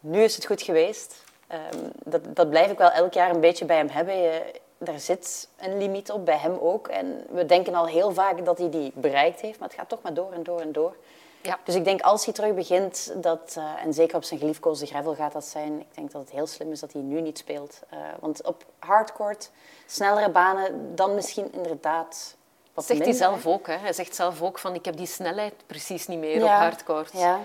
Nu 0.00 0.22
is 0.22 0.34
het 0.34 0.46
goed 0.46 0.62
geweest. 0.62 1.24
Ehm, 1.46 1.88
dat, 2.04 2.36
dat 2.36 2.50
blijf 2.50 2.70
ik 2.70 2.78
wel 2.78 2.90
elk 2.90 3.12
jaar 3.12 3.30
een 3.30 3.40
beetje 3.40 3.64
bij 3.64 3.76
hem 3.76 3.88
hebben. 3.88 4.16
Je, 4.16 4.60
daar 4.78 5.00
zit 5.00 5.48
een 5.58 5.78
limiet 5.78 6.10
op, 6.10 6.24
bij 6.24 6.36
hem 6.36 6.58
ook. 6.60 6.88
En 6.88 7.24
we 7.30 7.46
denken 7.46 7.74
al 7.74 7.86
heel 7.86 8.12
vaak 8.12 8.44
dat 8.44 8.58
hij 8.58 8.70
die 8.70 8.92
bereikt 8.94 9.40
heeft, 9.40 9.58
maar 9.58 9.68
het 9.68 9.78
gaat 9.78 9.88
toch 9.88 10.02
maar 10.02 10.14
door 10.14 10.32
en 10.32 10.42
door 10.42 10.60
en 10.60 10.72
door. 10.72 10.96
Ja. 11.42 11.58
Dus 11.64 11.74
ik 11.74 11.84
denk 11.84 12.00
als 12.00 12.24
hij 12.24 12.34
terug 12.34 12.54
begint, 12.54 13.12
dat, 13.16 13.54
eh, 13.56 13.84
en 13.84 13.94
zeker 13.94 14.16
op 14.16 14.24
zijn 14.24 14.40
geliefkoosde 14.40 14.86
gravel 14.86 15.14
gaat 15.14 15.32
dat 15.32 15.44
zijn, 15.44 15.80
ik 15.80 15.94
denk 15.94 16.10
dat 16.10 16.20
het 16.20 16.30
heel 16.30 16.46
slim 16.46 16.72
is 16.72 16.80
dat 16.80 16.92
hij 16.92 17.02
nu 17.02 17.20
niet 17.20 17.38
speelt. 17.38 17.80
Eh, 17.88 17.98
want 18.20 18.42
op 18.42 18.64
hardcourt, 18.78 19.50
snellere 19.86 20.30
banen, 20.30 20.94
dan 20.94 21.14
misschien 21.14 21.52
inderdaad 21.52 22.36
Dat 22.86 22.96
zegt 22.96 23.04
hij 23.04 23.12
zelf 23.18 23.46
ook. 23.46 23.66
Hè? 23.66 23.76
Hij 23.76 23.92
zegt 23.92 24.14
zelf 24.14 24.42
ook 24.42 24.58
van 24.58 24.74
ik 24.74 24.84
heb 24.84 24.96
die 24.96 25.06
snelheid 25.06 25.54
precies 25.66 26.06
niet 26.06 26.18
meer 26.18 26.38
Ja. 26.38 26.44
op 26.44 26.60
hardcourt. 26.60 27.12
Ja. 27.12 27.40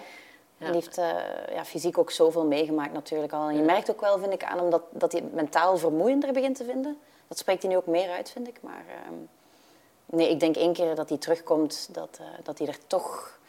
Ja. 0.57 0.65
En 0.65 0.71
die 0.71 0.81
heeft 0.81 0.97
eh, 0.97 1.55
ja, 1.55 1.65
fysiek 1.65 1.97
ook 1.97 2.11
zoveel 2.11 2.45
meegemaakt 2.45 2.93
natuurlijk 2.93 3.33
al. 3.33 3.47
En 3.49 3.55
je 3.55 3.61
merkt 3.61 3.91
ook 3.91 4.01
wel, 4.01 4.19
vind 4.19 4.33
ik, 4.33 4.43
aan 4.43 4.57
hem 4.57 4.69
dat, 4.69 4.81
dat 4.89 5.11
hij 5.11 5.21
het 5.21 5.33
mentaal 5.33 5.77
vermoeiender 5.77 6.33
begint 6.33 6.55
te 6.55 6.63
vinden. 6.63 6.97
Dat 7.27 7.37
spreekt 7.37 7.61
hij 7.61 7.71
nu 7.71 7.77
ook 7.77 7.85
meer 7.85 8.09
uit, 8.09 8.29
vind 8.29 8.47
ik. 8.47 8.57
Maar 8.61 8.83
ehm, 9.05 9.13
nee, 10.05 10.29
ik 10.29 10.39
denk 10.39 10.55
één 10.55 10.73
keer 10.73 10.95
dat 10.95 11.09
hij 11.09 11.17
terugkomt, 11.17 11.89
dat, 11.91 12.17
eh, 12.21 12.25
dat 12.43 12.57
hij 12.57 12.67
er 12.67 12.77
toch 12.87 13.39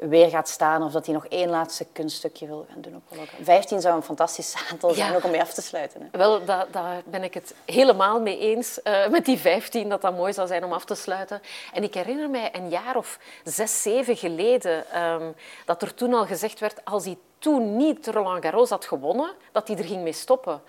weer 0.00 0.28
gaat 0.30 0.48
staan. 0.48 0.82
Of 0.82 0.92
dat 0.92 1.04
hij 1.06 1.14
nog 1.14 1.26
één 1.26 1.48
laatste 1.48 1.86
kunststukje 1.92 2.46
wil 2.46 2.66
gaan 2.72 2.80
doen 2.80 2.94
op 2.96 3.02
Roland. 3.08 3.28
15 3.42 3.80
zou 3.80 3.96
een 3.96 4.02
fantastisch 4.02 4.54
aantal 4.70 4.90
zijn 4.90 5.10
Ja. 5.10 5.16
ook 5.16 5.24
om 5.24 5.30
mee 5.30 5.40
af 5.40 5.52
te 5.54 5.62
sluiten. 5.62 6.00
Hè. 6.12 6.18
Wel, 6.18 6.44
da- 6.44 6.66
daar 6.70 7.02
ben 7.04 7.22
ik 7.22 7.34
het 7.34 7.54
helemaal 7.64 8.20
mee 8.20 8.38
eens. 8.38 8.82
eh, 8.82 9.08
met 9.08 9.24
die 9.24 9.38
15, 9.38 9.88
dat 9.88 10.00
dat 10.02 10.16
mooi 10.16 10.32
zou 10.32 10.46
zijn 10.46 10.64
om 10.64 10.72
af 10.72 10.84
te 10.84 10.94
sluiten. 10.94 11.40
En 11.72 11.82
ik 11.82 11.94
herinner 11.94 12.30
mij 12.30 12.48
een 12.54 12.68
jaar 12.68 12.96
of 12.96 13.18
zes, 13.44 13.82
zeven 13.82 14.16
geleden 14.16 14.90
ehm, 14.90 15.32
dat 15.64 15.82
er 15.82 15.94
toen 15.94 16.14
al 16.14 16.26
gezegd 16.26 16.60
werd, 16.60 16.84
als 16.84 17.04
hij 17.04 17.18
toen 17.38 17.76
niet 17.76 18.06
Roland 18.06 18.44
Garros 18.44 18.70
had 18.70 18.84
gewonnen, 18.84 19.32
dat 19.52 19.68
hij 19.68 19.76
er 19.76 19.84
ging 19.84 20.02
mee 20.02 20.12
stoppen. 20.12 20.62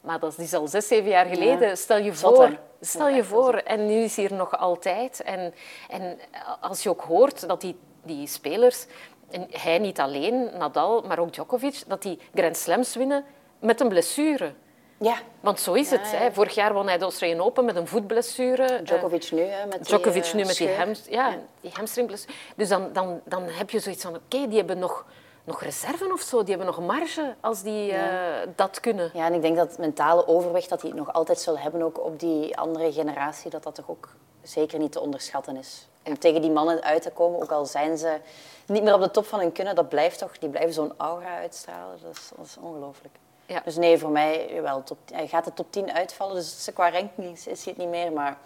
Maar 0.00 0.18
dat 0.20 0.38
is 0.38 0.54
al 0.54 0.68
zes, 0.68 0.88
zeven 0.88 1.08
jaar 1.10 1.26
geleden. 1.26 1.68
Ja. 1.68 1.74
Stel 1.74 1.96
je 1.98 2.14
Zot, 2.14 2.34
voor. 2.36 2.44
hè? 2.46 2.54
Stel 2.80 3.08
Ja, 3.08 3.16
je 3.16 3.24
voor. 3.24 3.54
En 3.54 3.86
nu 3.86 3.94
is 3.94 4.16
hij 4.16 4.24
er 4.24 4.34
nog 4.34 4.58
altijd. 4.58 5.20
En, 5.22 5.54
en 5.88 6.18
als 6.60 6.82
je 6.82 6.88
ook 6.88 7.00
hoort 7.00 7.48
dat 7.48 7.60
die, 7.60 7.78
die 8.02 8.26
spelers, 8.26 8.86
en 9.30 9.46
hij 9.50 9.78
niet 9.78 10.00
alleen, 10.00 10.50
Nadal, 10.58 11.00
maar 11.02 11.18
ook 11.18 11.32
Djokovic, 11.32 11.82
dat 11.86 12.02
die 12.02 12.18
Grand 12.34 12.56
Slams 12.56 12.94
winnen 12.94 13.24
met 13.58 13.80
een 13.80 13.88
blessure. 13.88 14.52
Ja, 14.98 15.16
Want 15.40 15.60
zo 15.60 15.72
is 15.72 15.90
Ja, 15.90 15.98
het. 15.98 16.10
ja. 16.10 16.16
Hè. 16.18 16.32
Vorig 16.32 16.54
jaar 16.54 16.72
won 16.72 16.86
hij 16.86 16.98
de 16.98 17.04
Australian 17.04 17.40
Open 17.40 17.64
met 17.64 17.76
een 17.76 17.86
voetblessure. 17.86 18.62
Eh, 18.64 18.84
Djokovic 18.84 19.30
nu 19.32 19.40
hè, 19.40 19.66
met 19.66 19.72
die, 19.76 19.84
Djokovic 19.84 20.24
eh, 20.24 20.32
nu 20.32 20.38
met 20.44 20.56
die, 20.56 20.68
scheur. 20.68 20.76
ham, 20.78 20.92
ja, 21.08 21.36
die 21.60 21.70
hamstringblessure. 21.74 22.32
Dus 22.56 22.68
dan, 22.68 22.92
dan, 22.92 23.20
dan 23.24 23.42
heb 23.48 23.70
je 23.70 23.78
zoiets 23.78 24.02
van, 24.02 24.14
oké, 24.14 24.48
die 24.48 24.56
hebben 24.58 24.78
nog, 24.78 25.04
nog 25.44 25.62
reserve 25.62 26.12
of 26.12 26.20
zo. 26.20 26.38
Die 26.38 26.48
hebben 26.56 26.66
nog 26.66 26.80
marge 26.86 27.34
als 27.40 27.62
die 27.62 27.92
eh, 27.92 28.48
dat 28.56 28.80
kunnen. 28.80 29.10
Ja, 29.14 29.26
en 29.26 29.34
ik 29.34 29.42
denk 29.42 29.56
dat 29.56 29.68
het 29.68 29.78
mentale 29.78 30.26
overwicht 30.26 30.68
dat 30.68 30.80
die 30.80 30.90
het 30.90 30.98
nog 30.98 31.12
altijd 31.12 31.40
zullen 31.40 31.60
hebben, 31.60 31.82
ook 31.82 32.04
op 32.04 32.20
die 32.20 32.56
andere 32.56 32.92
generatie, 32.92 33.50
dat 33.50 33.62
dat 33.62 33.74
toch 33.74 33.90
ook 33.90 34.08
zeker 34.42 34.78
niet 34.78 34.92
te 34.92 35.00
onderschatten 35.00 35.56
is. 35.56 35.88
Om 36.02 36.18
tegen 36.18 36.40
die 36.40 36.50
mannen 36.50 36.82
uit 36.82 37.02
te 37.02 37.10
komen, 37.10 37.42
ook 37.42 37.50
al 37.50 37.66
zijn 37.66 37.98
ze 37.98 38.18
niet 38.66 38.82
meer 38.82 38.94
op 38.94 39.00
de 39.00 39.10
top 39.10 39.26
van 39.26 39.40
hun 39.40 39.52
kunnen, 39.52 39.74
dat 39.74 39.88
blijft 39.88 40.18
toch, 40.18 40.38
die 40.38 40.48
blijven 40.48 40.72
zo'n 40.72 40.92
aura 40.96 41.36
uitstralen. 41.36 41.98
Dat 42.02 42.16
is, 42.16 42.30
dat 42.36 42.46
is 42.46 42.56
ongelooflijk. 42.60 43.14
Ja. 43.46 43.60
Dus 43.64 43.76
nee, 43.76 43.98
voor 43.98 44.10
mij, 44.10 44.62
wel, 44.62 44.82
top, 44.82 44.98
hij 45.12 45.28
gaat 45.28 45.44
de 45.44 45.52
top 45.52 45.72
10 45.72 45.92
uitvallen, 45.92 46.34
dus 46.34 46.68
qua 46.74 46.90
ranking 46.90 47.32
is, 47.32 47.46
is 47.46 47.64
hij 47.64 47.72
het 47.72 47.82
niet 47.82 47.90
meer, 47.90 48.12
maar 48.12 48.38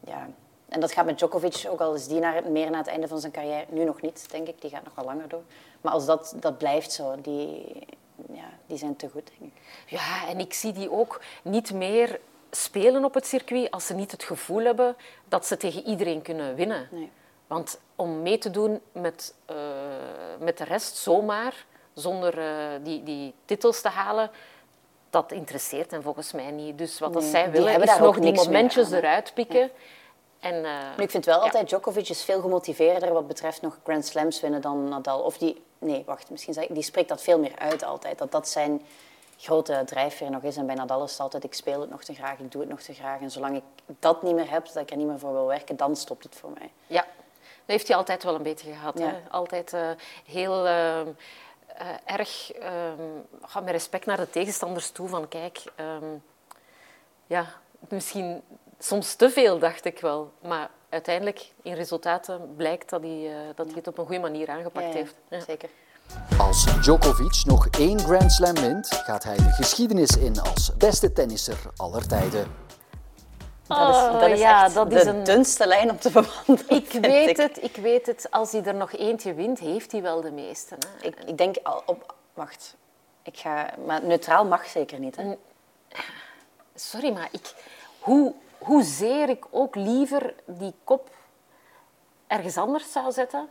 ja. 0.00 0.28
En 0.68 0.80
dat 0.80 0.92
gaat 0.92 1.06
met 1.06 1.18
Djokovic, 1.18 1.66
ook 1.68 1.80
al 1.80 1.94
is 1.94 2.06
die 2.06 2.20
naar, 2.20 2.50
meer 2.50 2.70
naar 2.70 2.78
het 2.78 2.88
einde 2.88 3.08
van 3.08 3.20
zijn 3.20 3.32
carrière, 3.32 3.64
nu 3.68 3.84
nog 3.84 4.00
niet, 4.00 4.30
denk 4.30 4.48
ik, 4.48 4.60
die 4.60 4.70
gaat 4.70 4.84
nog 4.84 4.94
wel 4.94 5.04
langer 5.04 5.28
door. 5.28 5.42
Maar 5.80 5.92
als 5.92 6.06
dat, 6.06 6.34
dat 6.36 6.58
blijft 6.58 6.92
zo, 6.92 7.14
die, 7.20 7.86
ja, 8.32 8.48
die 8.66 8.78
zijn 8.78 8.96
te 8.96 9.08
goed, 9.08 9.30
denk 9.38 9.52
ik. 9.54 9.62
Ja, 9.86 10.28
en 10.28 10.38
ik 10.38 10.54
zie 10.54 10.72
die 10.72 10.92
ook 10.92 11.20
niet 11.42 11.72
meer 11.72 12.20
spelen 12.50 13.04
op 13.04 13.14
het 13.14 13.26
circuit 13.26 13.70
als 13.70 13.86
ze 13.86 13.94
niet 13.94 14.10
het 14.10 14.22
gevoel 14.22 14.64
hebben 14.64 14.96
dat 15.28 15.46
ze 15.46 15.56
tegen 15.56 15.86
iedereen 15.86 16.22
kunnen 16.22 16.54
winnen. 16.54 16.88
Nee. 16.90 17.10
Want 17.46 17.80
om 17.96 18.22
mee 18.22 18.38
te 18.38 18.50
doen 18.50 18.80
met, 18.92 19.34
eh, 19.44 19.56
met 20.38 20.58
de 20.58 20.64
rest 20.64 20.96
zomaar, 20.96 21.66
zonder 21.94 22.38
eh, 22.38 22.54
die, 22.82 23.02
die 23.02 23.34
titels 23.44 23.80
te 23.80 23.88
halen, 23.88 24.30
dat 25.10 25.32
interesseert 25.32 25.90
hen 25.90 26.02
volgens 26.02 26.32
mij 26.32 26.50
niet. 26.50 26.78
Dus 26.78 26.98
wat 26.98 27.12
dat 27.12 27.22
Nee, 27.22 27.30
zij 27.30 27.50
willen 27.50 27.70
hebben 27.70 27.88
is 27.88 27.98
nog 27.98 28.18
die 28.18 28.32
momentjes 28.32 28.90
eruit 28.90 29.34
pikken. 29.34 29.70
En, 30.40 30.64
eh, 30.64 30.96
Nu, 30.96 31.02
ik 31.02 31.10
vind 31.10 31.24
wel 31.24 31.38
ja. 31.38 31.42
altijd, 31.42 31.68
Djokovic 31.68 32.08
is 32.08 32.24
veel 32.24 32.40
gemotiveerder 32.40 33.12
wat 33.12 33.26
betreft 33.26 33.62
nog 33.62 33.78
Grand 33.84 34.06
Slams 34.06 34.40
winnen 34.40 34.60
dan 34.60 34.88
Nadal. 34.88 35.20
Of 35.20 35.38
die, 35.38 35.62
nee, 35.78 36.02
wacht, 36.06 36.30
misschien 36.30 36.54
zeg 36.54 36.64
ik, 36.64 36.74
die 36.74 36.82
spreekt 36.82 37.08
dat 37.08 37.22
veel 37.22 37.38
meer 37.38 37.58
uit 37.58 37.84
altijd. 37.84 38.18
Dat 38.18 38.32
dat 38.32 38.48
zijn 38.48 38.82
grote 39.38 39.82
drijfveer 39.84 40.30
nog 40.30 40.42
is. 40.42 40.56
En 40.56 40.66
bij 40.66 40.74
Nadal 40.74 41.04
is 41.04 41.10
het 41.10 41.20
altijd, 41.20 41.44
ik 41.44 41.54
speel 41.54 41.80
het 41.80 41.90
nog 41.90 42.04
te 42.04 42.14
graag, 42.14 42.38
ik 42.38 42.52
doe 42.52 42.60
het 42.60 42.70
nog 42.70 42.80
te 42.80 42.94
graag. 42.94 43.20
En 43.20 43.30
zolang 43.30 43.56
ik 43.56 43.62
dat 43.98 44.22
niet 44.22 44.34
meer 44.34 44.50
heb, 44.50 44.66
dat 44.66 44.76
ik 44.76 44.90
er 44.90 44.96
niet 44.96 45.06
meer 45.06 45.18
voor 45.18 45.32
wil 45.32 45.46
werken, 45.46 45.76
dan 45.76 45.96
stopt 45.96 46.24
het 46.24 46.34
voor 46.34 46.50
mij. 46.58 46.70
Ja, 46.86 47.02
dat 47.40 47.76
heeft 47.76 47.88
hij 47.88 47.96
altijd 47.96 48.22
wel 48.22 48.34
een 48.34 48.42
beetje 48.42 48.72
gehad. 48.72 48.98
Ja. 48.98 49.06
Hè? 49.06 49.14
Altijd 49.30 49.72
eh, 49.72 49.90
heel 50.24 50.66
eh, 50.66 51.00
eh, 51.00 51.06
erg 52.04 52.52
eh, 52.52 52.92
ga 53.42 53.60
met 53.60 53.70
respect 53.70 54.06
naar 54.06 54.16
de 54.16 54.30
tegenstanders 54.30 54.90
toe. 54.90 55.08
Van 55.08 55.28
kijk, 55.28 55.62
ehm, 55.74 56.04
ja, 57.26 57.46
misschien 57.88 58.42
soms 58.78 59.14
te 59.14 59.30
veel, 59.30 59.58
dacht 59.58 59.84
ik 59.84 60.00
wel. 60.00 60.32
Maar 60.40 60.70
uiteindelijk 60.88 61.52
in 61.62 61.74
resultaten 61.74 62.54
blijkt 62.56 62.90
dat 62.90 63.00
hij, 63.00 63.20
uh, 63.20 63.36
dat 63.54 63.66
hij 63.66 63.74
het 63.74 63.86
op 63.86 63.98
een 63.98 64.06
goede 64.06 64.20
manier 64.20 64.48
aangepakt 64.48 64.86
Ja, 64.86 64.90
ja, 64.90 64.96
heeft. 64.96 65.14
Ja. 65.28 65.40
Zeker. 65.40 65.68
Als 66.48 66.64
Djokovic 66.80 67.42
nog 67.44 67.66
één 67.68 67.98
Grand 68.00 68.32
Slam 68.32 68.54
wint, 68.54 68.86
gaat 68.94 69.24
hij 69.24 69.36
de 69.36 69.50
geschiedenis 69.50 70.16
in 70.16 70.40
als 70.40 70.76
beste 70.76 71.12
tennisser 71.12 71.58
aller 71.76 72.06
tijden. 72.08 72.46
Dat 73.66 73.78
is, 73.88 73.96
Oh, 73.96 74.20
dat 74.20 74.30
is 74.30 74.38
ja, 74.38 74.64
echt 74.64 74.74
dat 74.74 74.92
is 74.92 75.02
de 75.02 75.08
een- 75.10 75.24
dunste 75.24 75.66
lijn 75.66 75.90
om 75.90 75.98
te 75.98 76.10
bewandelen. 76.20 76.70
Ik 76.82 76.92
weet 76.92 77.28
ik. 77.28 77.36
het, 77.36 77.62
ik 77.62 77.76
weet 77.76 78.06
het. 78.06 78.26
Als 78.30 78.52
hij 78.52 78.64
er 78.64 78.74
nog 78.74 78.92
eentje 78.92 79.34
wint, 79.34 79.58
heeft 79.58 79.92
hij 79.92 80.02
wel 80.02 80.20
de 80.20 80.30
meeste. 80.30 80.74
Hè. 80.78 81.06
Ik, 81.06 81.16
ik 81.26 81.38
denk 81.38 81.56
al 81.62 81.82
op... 81.86 82.14
Wacht. 82.34 82.76
Ik 83.22 83.36
ga... 83.38 83.70
Maar 83.86 84.04
neutraal 84.04 84.44
mag 84.44 84.66
zeker 84.66 84.98
niet, 84.98 85.16
hè? 85.16 85.34
Sorry, 86.74 87.12
maar 87.12 87.28
ik, 87.30 87.54
hoe, 87.98 88.34
hoezeer 88.58 89.28
ik 89.28 89.44
ook 89.50 89.74
liever 89.74 90.34
die 90.46 90.74
kop 90.84 91.10
ergens 92.26 92.56
anders 92.56 92.92
zou 92.92 93.12
zetten, 93.12 93.48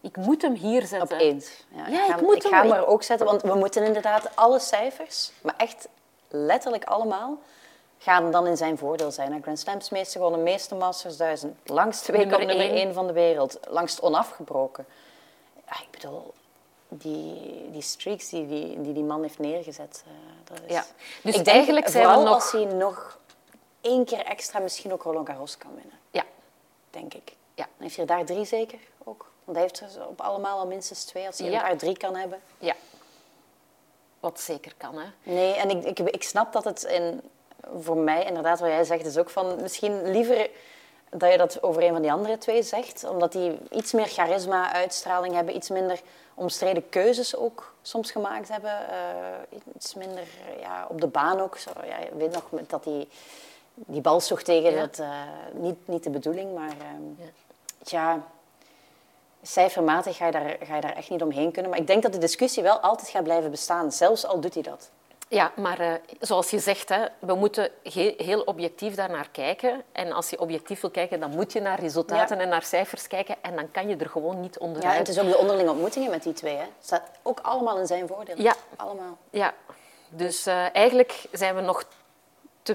ik 0.00 0.16
moet 0.16 0.42
hem 0.42 0.54
hier 0.54 0.86
zetten. 0.86 1.16
Opeens. 1.16 1.64
Ja, 1.68 1.86
Ja, 1.88 2.04
ik 2.04 2.10
ga, 2.10 2.16
ik 2.16 2.20
moet 2.22 2.36
ik 2.36 2.42
hem- 2.42 2.52
ga 2.52 2.62
hem 2.62 2.72
er 2.72 2.86
ook 2.86 3.02
zetten, 3.02 3.26
want 3.26 3.42
we 3.42 3.54
moeten 3.54 3.82
inderdaad 3.84 4.36
alle 4.36 4.58
cijfers, 4.58 5.32
maar 5.42 5.54
echt 5.56 5.88
letterlijk 6.28 6.84
allemaal, 6.84 7.38
gaan 7.98 8.30
dan 8.30 8.46
in 8.46 8.56
zijn 8.56 8.78
voordeel 8.78 9.10
zijn. 9.10 9.32
hè. 9.32 9.40
Grand 9.40 9.58
Slams 9.58 9.90
meeste 9.90 10.12
gewonnen, 10.18 10.42
meeste 10.42 10.74
Masters 10.74 11.16
1000, 11.16 11.56
langste 11.64 12.12
week 12.12 12.20
Nummer 12.20 12.40
op 12.40 12.46
nummer 12.46 12.66
één. 12.66 12.76
1 12.86 12.94
van 12.94 13.06
de 13.06 13.12
wereld, 13.12 13.58
langst 13.68 14.00
onafgebroken. 14.02 14.86
Ja, 15.66 15.80
ik 15.80 15.90
bedoel, 15.90 16.34
die, 16.88 17.68
die 17.70 17.82
streaks 17.82 18.28
die 18.28 18.46
die, 18.46 18.80
die 18.80 18.92
die 18.92 19.02
man 19.02 19.22
heeft 19.22 19.38
neergezet, 19.38 20.04
eh, 20.06 20.12
dat 20.44 20.60
is... 20.66 20.72
Ja. 20.74 20.84
Dus 21.22 21.34
ik 21.34 21.44
denk 21.44 21.56
eigenlijk 21.56 21.88
zijn 21.88 22.02
we 22.06 22.08
vooral 22.12 22.24
nog- 22.26 22.34
als 22.34 22.52
hij 22.52 22.64
nog 22.64 23.18
één 23.80 24.04
keer 24.04 24.24
extra 24.24 24.58
misschien 24.58 24.92
ook 24.92 25.02
Roland 25.02 25.28
Garros 25.28 25.56
kan 25.58 25.70
winnen, 25.74 25.98
Ja, 26.10 26.24
denk 26.90 27.14
ik. 27.14 27.32
ja, 27.54 27.64
Dan 27.64 27.72
heeft 27.86 27.96
hij 27.96 28.06
er 28.06 28.16
daar 28.16 28.24
drie 28.24 28.44
zeker 28.44 28.78
ook. 29.04 29.30
Want 29.48 29.60
hij 29.60 29.66
heeft 29.68 29.80
er 29.80 29.88
zo 30.00 30.00
op 30.08 30.20
allemaal 30.20 30.58
al 30.58 30.66
minstens 30.66 31.04
twee, 31.04 31.26
als 31.26 31.38
hij 31.38 31.46
er 31.46 31.52
Ja. 31.52 31.60
daar 31.62 31.76
drie 31.76 31.96
kan 31.96 32.16
hebben. 32.16 32.40
ja. 32.58 32.74
Wat 34.20 34.40
zeker 34.40 34.72
kan, 34.76 34.94
hè. 34.98 35.06
Nee, 35.22 35.52
en 35.54 35.70
ik, 35.70 35.84
ik, 35.84 35.98
ik 35.98 36.22
snap 36.22 36.52
dat 36.52 36.64
het 36.64 36.82
in, 36.82 37.20
voor 37.80 37.96
mij, 37.96 38.24
inderdaad, 38.24 38.60
wat 38.60 38.68
jij 38.68 38.84
zegt, 38.84 39.06
is 39.06 39.16
ook 39.16 39.30
van 39.30 39.60
misschien 39.62 40.10
liever 40.10 40.50
dat 41.10 41.30
je 41.32 41.38
dat 41.38 41.62
over 41.62 41.82
een 41.82 41.92
van 41.92 42.02
die 42.02 42.12
andere 42.12 42.38
twee 42.38 42.62
zegt, 42.62 43.04
omdat 43.04 43.32
die 43.32 43.58
iets 43.70 43.92
meer 43.92 44.06
charisma, 44.06 44.72
uitstraling 44.72 45.34
hebben, 45.34 45.56
iets 45.56 45.68
minder 45.68 46.00
omstreden 46.34 46.88
keuzes 46.88 47.36
ook 47.36 47.74
soms 47.82 48.10
gemaakt 48.10 48.48
hebben, 48.48 48.88
eh, 48.90 49.58
iets 49.76 49.94
minder 49.94 50.24
ja, 50.60 50.86
op 50.88 51.00
de 51.00 51.06
baan 51.06 51.40
ook. 51.40 51.56
Zo, 51.58 51.70
ja, 51.86 51.98
je 51.98 52.16
weet 52.16 52.32
nog 52.32 52.44
dat 52.66 52.84
die, 52.84 53.08
die 53.74 54.00
bal 54.00 54.20
sloeg 54.20 54.42
tegen, 54.42 54.70
Ja. 54.72 54.80
dat, 54.80 54.98
eh, 54.98 55.10
niet, 55.52 55.76
niet 55.88 56.02
de 56.04 56.10
bedoeling, 56.10 56.54
maar 56.54 56.68
ehm, 56.70 57.22
Ja. 57.22 57.24
tja, 57.82 58.22
cijfermatig 59.42 60.16
ga 60.16 60.26
je, 60.26 60.32
daar, 60.32 60.56
ga 60.62 60.74
je 60.74 60.80
daar 60.80 60.96
echt 60.96 61.10
niet 61.10 61.22
omheen 61.22 61.52
kunnen. 61.52 61.70
Maar 61.70 61.80
ik 61.80 61.86
denk 61.86 62.02
dat 62.02 62.12
de 62.12 62.18
discussie 62.18 62.62
wel 62.62 62.78
altijd 62.78 63.08
gaat 63.08 63.22
blijven 63.24 63.50
bestaan, 63.50 63.92
zelfs 63.92 64.26
al 64.26 64.40
doet 64.40 64.54
hij 64.54 64.62
dat. 64.62 64.90
Ja, 65.30 65.52
maar 65.56 65.80
eh, 65.80 65.92
zoals 66.20 66.50
je 66.50 66.58
zegt, 66.58 66.88
hè, 66.88 67.04
we 67.18 67.34
moeten 67.34 67.70
he- 67.82 68.14
heel 68.16 68.40
objectief 68.42 68.94
daarnaar 68.94 69.28
kijken. 69.32 69.82
En 69.92 70.12
als 70.12 70.30
je 70.30 70.40
objectief 70.40 70.80
wil 70.80 70.90
kijken, 70.90 71.20
dan 71.20 71.30
moet 71.30 71.52
je 71.52 71.60
naar 71.60 71.80
resultaten 71.80 72.36
Ja. 72.36 72.42
en 72.42 72.48
naar 72.48 72.62
cijfers 72.62 73.06
kijken. 73.06 73.36
En 73.40 73.56
dan 73.56 73.70
kan 73.70 73.88
je 73.88 73.96
er 73.96 74.08
gewoon 74.08 74.40
niet 74.40 74.54
Ja, 74.54 74.60
en 74.60 74.66
onderuit. 74.66 74.98
het 74.98 75.08
is 75.08 75.18
ook 75.18 75.30
de 75.30 75.36
onderlinge 75.38 75.70
ontmoetingen 75.70 76.10
met 76.10 76.22
die 76.22 76.32
twee. 76.32 76.56
Hè. 76.56 76.64
Staat 76.82 77.02
ook 77.22 77.40
allemaal 77.42 77.78
in 77.78 77.86
zijn 77.86 78.06
voordeel. 78.08 78.34
Ja. 78.40 78.54
Allemaal. 78.76 79.16
Ja, 79.30 79.54
dus 80.08 80.46
eh, 80.46 80.74
eigenlijk 80.74 81.24
zijn 81.32 81.54
we 81.54 81.60
nog 81.60 81.84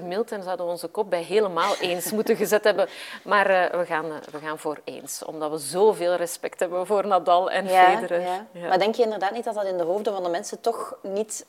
mild 0.00 0.32
en 0.32 0.42
zouden 0.42 0.66
we 0.66 0.72
onze 0.72 0.88
kop 0.88 1.10
bij 1.10 1.22
helemaal 1.22 1.76
eens 1.76 2.10
moeten 2.12 2.36
gezet 2.36 2.64
hebben. 2.64 2.88
Maar 3.22 3.46
eh, 3.46 3.78
we, 3.78 3.86
gaan, 3.86 4.04
eh, 4.04 4.16
we 4.30 4.38
gaan 4.38 4.58
voor 4.58 4.80
eens, 4.84 5.24
omdat 5.24 5.50
we 5.50 5.58
zoveel 5.58 6.14
respect 6.14 6.60
hebben 6.60 6.86
voor 6.86 7.06
Nadal 7.06 7.50
en 7.50 7.68
Federer. 7.68 8.20
ja. 8.20 8.46
Ja. 8.52 8.68
Maar 8.68 8.78
denk 8.78 8.94
je 8.94 9.02
inderdaad 9.02 9.32
niet 9.32 9.44
dat 9.44 9.54
dat 9.54 9.64
in 9.64 9.76
de 9.76 9.82
hoofden 9.82 10.12
van 10.12 10.22
de 10.22 10.28
mensen 10.28 10.60
toch 10.60 10.96
niet 11.02 11.46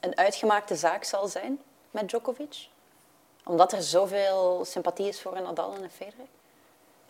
een 0.00 0.16
uitgemaakte 0.16 0.76
zaak 0.76 1.04
zal 1.04 1.26
zijn 1.26 1.60
met 1.90 2.08
Djokovic? 2.08 2.68
Omdat 3.44 3.72
er 3.72 3.82
zoveel 3.82 4.64
sympathie 4.64 5.08
is 5.08 5.20
voor 5.20 5.36
een 5.36 5.42
Nadal 5.42 5.74
en 5.74 5.82
een 5.82 5.90
Federer? 5.90 6.26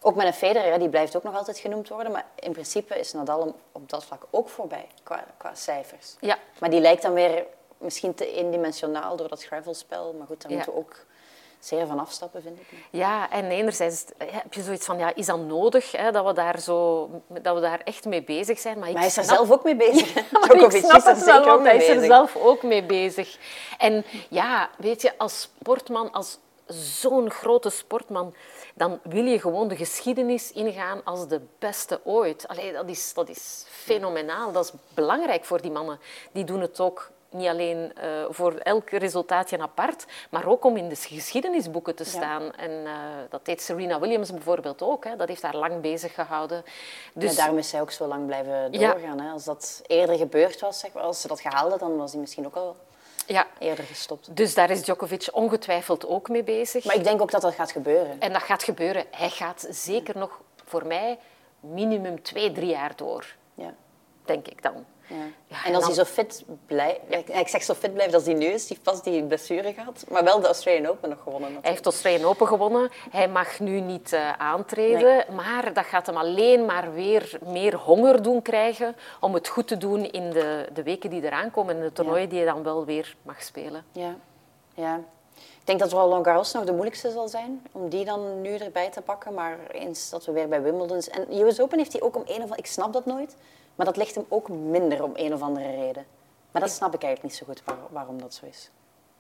Ook 0.01 0.15
met 0.15 0.27
een 0.27 0.33
Federer, 0.33 0.79
die 0.79 0.89
blijft 0.89 1.17
ook 1.17 1.23
nog 1.23 1.37
altijd 1.37 1.59
genoemd 1.59 1.89
worden. 1.89 2.13
Maar 2.13 2.27
in 2.35 2.53
principe 2.53 2.99
is 2.99 3.13
Nadal 3.13 3.55
op 3.73 3.91
dat 3.91 4.05
vlak 4.05 4.23
ook 4.31 4.49
voorbij, 4.49 4.87
qua, 5.03 5.25
qua 5.37 5.55
cijfers. 5.55 6.17
Ja, 6.21 6.39
Maar 6.59 6.71
die 6.71 6.81
lijkt 6.81 7.03
dan 7.03 7.13
weer 7.13 7.47
misschien 7.81 8.15
te 8.15 8.33
eendimensionaal 8.33 9.17
door 9.17 9.29
dat 9.29 9.45
gravelspel. 9.45 10.15
Maar 10.19 10.27
goed, 10.27 10.43
daar 10.43 10.51
Ja. 10.51 10.57
moeten 10.57 10.75
we 10.75 10.79
ook 10.81 10.97
zeer 11.59 11.87
van 11.87 11.99
afstappen, 11.99 12.43
vind 12.43 12.59
ik. 12.61 12.67
ja, 12.91 13.31
en 13.31 13.45
enerzijds 13.51 14.05
ja, 14.19 14.25
heb 14.31 14.53
je 14.55 14.63
zoiets 14.63 14.87
van, 14.87 14.99
ja, 14.99 15.15
is 15.15 15.27
dat 15.27 15.39
nodig 15.39 15.93
hè, 15.93 16.11
dat, 16.13 16.27
we 16.27 16.33
daar 16.33 16.61
zo, 16.61 17.09
dat 17.29 17.55
we 17.55 17.61
daar 17.61 17.81
echt 17.85 18.05
mee 18.05 18.23
bezig 18.25 18.59
zijn? 18.59 18.79
Maar, 18.79 18.89
ik 18.89 18.93
Maar 18.95 19.03
hij 19.03 19.11
is 19.11 19.17
er 19.17 19.25
snap- 19.25 19.37
zelf 19.37 19.51
ook 19.51 19.65
mee 19.65 19.77
bezig. 19.77 20.15
hè. 20.15 20.21
Maar 20.31 20.75
ik 20.75 20.85
snap 20.85 21.05
het 21.05 21.25
wel, 21.25 21.45
want 21.45 21.63
hij 21.67 21.77
is 21.77 21.89
er 21.89 22.05
zelf 22.05 22.37
ook 22.37 22.63
mee 22.63 22.85
bezig. 22.85 23.39
En 23.79 24.05
ja, 24.29 24.71
weet 24.79 25.03
je, 25.03 25.19
als 25.19 25.41
sportman, 25.41 26.13
als 26.13 26.39
zo'n 27.01 27.31
grote 27.31 27.71
sportman, 27.71 28.35
dan 28.75 28.99
wil 29.03 29.25
je 29.25 29.41
gewoon 29.41 29.69
de 29.69 29.77
geschiedenis 29.77 30.53
ingaan 30.53 31.01
als 31.05 31.29
de 31.29 31.41
beste 31.59 32.01
ooit. 32.05 32.49
Allee, 32.49 32.73
dat, 32.73 32.89
is, 32.89 33.15
dat 33.15 33.29
is 33.29 33.65
fenomenaal. 33.69 34.53
Dat 34.53 34.65
is 34.65 34.73
belangrijk 34.95 35.45
voor 35.45 35.61
die 35.61 35.71
mannen. 35.71 36.01
Die 36.33 36.45
doen 36.45 36.61
het 36.61 36.81
ook 36.81 37.11
niet 37.31 37.49
alleen 37.49 37.93
eh, 37.97 38.09
voor 38.29 38.55
elk 38.55 38.91
resultaatje 38.91 39.59
apart, 39.59 40.07
maar 40.31 40.47
ook 40.47 40.65
om 40.65 40.77
in 40.77 40.89
de 40.89 40.97
geschiedenisboeken 40.97 41.95
te 41.95 42.05
staan. 42.05 42.53
En 42.55 42.71
eh, 42.87 42.93
dat 43.31 43.45
deed 43.45 43.63
Serena 43.63 43.99
Williams 44.01 44.31
bijvoorbeeld 44.33 44.83
ook. 44.83 45.05
Hè. 45.05 45.17
Dat 45.17 45.29
heeft 45.29 45.43
haar 45.43 45.57
lang 45.57 45.81
bezig 45.81 46.15
gehouden. 46.15 46.65
Dus 47.13 47.31
Ja, 47.31 47.37
daarom 47.37 47.59
is 47.59 47.69
zij 47.69 47.81
ook 47.81 47.91
zo 47.91 48.07
lang 48.07 48.27
blijven 48.27 48.73
Ja. 48.73 48.93
doorgaan. 48.93 49.21
Hè. 49.21 49.31
Als 49.33 49.45
dat 49.45 49.83
eerder 49.87 50.17
gebeurd 50.17 50.61
was, 50.61 50.79
zeg 50.79 50.93
maar, 50.93 51.03
als 51.03 51.21
ze 51.21 51.29
dat 51.29 51.41
gehaald 51.41 51.71
had, 51.71 51.81
dan 51.81 51.97
was 51.97 52.11
hij 52.13 52.21
misschien 52.21 52.47
ook 52.47 52.55
al 52.57 52.77
ja, 53.27 53.47
eerder 53.59 53.85
gestopt. 53.85 54.37
dus 54.37 54.55
daar 54.55 54.71
is 54.71 54.83
Djokovic 54.83 55.29
ongetwijfeld 55.33 56.07
ook 56.07 56.29
mee 56.29 56.43
bezig. 56.43 56.85
Maar 56.85 56.95
ik 56.95 57.05
denk 57.05 57.21
ook 57.23 57.31
dat 57.31 57.41
dat 57.43 57.55
gaat 57.55 57.73
gebeuren. 57.73 58.21
En 58.21 58.33
dat 58.33 58.43
gaat 58.43 58.63
gebeuren. 58.63 59.05
Hij 59.11 59.31
gaat 59.31 59.67
zeker 59.71 60.19
nog 60.19 60.41
voor 60.65 60.87
mij 60.87 61.19
minimum 61.61 62.23
twee, 62.23 62.53
drie 62.53 62.69
jaar 62.71 62.93
door, 62.97 63.35
Ja. 63.55 63.75
denk 64.25 64.47
ik 64.49 64.63
dan. 64.63 64.85
Ja. 65.11 65.65
En 65.65 65.75
als 65.75 65.85
hij 65.85 65.95
zo 65.95 66.05
fit 66.05 66.45
blijft, 66.67 67.01
ik 67.27 67.49
zeg 67.49 67.63
zo 67.63 67.75
fit 67.75 67.95
blijft 67.95 68.15
als 68.15 68.25
hij 68.25 68.35
nu 68.35 68.47
is, 68.47 68.67
die 68.67 68.79
pas 68.83 69.03
die 69.03 69.25
blessure 69.25 69.73
gehad, 69.73 70.05
maar 70.09 70.25
wel 70.25 70.41
de 70.41 70.47
Australian 70.47 70.87
Open 70.87 71.09
nog 71.09 71.23
gewonnen. 71.23 71.53
Hij 71.53 71.71
heeft 71.71 71.85
Australian 71.85 72.25
Open 72.31 72.47
gewonnen. 72.47 72.91
Hij 73.11 73.29
mag 73.29 73.61
nu 73.61 73.81
niet 73.81 74.13
eh, 74.13 74.33
aantreden, 74.33 75.25
maar 75.35 75.73
dat 75.73 75.85
gaat 75.85 76.07
hem 76.07 76.17
alleen 76.17 76.65
maar 76.65 76.93
weer 76.93 77.39
meer 77.45 77.77
honger 77.77 78.23
doen 78.23 78.43
krijgen 78.43 78.97
om 79.21 79.35
het 79.35 79.49
goed 79.49 79.67
te 79.67 79.77
doen 79.77 80.11
in 80.11 80.31
de, 80.31 80.69
de 80.73 80.83
weken 80.83 81.11
die 81.11 81.23
eraan 81.23 81.51
komen 81.51 81.77
en 81.77 81.83
de 81.83 81.93
toernooien 81.93 82.29
die 82.29 82.39
hij 82.39 82.53
dan 82.53 82.63
wel 82.63 82.85
weer 82.85 83.17
mag 83.23 83.43
spelen. 83.43 83.85
Ja. 83.93 84.15
ja. 84.75 85.01
Ik 85.35 85.67
denk 85.67 85.79
dat 85.79 85.93
Roland 85.93 86.27
Garros 86.27 86.53
nog 86.53 86.65
de 86.65 86.73
moeilijkste 86.73 87.11
zal 87.11 87.29
zijn, 87.29 87.63
om 87.73 87.89
die 87.89 88.05
dan 88.05 88.41
nu 88.41 88.57
erbij 88.57 88.91
te 88.91 89.01
pakken. 89.01 89.35
Maar 89.35 89.59
eens 89.71 90.11
dat 90.11 90.25
we 90.25 90.33
weer 90.33 90.49
bij 90.49 90.63
Wimbledon 90.63 91.03
zijn. 91.03 91.29
En 91.29 91.41
US 91.41 91.61
Open 91.61 91.79
heeft 91.79 91.93
hij 91.93 92.03
ook 92.03 92.17
om 92.17 92.23
een 92.23 92.35
of 92.35 92.41
andere... 92.41 92.59
Ik 92.59 92.67
snap 92.67 92.93
dat 92.93 93.07
nooit, 93.07 93.37
maar 93.81 93.89
dat 93.93 93.97
ligt 93.97 94.15
hem 94.15 94.25
ook 94.29 94.49
minder 94.49 95.03
om 95.03 95.11
een 95.15 95.33
of 95.35 95.43
andere 95.43 95.71
reden. 95.71 96.07
Maar 96.51 96.63
dat 96.63 96.71
snap 96.71 96.95
ik 96.95 97.03
eigenlijk 97.03 97.23
niet 97.35 97.43
zo 97.43 97.47
goed 97.47 97.63
waar- 97.65 97.77
waarom 97.91 98.21
dat 98.21 98.35
zo 98.35 98.47
is. 98.47 98.71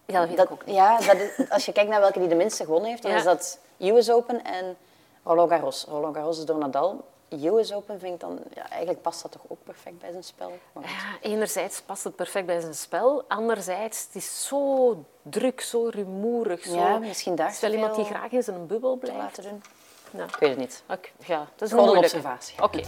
Ja, 0.06 0.18
dat 0.18 0.28
weet 0.28 0.36
Dat, 0.36 0.46
ik 0.46 0.52
ook 0.52 0.64
niet. 0.66 0.74
ja, 0.74 0.98
dat 0.98 1.16
is- 1.16 1.50
als 1.50 1.64
je 1.66 1.72
kijkt 1.72 1.90
naar 1.90 2.00
welke 2.00 2.18
die 2.18 2.28
de 2.28 2.34
minste 2.34 2.64
gewonnen 2.64 2.88
heeft, 2.90 3.02
dan 3.02 3.10
Ja. 3.10 3.16
is 3.16 3.24
dat 3.24 3.58
US 3.78 4.10
Open 4.10 4.44
en 4.44 4.76
Roland 5.24 5.50
Garros. 5.50 5.84
Roland 5.88 6.14
Garros 6.16 6.38
is 6.38 6.44
door 6.44 6.58
Nadal. 6.58 7.04
US 7.28 7.72
Open 7.72 7.98
vind 8.00 8.14
ik 8.14 8.20
dan... 8.20 8.38
Ja, 8.54 8.68
eigenlijk 8.68 9.02
past 9.02 9.22
dat 9.22 9.32
toch 9.32 9.42
ook 9.48 9.58
perfect 9.64 9.98
bij 9.98 10.10
zijn 10.10 10.24
spel. 10.24 10.52
Ja, 10.74 10.88
enerzijds 11.20 11.80
past 11.80 12.04
het 12.04 12.16
perfect 12.16 12.46
bij 12.46 12.60
zijn 12.60 12.74
spel. 12.74 13.24
Anderzijds, 13.28 14.04
het 14.06 14.14
is 14.14 14.46
zo 14.46 15.04
druk, 15.22 15.60
zo 15.60 15.86
rumoerig. 15.88 16.62
Zo... 16.64 16.74
Ja, 16.74 16.98
misschien 16.98 17.34
daar 17.34 17.46
Het 17.46 17.54
is 17.54 17.60
wel 17.60 17.72
iemand 17.72 17.94
die 17.94 18.04
graag 18.04 18.30
in 18.30 18.42
zijn 18.42 18.66
bubbel 18.66 18.92
te 18.92 18.98
blijft. 18.98 19.18
laten 19.20 19.42
doen. 19.42 19.62
Ja. 20.10 20.24
Ik 20.24 20.36
weet 20.36 20.50
het 20.50 20.58
niet. 20.58 20.82
Oké, 20.90 21.08
ja, 21.26 21.38
dat 21.56 21.68
is 21.68 21.74
Gewoon 21.74 21.88
een 21.96 21.96
observatie. 22.02 22.62
Oké. 22.62 22.80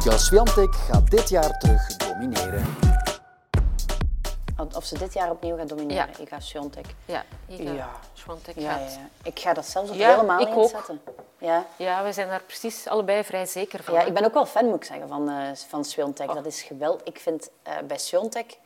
Iga 0.00 0.16
Swiatek 0.18 0.74
gaat 0.74 1.10
dit 1.10 1.28
jaar 1.28 1.58
terug 1.58 1.96
domineren. 1.96 2.76
Of 4.76 4.84
ze 4.84 4.98
dit 4.98 5.12
jaar 5.12 5.30
opnieuw 5.30 5.56
gaat 5.56 5.68
domineren. 5.68 6.08
Ja. 6.12 6.18
Ik 6.18 6.28
ga 6.28 6.40
Swiatek. 6.40 6.86
Ja, 7.04 7.24
Iga 7.48 7.72
Ja. 7.72 7.90
Swiatek 8.12 8.58
Ja, 8.58 8.72
gaat. 8.72 8.92
ja. 8.94 9.08
Ik 9.22 9.38
ga 9.38 9.52
dat 9.54 9.66
zelfs 9.66 9.90
ook 9.90 9.96
Ja, 9.96 10.10
helemaal 10.10 10.40
ik 10.40 10.46
niet 10.48 10.56
ook. 10.56 10.68
zetten. 10.68 11.00
Ja. 11.38 11.66
Ja, 11.76 12.02
wij 12.02 12.12
zijn 12.12 12.28
daar 12.28 12.42
precies 12.42 12.86
allebei 12.88 13.24
vrij 13.24 13.46
zeker 13.46 13.82
van. 13.82 13.94
ja, 13.94 14.02
ik 14.02 14.14
ben 14.14 14.24
ook 14.24 14.34
wel 14.34 14.46
fan, 14.46 14.64
moet 14.66 14.74
ik 14.76 14.84
zeggen, 14.84 15.08
van, 15.08 15.28
eh 15.28 15.36
van 15.68 15.84
Swiatek. 15.84 16.34
Dat 16.34 16.46
is 16.46 16.62
geweldig. 16.62 17.02
Ik 17.06 17.18
vind 17.18 17.50
eh, 17.62 17.74
bij 17.86 17.98
Swiatek 17.98 18.58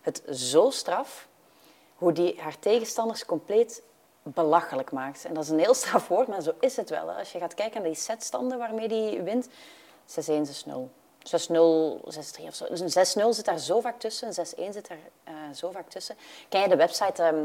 het 0.00 0.22
zo 0.30 0.70
straf 0.70 1.26
hoe 1.94 2.12
die 2.12 2.40
haar 2.40 2.58
tegenstanders 2.58 3.24
compleet 3.24 3.82
belachelijk 4.22 4.92
maakt. 4.92 5.24
En 5.24 5.34
dat 5.34 5.42
is 5.44 5.50
een 5.50 5.58
heel 5.58 5.74
straf 5.74 6.08
woord, 6.08 6.28
maar 6.28 6.40
zo 6.42 6.52
is 6.60 6.76
het 6.76 6.90
wel. 6.90 7.08
Hè. 7.08 7.14
Als 7.18 7.32
je 7.32 7.38
gaat 7.38 7.54
kijken 7.54 7.80
naar 7.82 7.90
die 7.90 8.00
setstanden 8.00 8.58
waarmee 8.58 8.88
die 8.88 9.20
wint, 9.22 9.48
6-1, 10.06 10.12
6-0. 10.66 10.90
6-0, 11.22 12.00
6-3 12.40 12.46
of 12.46 12.54
zo. 12.54 12.66
Dus 12.68 12.80
een 12.80 13.24
6-0 13.24 13.28
zit 13.28 13.44
daar 13.44 13.58
zo 13.58 13.80
vaak 13.80 13.98
tussen, 14.00 14.28
een 14.28 14.46
6-1 14.70 14.72
zit 14.72 14.88
daar 14.88 14.98
eh, 15.24 15.32
zo 15.54 15.70
vaak 15.70 15.88
tussen. 15.90 16.16
Ken 16.48 16.60
je 16.60 16.68
de 16.68 16.76
website 16.76 17.22
ehm, 17.22 17.44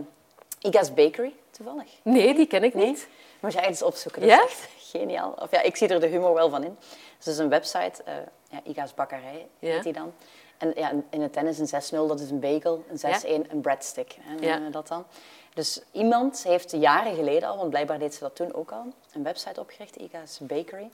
Iga's 0.62 0.94
Bakery, 0.94 1.34
toevallig. 1.52 1.90
Nee, 2.02 2.34
die 2.36 2.48
ken 2.48 2.64
ik 2.64 2.74
niet. 2.74 3.08
Moet 3.40 3.56
eigenlijk 3.56 3.68
eens 3.68 3.82
opzoeken. 3.82 4.22
Dat 4.22 4.30
Ja? 4.30 4.36
is 4.46 4.52
echt 4.52 4.70
geniaal. 4.92 5.32
Of 5.40 5.52
ja, 5.52 5.62
ik 5.62 5.76
zie 5.76 5.88
er 5.88 6.00
de 6.00 6.08
humor 6.08 6.34
wel 6.34 6.50
van 6.50 6.64
in. 6.64 6.78
Dus 6.80 7.26
het 7.26 7.28
is 7.28 7.38
een 7.38 7.50
website, 7.50 8.04
eh 8.04 8.14
ja, 8.50 8.60
Iga's 8.64 8.94
Bakkerij 8.94 9.48
Ja. 9.60 9.70
heet 9.74 9.84
die 9.84 9.94
dan. 9.94 10.14
En 10.58 10.72
ja, 10.76 10.92
in 11.10 11.22
het 11.22 11.34
tennis 11.34 11.58
een 11.60 11.82
6-0, 12.06 12.08
dat 12.08 12.20
is 12.20 12.30
een 12.30 12.40
bagel. 12.40 12.84
Een 12.90 12.98
6-1, 13.46 13.52
een 13.52 13.62
breadstick. 13.62 14.16
Hè, 14.22 14.46
Ja. 14.48 14.70
dat 14.70 14.88
dan. 14.88 15.06
Dus 15.54 15.82
iemand 15.92 16.44
heeft 16.44 16.72
jaren 16.72 17.16
geleden 17.16 17.50
al, 17.50 17.58
want 17.58 17.70
blijkbaar 17.70 18.00
deed 18.00 18.14
ze 18.14 18.20
dat 18.20 18.36
toen 18.36 18.54
ook 18.54 18.72
al, 18.72 18.86
een 19.14 19.24
website 19.24 19.60
opgericht, 19.60 19.96
Iga's 19.96 20.38
Bakery, 20.42 20.90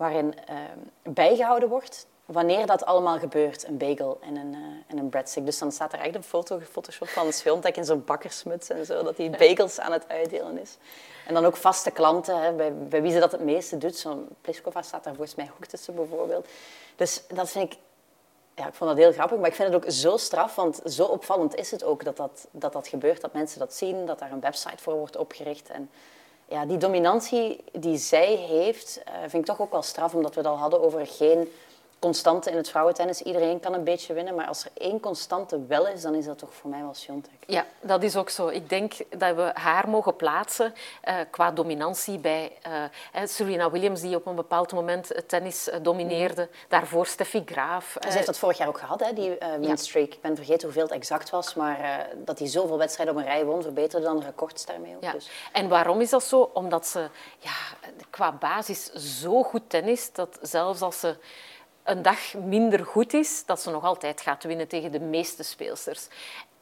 waarin 0.00 0.34
eh, 0.46 0.56
bijgehouden 1.02 1.68
wordt 1.68 2.06
wanneer 2.24 2.66
dat 2.66 2.84
allemaal 2.84 3.18
gebeurt, 3.18 3.66
een 3.66 3.78
bagel 3.78 4.18
en 4.20 4.36
een, 4.36 4.54
eh, 4.54 4.60
en 4.86 4.98
een 4.98 5.08
breadstick. 5.08 5.44
Dus 5.44 5.58
dan 5.58 5.72
staat 5.72 5.92
er 5.92 5.98
echt 5.98 6.14
een 6.14 6.22
foto 6.22 6.58
gefotoshopt 6.58 7.10
van 7.10 7.32
Schwiontek 7.32 7.76
in 7.76 7.84
zo'n 7.84 8.04
bakkersmuts 8.04 8.68
en 8.68 8.86
zo, 8.86 9.02
dat 9.02 9.16
hij 9.16 9.30
bagels 9.30 9.80
aan 9.80 9.92
het 9.92 10.08
uitdelen 10.08 10.58
is. 10.58 10.76
En 11.26 11.34
dan 11.34 11.44
ook 11.44 11.56
vaste 11.56 11.90
klanten, 11.90 12.42
hè, 12.42 12.52
bij, 12.52 12.74
bij 12.74 13.02
wie 13.02 13.12
ze 13.12 13.18
dat 13.18 13.32
het 13.32 13.40
meeste 13.40 13.78
doet. 13.78 13.96
Zo'n 13.96 14.28
Pliskova 14.40 14.82
staat 14.82 15.04
daar 15.04 15.14
volgens 15.14 15.36
mij 15.36 15.50
ook 15.56 15.66
tussen 15.66 15.94
bijvoorbeeld. 15.94 16.48
Dus 16.96 17.22
dat 17.28 17.50
vind 17.50 17.72
ik 17.72 17.78
ja, 18.54 18.66
ik 18.66 18.74
vond 18.74 18.90
dat 18.90 18.98
heel 18.98 19.12
grappig, 19.12 19.38
maar 19.38 19.48
ik 19.48 19.54
vind 19.54 19.72
het 19.72 19.84
ook 19.84 19.90
zo 19.90 20.16
straf, 20.16 20.54
want 20.54 20.80
zo 20.84 21.04
opvallend 21.04 21.54
is 21.54 21.70
het 21.70 21.84
ook 21.84 22.04
dat 22.04 22.16
dat, 22.16 22.46
dat, 22.50 22.72
dat 22.72 22.88
gebeurt, 22.88 23.20
dat 23.20 23.32
mensen 23.32 23.58
dat 23.58 23.74
zien, 23.74 24.06
dat 24.06 24.18
daar 24.18 24.32
een 24.32 24.40
website 24.40 24.82
voor 24.82 24.94
wordt 24.94 25.16
opgericht. 25.16 25.68
En 25.68 25.90
ja, 26.50 26.66
die 26.66 26.76
dominantie 26.76 27.64
die 27.72 27.96
zij 27.96 28.34
heeft, 28.34 29.02
eh, 29.04 29.12
vind 29.20 29.34
ik 29.34 29.44
toch 29.44 29.60
ook 29.60 29.70
wel 29.70 29.82
straf, 29.82 30.14
omdat 30.14 30.34
we 30.34 30.40
het 30.40 30.48
al 30.48 30.58
hadden 30.58 30.82
over 30.82 31.06
geen 31.06 31.48
constante 32.00 32.50
in 32.50 32.56
het 32.56 32.70
vrouwentennis. 32.70 33.22
Iedereen 33.22 33.60
kan 33.60 33.74
een 33.74 33.84
beetje 33.84 34.14
winnen, 34.14 34.34
maar 34.34 34.46
als 34.46 34.64
er 34.64 34.70
één 34.74 35.00
constante 35.00 35.66
wel 35.66 35.86
is, 35.86 36.02
dan 36.02 36.14
is 36.14 36.24
dat 36.24 36.38
toch 36.38 36.54
voor 36.54 36.70
mij 36.70 36.80
wel 36.80 36.94
Swiatek. 36.94 37.32
Ja, 37.46 37.66
dat 37.80 38.02
is 38.02 38.16
ook 38.16 38.30
zo. 38.30 38.48
Ik 38.48 38.68
denk 38.68 38.92
dat 39.16 39.36
we 39.36 39.50
haar 39.54 39.88
mogen 39.88 40.16
plaatsen 40.16 40.74
eh, 41.00 41.16
qua 41.30 41.50
dominantie 41.50 42.18
bij 42.18 42.52
eh, 42.62 43.22
Serena 43.24 43.70
Williams, 43.70 44.00
die 44.00 44.16
op 44.16 44.26
een 44.26 44.34
bepaald 44.34 44.72
moment 44.72 45.08
het 45.08 45.28
tennis 45.28 45.68
eh, 45.68 45.78
domineerde. 45.82 46.48
Daarvoor 46.68 47.06
Steffi 47.06 47.42
Graaf. 47.44 47.96
Ze 48.00 48.08
heeft 48.08 48.26
dat 48.26 48.38
vorig 48.38 48.58
jaar 48.58 48.68
ook 48.68 48.78
gehad, 48.78 49.00
hè, 49.00 49.12
die 49.12 49.38
winstreak. 49.58 50.12
Ik 50.12 50.20
ben 50.20 50.36
vergeten 50.36 50.62
hoeveel 50.62 50.82
het 50.82 50.92
exact 50.92 51.30
was, 51.30 51.54
maar 51.54 52.08
dat 52.16 52.38
hij 52.38 52.48
zoveel 52.48 52.78
wedstrijden 52.78 53.14
op 53.14 53.20
een 53.20 53.26
rij 53.26 53.44
won, 53.44 53.62
verbeterde 53.62 54.06
dan 54.06 54.22
records 54.22 54.66
daarmee 54.66 54.96
ook. 54.96 55.02
Ja. 55.02 55.12
Dus. 55.12 55.30
En 55.52 55.68
waarom 55.68 56.00
is 56.00 56.10
dat 56.10 56.24
zo? 56.24 56.50
Omdat 56.52 56.86
ze 56.86 57.08
ja, 57.38 57.52
qua 58.10 58.32
basis 58.32 58.92
zo 58.92 59.42
goed 59.42 59.62
tennis 59.66 60.12
dat 60.12 60.38
zelfs 60.42 60.80
als 60.80 61.00
ze 61.00 61.16
een 61.90 62.02
dag 62.02 62.18
minder 62.34 62.84
goed 62.86 63.12
is, 63.12 63.42
dat 63.46 63.60
ze 63.60 63.70
nog 63.70 63.84
altijd 63.84 64.20
gaat 64.20 64.44
winnen 64.44 64.68
tegen 64.68 64.92
de 64.92 65.00
meeste 65.00 65.42
speelsters. 65.42 66.08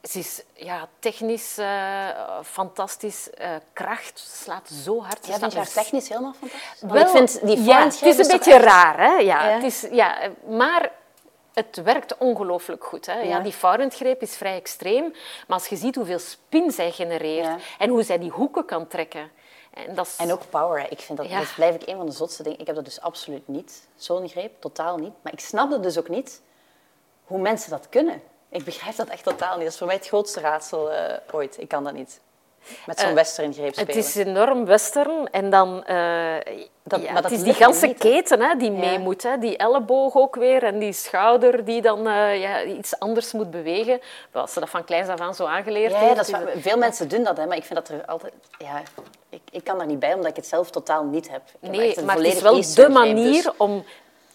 Ze 0.03 0.19
is 0.19 0.43
ja, 0.53 0.87
technisch 0.99 1.57
eh, 1.57 2.07
fantastisch, 2.43 3.29
eh, 3.29 3.49
kracht, 3.73 4.19
slaat 4.43 4.69
zo 4.69 5.01
hard. 5.01 5.17
Ja, 5.27 5.37
vind 5.37 5.37
slaat 5.37 5.51
je 5.51 5.57
haar 5.57 5.83
technisch 5.83 6.09
helemaal 6.09 6.33
fantastisch? 6.39 6.81
Wel, 6.81 7.01
ik 7.01 7.07
vind 7.07 7.45
die 7.45 7.63
ja, 7.63 7.83
het 7.83 8.01
is 8.01 8.17
een 8.17 8.27
beetje 8.27 8.53
echt- 8.53 8.63
raar, 8.63 8.97
hè? 8.97 9.13
Ja, 9.13 9.19
Ja. 9.19 9.53
Het 9.53 9.63
is, 9.63 9.85
ja, 9.91 10.17
maar 10.47 10.91
het 11.53 11.81
werkt 11.83 12.17
ongelooflijk 12.17 12.83
goed. 12.83 13.05
Hè? 13.05 13.19
Ja. 13.19 13.23
Ja. 13.27 13.39
die 13.39 13.51
forehandgreep 13.53 14.21
is 14.21 14.35
vrij 14.37 14.55
extreem, 14.55 15.03
maar 15.47 15.57
als 15.57 15.67
je 15.67 15.75
ziet 15.75 15.95
hoeveel 15.95 16.19
spin 16.19 16.71
zij 16.71 16.91
genereert 16.91 17.45
Ja. 17.45 17.57
en 17.77 17.89
hoe 17.89 18.03
zij 18.03 18.19
die 18.19 18.31
hoeken 18.31 18.65
kan 18.65 18.87
trekken. 18.87 19.31
En, 19.73 19.95
dat 19.95 20.05
is, 20.05 20.15
En 20.17 20.31
ook 20.31 20.41
power. 20.49 20.81
hè. 20.81 20.87
Ik 20.87 20.99
vind 20.99 21.17
dat, 21.17 21.29
Ja. 21.29 21.39
dat 21.39 21.53
blijf 21.55 21.75
ik 21.75 21.87
een 21.87 21.97
van 21.97 22.05
de 22.05 22.11
zotste 22.11 22.43
dingen. 22.43 22.59
Ik 22.59 22.65
heb 22.67 22.75
dat 22.75 22.85
dus 22.85 23.01
absoluut 23.01 23.47
niet. 23.47 23.87
Zo'n 23.95 24.29
greep, 24.29 24.51
totaal 24.61 24.97
niet. 24.97 25.13
Maar 25.21 25.33
ik 25.33 25.39
snapte 25.39 25.79
dus 25.79 25.97
ook 25.99 26.09
niet 26.09 26.41
hoe 27.23 27.39
mensen 27.39 27.69
dat 27.69 27.89
kunnen. 27.89 28.21
Ik 28.49 28.63
begrijp 28.63 28.95
dat 28.95 29.07
echt 29.07 29.23
totaal 29.23 29.53
niet. 29.55 29.63
Dat 29.63 29.71
is 29.71 29.77
voor 29.77 29.87
mij 29.87 29.95
het 29.95 30.07
grootste 30.07 30.39
raadsel 30.39 30.91
eh, 30.91 31.13
ooit. 31.31 31.59
Ik 31.61 31.67
kan 31.67 31.83
dat 31.83 31.93
niet. 31.93 32.19
Met 32.85 32.99
zo'n 32.99 33.09
Eh, 33.09 33.15
western 33.15 33.53
greep 33.53 33.73
spelen. 33.73 33.95
Het 33.95 34.05
is 34.05 34.15
enorm 34.15 34.65
western 34.65 35.29
en 35.31 35.49
dan... 35.49 35.83
eh, 35.85 36.35
Dat- 36.83 37.01
ja, 37.01 37.11
maar 37.11 37.21
dat 37.21 37.31
het 37.31 37.39
is 37.39 37.45
die 37.45 37.53
ganse 37.53 37.93
keten 37.93 38.41
hè, 38.41 38.55
die 38.55 38.71
Ja. 38.71 38.77
mee 38.77 38.99
moet. 38.99 39.23
Hè. 39.23 39.37
Die 39.37 39.57
elleboog 39.57 40.15
ook 40.15 40.35
weer 40.35 40.63
en 40.63 40.79
die 40.79 40.93
schouder 40.93 41.65
die 41.65 41.81
dan 41.81 42.01
ja, 42.39 42.63
iets 42.63 42.99
anders 42.99 43.31
moet 43.31 43.51
bewegen. 43.51 44.01
Wel, 44.31 44.41
Als 44.41 44.53
ze 44.53 44.59
dat 44.59 44.69
van 44.69 44.83
kleins 44.83 45.09
af 45.09 45.19
aan 45.19 45.35
zo 45.35 45.45
aangeleerd 45.45 45.91
Ja, 45.91 45.99
heeft. 45.99 46.15
dat 46.15 46.27
is 46.27 46.31
het- 46.35 46.49
veel 46.61 46.77
mensen 46.77 47.07
doen 47.09 47.23
dat, 47.23 47.37
hè, 47.37 47.45
maar 47.45 47.57
ik 47.57 47.63
vind 47.65 47.79
dat 47.79 47.89
er 47.97 48.05
altijd... 48.05 48.33
Ja, 48.57 48.81
ik, 49.51 49.63
kan 49.63 49.77
daar 49.77 49.87
niet 49.87 49.99
bij, 49.99 50.13
omdat 50.13 50.29
ik 50.29 50.35
het 50.35 50.47
zelf 50.47 50.69
totaal 50.71 51.03
niet 51.03 51.29
heb. 51.29 51.41
Ik 51.59 51.69
Nee, 51.69 52.01
maar 52.03 52.15
het 52.17 52.25
is 52.25 52.41
wel 52.41 52.61
de 52.75 52.89
manier 52.89 53.43
dus- 53.43 53.57
om 53.57 53.83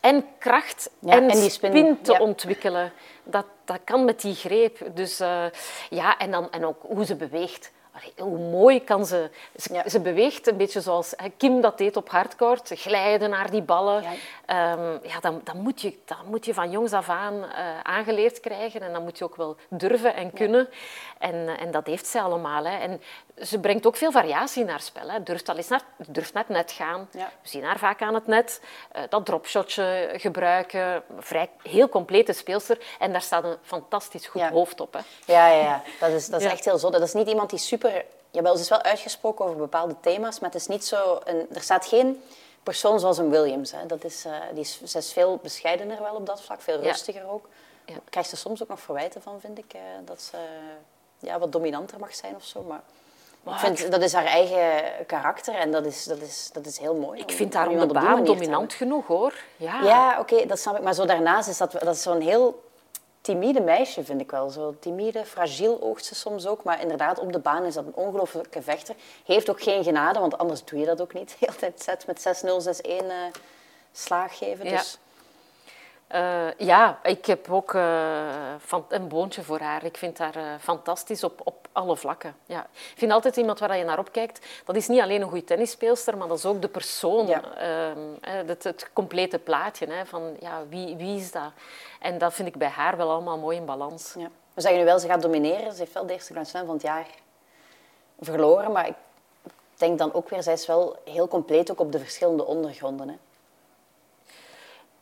en 0.01 0.27
kracht 0.39 0.91
Ja, 0.99 1.13
en, 1.13 1.31
en 1.31 1.41
die 1.41 1.51
spin, 1.51 1.71
spin, 1.71 2.03
te 2.03 2.13
ja. 2.13 2.19
ontwikkelen. 2.21 2.93
Dat, 3.23 3.45
dat 3.65 3.79
kan 3.85 4.05
met 4.05 4.21
die 4.21 4.35
greep. 4.35 4.79
Dus 4.95 5.21
eh, 5.21 5.45
ja, 5.91 6.19
en, 6.19 6.31
dan, 6.31 6.51
en 6.51 6.67
ook 6.67 6.83
hoe 6.83 7.05
ze 7.05 7.15
beweegt. 7.15 7.73
Allee, 7.93 8.13
hoe 8.29 8.39
mooi 8.51 8.85
kan 8.85 9.07
ze... 9.07 9.31
Ze, 9.57 9.73
Ja. 9.73 9.89
ze 9.89 10.01
beweegt 10.01 10.47
een 10.47 10.57
beetje 10.57 10.81
zoals 10.81 11.15
Kim 11.37 11.61
dat 11.61 11.79
deed 11.79 11.97
op 11.97 12.09
hardcourt. 12.11 12.71
Glijden 12.75 13.31
naar 13.31 13.51
die 13.51 13.63
ballen. 13.63 14.03
Ja. 14.03 14.13
Ehm, 14.47 14.99
ja, 15.03 15.21
dan, 15.21 15.41
dan, 15.45 15.57
moet 15.61 15.81
je, 15.81 15.99
dan 16.05 16.19
moet 16.27 16.45
je 16.45 16.55
van 16.55 16.71
jongs 16.71 16.93
af 16.93 17.09
aan 17.09 17.45
eh, 17.45 17.81
aangeleerd 17.83 18.41
krijgen. 18.41 18.81
En 18.81 18.93
dan 18.93 19.03
moet 19.03 19.19
je 19.19 19.25
ook 19.25 19.37
wel 19.37 19.57
durven 19.69 20.15
en 20.15 20.33
kunnen. 20.33 20.69
En, 21.19 21.35
eh, 21.35 21.63
en 21.63 21.71
dat 21.71 21.87
heeft 21.87 22.07
zij 22.07 22.21
allemaal. 22.23 22.65
Hè. 22.65 22.79
En 22.79 23.01
ze 23.43 23.59
brengt 23.59 23.87
ook 23.87 23.97
veel 23.97 24.13
variatie 24.13 24.63
in 24.63 24.69
haar 24.69 24.81
spel. 24.81 25.09
Hè. 25.11 25.23
Durft, 25.23 25.49
al 25.49 25.57
eens 25.57 25.69
naar, 25.69 25.83
durft 26.07 26.33
naar 26.33 26.43
het 26.47 26.53
net 26.57 26.73
gaan. 26.73 27.09
Ja. 27.13 27.31
We 27.43 27.49
zien 27.49 27.65
haar 27.65 27.79
vaak 27.79 28.03
aan 28.03 28.15
het 28.15 28.27
net. 28.27 28.61
eh, 28.93 29.03
dat 29.09 29.25
dropshotje 29.27 30.11
gebruiken. 30.17 31.03
Vrij, 31.19 31.51
heel 31.63 31.89
complete 31.89 32.33
speelster. 32.33 32.79
En 32.99 33.13
daar 33.13 33.23
staat 33.23 33.45
een 33.45 33.57
fantastisch 33.63 34.27
goed 34.27 34.41
Ja. 34.41 34.51
hoofd 34.51 34.81
op. 34.81 34.93
Hè. 34.95 35.01
Ja, 35.33 35.49
ja, 35.49 35.61
ja. 35.61 35.83
dat 36.01 36.11
is, 36.11 36.29
dat 36.29 36.41
is 36.41 36.51
echt 36.51 36.65
heel 36.65 36.79
zot. 36.79 36.93
Dat 36.93 37.03
is 37.03 37.13
niet 37.13 37.29
iemand 37.29 37.51
die 37.51 37.59
super... 37.59 38.05
Jawel, 38.31 38.55
ze 38.57 38.61
is 38.63 38.69
wel 38.69 38.83
uitgesproken 38.83 39.45
over 39.45 39.57
bepaalde 39.57 39.95
thema's, 40.01 40.41
maar 40.41 40.51
het 40.51 40.61
is 40.61 40.67
niet 40.67 40.85
zo... 40.85 41.21
Een, 41.25 41.47
er 41.53 41.61
staat 41.63 41.87
geen 41.87 42.23
persoon 42.63 43.01
zoals 43.01 43.19
een 43.19 43.31
Williams. 43.31 43.73
Hè. 43.73 43.87
Dat 43.87 44.05
is, 44.05 44.25
eh, 44.25 44.33
die 44.53 44.61
is, 44.61 44.83
ze 44.85 44.99
is 44.99 45.13
veel 45.13 45.37
bescheidener 45.43 46.03
wel 46.03 46.15
op 46.15 46.27
dat 46.27 46.43
vlak, 46.43 46.61
veel 46.61 46.81
rustiger 46.81 47.29
ook. 47.31 47.49
Ja. 47.87 47.95
Krijgt 48.11 48.31
ze 48.31 48.37
soms 48.37 48.63
ook 48.63 48.69
nog 48.69 48.81
verwijten 48.81 49.23
van, 49.23 49.41
vind 49.41 49.59
ik. 49.59 49.73
eh, 49.73 49.81
dat 50.05 50.23
ze 50.23 50.37
ja, 51.19 51.39
wat 51.39 51.53
dominanter 51.53 51.99
mag 51.99 52.15
zijn 52.15 52.35
of 52.35 52.45
zo. 52.45 52.63
Maar 52.63 52.81
Ik 53.47 53.59
vind, 53.59 53.91
dat 53.91 54.03
is 54.03 54.13
haar 54.13 54.25
eigen 54.25 55.07
karakter 55.07 55.55
en 55.55 55.71
dat 55.73 55.87
is, 55.87 56.05
dat 56.05 56.21
is, 56.21 56.51
dat 56.53 56.67
is 56.67 56.79
heel 56.79 56.95
mooi. 56.95 57.21
Ik 57.21 57.33
vind 57.33 57.55
haar 57.55 57.63
op 57.63 57.69
de 57.69 57.79
iemand 57.79 57.93
die 57.93 58.09
baan 58.09 58.25
dominant 58.25 58.73
genoeg, 58.73 59.07
hoor. 59.07 59.35
Ja. 59.57 59.83
ja, 59.83 60.21
oké, 60.21 60.47
dat 60.47 60.59
snap 60.59 60.77
ik. 60.77 60.83
Maar 60.83 60.95
zo 60.95 61.05
daarnaast 61.05 61.49
is 61.49 61.59
dat, 61.59 61.73
dat 61.73 61.95
is 61.95 62.03
zo'n 62.03 62.21
heel 62.21 62.63
timide 63.21 63.61
meisje, 63.61 64.05
vind 64.05 64.21
ik 64.21 64.31
wel. 64.31 64.51
Zo 64.51 64.75
timide, 64.81 65.25
fragiel 65.25 65.83
oogt 65.83 66.05
ze 66.05 66.15
soms 66.15 66.47
ook. 66.47 66.63
Maar 66.63 66.81
inderdaad, 66.81 67.19
op 67.19 67.33
de 67.33 67.39
baan 67.39 67.65
is 67.65 67.75
dat 67.75 67.85
een 67.87 67.95
ongelooflijke 67.95 68.63
vechter. 68.63 68.95
Heeft 69.25 69.51
ook 69.51 69.63
geen 69.63 69.85
genade, 69.85 70.19
want 70.19 70.39
anders 70.39 70.65
doe 70.65 70.79
je 70.79 70.87
dat 70.87 71.01
ook 71.01 71.15
niet. 71.15 71.29
De 71.39 71.47
hele 71.47 71.57
tijd 71.57 71.83
set 71.83 72.07
met 72.07 72.45
6-0, 72.45 72.81
6-1 72.83 73.07
eh, 73.07 73.17
slaag 73.93 74.39
geven. 74.39 74.65
Ja. 74.65 74.77
Dus 74.77 74.99
Eh, 76.15 76.47
ja, 76.57 76.99
ik 77.03 77.27
heb 77.27 77.51
ook 77.51 77.75
eh, 77.75 78.55
van, 78.59 78.85
een 78.89 79.09
boontje 79.09 79.43
voor 79.43 79.61
haar. 79.61 79.85
Ik 79.85 79.97
vind 79.97 80.19
haar 80.19 80.37
eh, 80.37 80.43
fantastisch 80.61 81.25
op, 81.25 81.41
op 81.45 81.69
alle 81.73 81.97
vlakken. 81.97 82.37
Ja. 82.47 82.61
Ik 82.73 82.95
vind 82.99 83.13
altijd 83.13 83.37
iemand 83.37 83.59
waar 83.59 83.77
je 83.77 83.85
naar 83.85 83.99
opkijkt. 83.99 84.47
Dat 84.65 84.77
is 84.77 84.89
niet 84.89 85.01
alleen 85.01 85.23
een 85.23 85.29
goede 85.29 85.45
tennisspeelster, 85.45 86.17
maar 86.17 86.29
dat 86.29 86.39
is 86.39 86.47
ook 86.47 86.63
de 86.63 86.69
persoon. 86.69 87.27
Ja. 87.27 87.43
Ehm, 87.57 88.47
het, 88.49 88.65
het 88.65 88.91
complete 88.93 89.39
plaatje 89.39 89.87
hè, 89.87 90.07
van 90.07 90.37
ja, 90.41 90.63
wie, 90.69 90.97
wie 90.97 91.19
is 91.19 91.33
dat? 91.33 91.51
En 92.01 92.19
dat 92.19 92.35
vind 92.35 92.49
ik 92.49 92.57
bij 92.57 92.69
haar 92.69 92.97
wel 92.97 93.11
allemaal 93.11 93.39
mooi 93.39 93.57
in 93.57 93.65
balans. 93.65 94.15
ja. 94.19 94.29
we 94.55 94.61
zeggen 94.61 94.81
nu 94.81 94.85
wel, 94.85 94.99
ze 94.99 95.09
gaat 95.09 95.23
domineren. 95.23 95.73
Ze 95.73 95.79
heeft 95.79 95.93
wel 95.93 96.07
de 96.07 96.13
eerste 96.13 96.33
Grand 96.33 96.49
Slam 96.49 96.67
van 96.67 96.75
het 96.75 96.85
jaar 96.85 97.07
verloren. 98.21 98.73
Maar 98.73 98.87
ik 98.87 98.97
denk 99.77 99.99
dan 99.99 100.15
ook 100.15 100.29
weer, 100.29 100.43
zij 100.43 100.53
is 100.53 100.67
wel 100.67 100.97
heel 101.05 101.29
compleet 101.29 101.71
ook 101.71 101.81
op 101.81 101.93
de 101.93 101.99
verschillende 101.99 102.45
ondergronden. 102.45 103.09
Hè. 103.09 103.15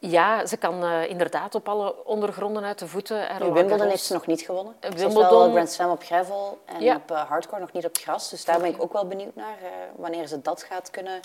Ja, 0.05 0.47
ze 0.47 0.57
kan 0.57 0.85
eh, 0.85 1.09
inderdaad 1.11 1.55
op 1.55 1.69
alle 1.69 2.05
ondergronden 2.05 2.65
uit 2.65 2.79
de 2.79 2.87
voeten. 2.89 3.29
En 3.29 3.53
Wimbledon 3.53 3.87
heeft 3.89 4.05
ze 4.05 4.13
nog 4.13 4.27
niet 4.27 4.41
gewonnen. 4.41 4.75
Eh, 4.81 4.81
Ze 4.81 4.87
heeft 4.97 5.03
Wimbledon- 5.13 5.39
wel 5.39 5.51
Grand 5.51 5.71
Slam 5.71 5.91
op 5.91 6.03
gravel 6.03 6.59
en 6.65 6.81
Ja. 6.81 6.97
op 6.97 7.11
eh, 7.11 7.21
hardcore 7.29 7.61
nog 7.61 7.73
niet 7.73 7.85
op 7.87 7.97
gras. 7.97 8.31
Dus 8.31 8.45
daar 8.45 8.61
ben 8.61 8.75
ik 8.75 8.83
ook 8.83 8.93
wel 8.93 9.07
benieuwd 9.07 9.35
naar, 9.35 9.57
eh, 9.63 9.69
wanneer 9.97 10.27
ze 10.27 10.41
dat 10.43 10.63
gaat 10.63 10.91
kunnen 10.91 11.21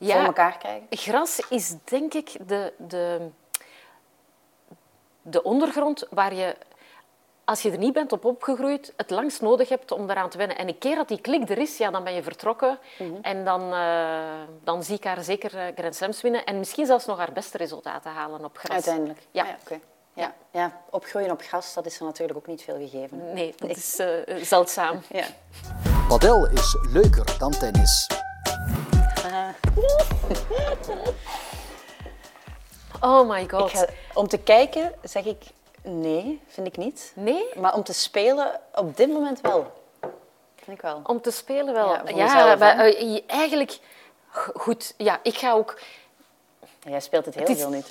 voor 0.00 0.14
elkaar 0.14 0.58
krijgen. 0.58 0.86
Gras 0.90 1.40
is 1.48 1.74
denk 1.84 2.14
ik 2.14 2.48
de, 2.48 2.72
de, 2.76 3.28
de 5.22 5.42
ondergrond 5.42 6.06
waar 6.10 6.34
je, 6.34 6.56
als 7.50 7.62
je 7.62 7.70
er 7.70 7.78
niet 7.78 7.92
bent 7.92 8.12
op 8.12 8.24
opgegroeid, 8.24 8.92
het 8.96 9.10
langst 9.10 9.40
nodig 9.40 9.68
hebt 9.68 9.92
om 9.92 10.06
daaraan 10.06 10.30
te 10.30 10.38
wennen. 10.38 10.56
En 10.58 10.68
een 10.68 10.78
keer 10.78 10.96
dat 10.96 11.08
die 11.08 11.20
klik 11.20 11.48
er 11.48 11.58
is, 11.58 11.76
ja, 11.76 11.90
dan 11.90 12.04
ben 12.04 12.14
je 12.14 12.22
vertrokken. 12.22 12.78
Mhm. 12.98 13.12
En 13.22 13.44
dan, 13.44 13.72
eh, 13.72 14.18
dan 14.64 14.82
zie 14.82 14.96
ik 14.96 15.04
haar 15.04 15.22
zeker 15.22 15.56
eh, 15.56 15.66
Grand 15.76 15.94
Slams 15.94 16.20
winnen. 16.20 16.44
En 16.44 16.58
misschien 16.58 16.86
zelfs 16.86 17.06
nog 17.06 17.18
haar 17.18 17.32
beste 17.32 17.56
resultaten 17.56 18.10
halen 18.10 18.44
op 18.44 18.58
gras. 18.58 18.72
Uiteindelijk. 18.74 19.18
Ja. 19.30 19.42
Ah 19.42 19.48
ja, 19.48 19.56
oké. 19.60 19.80
ja. 20.12 20.34
ja, 20.50 20.80
opgroeien 20.90 21.30
op 21.30 21.42
gras, 21.42 21.74
dat 21.74 21.86
is 21.86 21.98
er 21.98 22.04
natuurlijk 22.04 22.38
ook 22.38 22.46
niet 22.46 22.62
veel 22.62 22.76
gegeven. 22.76 23.32
Nee, 23.32 23.54
dat 23.56 23.70
is 23.70 23.98
eh, 23.98 24.08
zeldzaam. 24.42 25.00
Ja. 25.20 25.24
Padel 26.08 26.48
is 26.48 26.76
leuker 26.92 27.38
dan 27.38 27.50
tennis. 27.50 28.06
Oh 33.02 33.28
my 33.28 33.48
god. 33.48 33.70
Ga- 33.70 33.86
om 34.14 34.28
te 34.28 34.38
kijken 34.38 34.92
zeg 35.02 35.24
ik 35.24 35.42
nee, 35.82 36.40
vind 36.46 36.66
ik 36.66 36.76
niet. 36.76 37.12
Nee? 37.14 37.44
Maar 37.56 37.74
om 37.74 37.82
te 37.82 37.92
spelen 37.92 38.60
op 38.74 38.96
dit 38.96 39.08
moment 39.12 39.40
wel. 39.40 39.72
vind 40.56 40.76
ik 40.76 40.80
wel. 40.80 41.00
Om 41.04 41.20
te 41.20 41.30
spelen 41.30 41.74
wel. 41.74 41.92
Ja, 41.92 42.02
Ja, 42.14 42.56
maar, 42.56 42.78
eh, 42.78 43.18
eigenlijk... 43.26 43.78
Goed, 44.54 44.94
ja, 44.96 45.20
ik 45.22 45.36
ga 45.36 45.52
ook... 45.52 45.78
Jij 46.82 47.00
speelt 47.00 47.24
het 47.24 47.34
heel 47.34 47.42
Het 47.46 47.56
is, 47.56 47.62
veel 47.62 47.70
niet. 47.70 47.88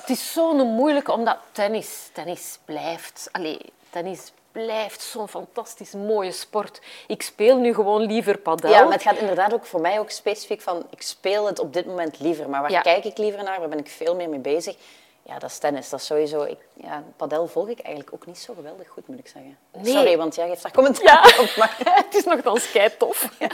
het 0.00 0.08
is 0.08 0.32
zo'n 0.32 0.56
moeilijke, 0.66 1.12
omdat 1.12 1.36
tennis, 1.52 2.08
tennis 2.12 2.58
blijft... 2.64 3.28
Allee, 3.32 3.60
tennis 3.90 4.32
blijft 4.52 5.02
zo'n 5.02 5.28
fantastisch 5.28 5.92
mooie 5.92 6.32
sport. 6.32 6.80
Ik 7.06 7.22
speel 7.22 7.56
nu 7.56 7.74
gewoon 7.74 8.00
liever 8.00 8.38
padel. 8.38 8.70
Ja, 8.70 8.82
maar 8.82 8.92
het 8.92 9.02
gaat 9.02 9.16
inderdaad 9.16 9.54
ook 9.54 9.66
voor 9.66 9.80
mij 9.80 9.98
ook 9.98 10.10
specifiek 10.10 10.60
van, 10.60 10.86
ik 10.90 11.02
speel 11.02 11.46
het 11.46 11.58
op 11.58 11.72
dit 11.72 11.86
moment 11.86 12.18
liever. 12.20 12.48
Maar 12.48 12.60
waar 12.60 12.70
Ja. 12.70 12.80
kijk 12.80 13.04
ik 13.04 13.18
liever 13.18 13.42
naar? 13.42 13.58
Waar 13.58 13.68
ben 13.68 13.78
ik 13.78 13.88
veel 13.90 14.14
meer 14.14 14.28
mee 14.28 14.38
bezig? 14.38 14.76
Ja, 15.28 15.38
dat 15.38 15.50
is 15.50 15.58
tennis. 15.58 15.88
Dat 15.88 16.00
is 16.00 16.06
sowieso... 16.06 16.42
Ik, 16.42 16.58
ja, 16.74 17.02
padel 17.16 17.46
volg 17.46 17.68
ik 17.68 17.78
eigenlijk 17.80 18.14
ook 18.14 18.26
niet 18.26 18.38
zo 18.38 18.54
geweldig 18.54 18.88
goed, 18.88 19.08
moet 19.08 19.18
ik 19.18 19.28
zeggen. 19.28 19.58
Nee. 19.72 19.92
Sorry, 19.92 20.16
want 20.16 20.34
jij 20.34 20.48
geeft 20.48 20.62
daar 20.62 20.72
commentaar 20.72 21.38
op. 21.40 21.56
Maar... 21.56 21.76
het 22.04 22.14
is 22.14 22.24
nogthans 22.24 22.70
kei 22.70 22.96
tof. 22.98 23.28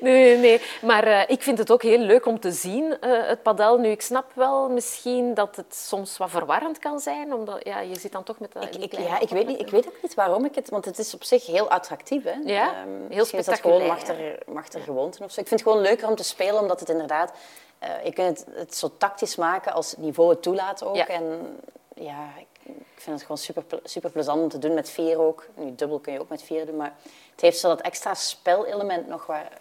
Nee, 0.00 0.12
nee, 0.22 0.36
nee. 0.36 0.60
Maar 0.82 1.04
eh, 1.04 1.22
ik 1.26 1.42
vind 1.42 1.58
het 1.58 1.70
ook 1.70 1.82
heel 1.82 1.98
leuk 1.98 2.26
om 2.26 2.40
te 2.40 2.52
zien, 2.52 3.00
eh, 3.00 3.26
het 3.26 3.42
padel. 3.42 3.78
Nu, 3.78 3.88
ik 3.88 4.02
snap 4.02 4.30
wel 4.34 4.68
misschien 4.68 5.34
dat 5.34 5.56
het 5.56 5.74
soms 5.74 6.16
wat 6.16 6.30
verwarrend 6.30 6.78
kan 6.78 7.00
zijn, 7.00 7.34
omdat 7.34 7.64
ja, 7.64 7.80
je 7.80 7.98
zit 7.98 8.12
dan 8.12 8.22
toch 8.22 8.38
met 8.38 8.52
dat 8.52 8.64
Ik, 8.64 8.74
ik, 8.74 8.98
ja, 8.98 9.20
ik, 9.20 9.28
weet 9.28 9.46
niet, 9.46 9.60
ik 9.60 9.68
weet 9.68 9.86
ook 9.86 10.02
niet 10.02 10.14
waarom 10.14 10.44
ik 10.44 10.54
het... 10.54 10.68
Want 10.68 10.84
het 10.84 10.98
is 10.98 11.14
op 11.14 11.24
zich 11.24 11.46
heel 11.46 11.70
attractief, 11.70 12.24
hè. 12.24 12.34
Ja, 12.44 12.70
Ehm, 12.74 12.88
heel 12.88 13.18
misschien 13.18 13.38
is 13.38 13.44
dat 13.44 13.60
gewoon 13.60 13.80
spectaculair. 13.80 14.36
mag 14.36 14.44
er, 14.46 14.52
mag 14.54 14.72
er 14.72 14.80
gewoonte 14.80 15.24
of 15.24 15.32
zo. 15.32 15.40
Ik 15.40 15.48
vind 15.48 15.60
het 15.60 15.68
gewoon 15.68 15.84
leuker 15.86 16.08
om 16.08 16.14
te 16.14 16.24
spelen, 16.24 16.60
omdat 16.60 16.80
het 16.80 16.88
inderdaad... 16.88 17.32
eh, 17.80 18.04
je 18.04 18.12
kunt 18.12 18.38
het, 18.38 18.46
het 18.54 18.74
zo 18.74 18.90
tactisch 18.98 19.36
maken 19.36 19.72
als 19.72 19.90
het 19.90 20.00
niveau 20.00 20.30
het 20.30 20.42
toelaat 20.42 20.84
ook. 20.84 20.96
Ja. 20.96 21.06
En 21.06 21.58
ja, 21.94 22.28
ik, 22.38 22.46
ik 22.62 23.00
vind 23.06 23.16
het 23.16 23.22
gewoon 23.22 23.38
super, 23.38 23.64
super 23.84 24.10
plezant 24.10 24.42
om 24.42 24.48
te 24.48 24.58
doen 24.58 24.74
met 24.74 24.90
vier 24.90 25.18
ook. 25.18 25.46
Nu, 25.54 25.74
dubbel 25.74 25.98
kun 25.98 26.12
je 26.12 26.20
ook 26.20 26.28
met 26.28 26.42
vier 26.42 26.66
doen, 26.66 26.76
maar 26.76 26.94
het 27.30 27.40
heeft 27.40 27.58
zo 27.58 27.68
dat 27.68 27.80
extra 27.80 28.14
spelelement 28.14 29.06
nog 29.06 29.26
waar, 29.26 29.52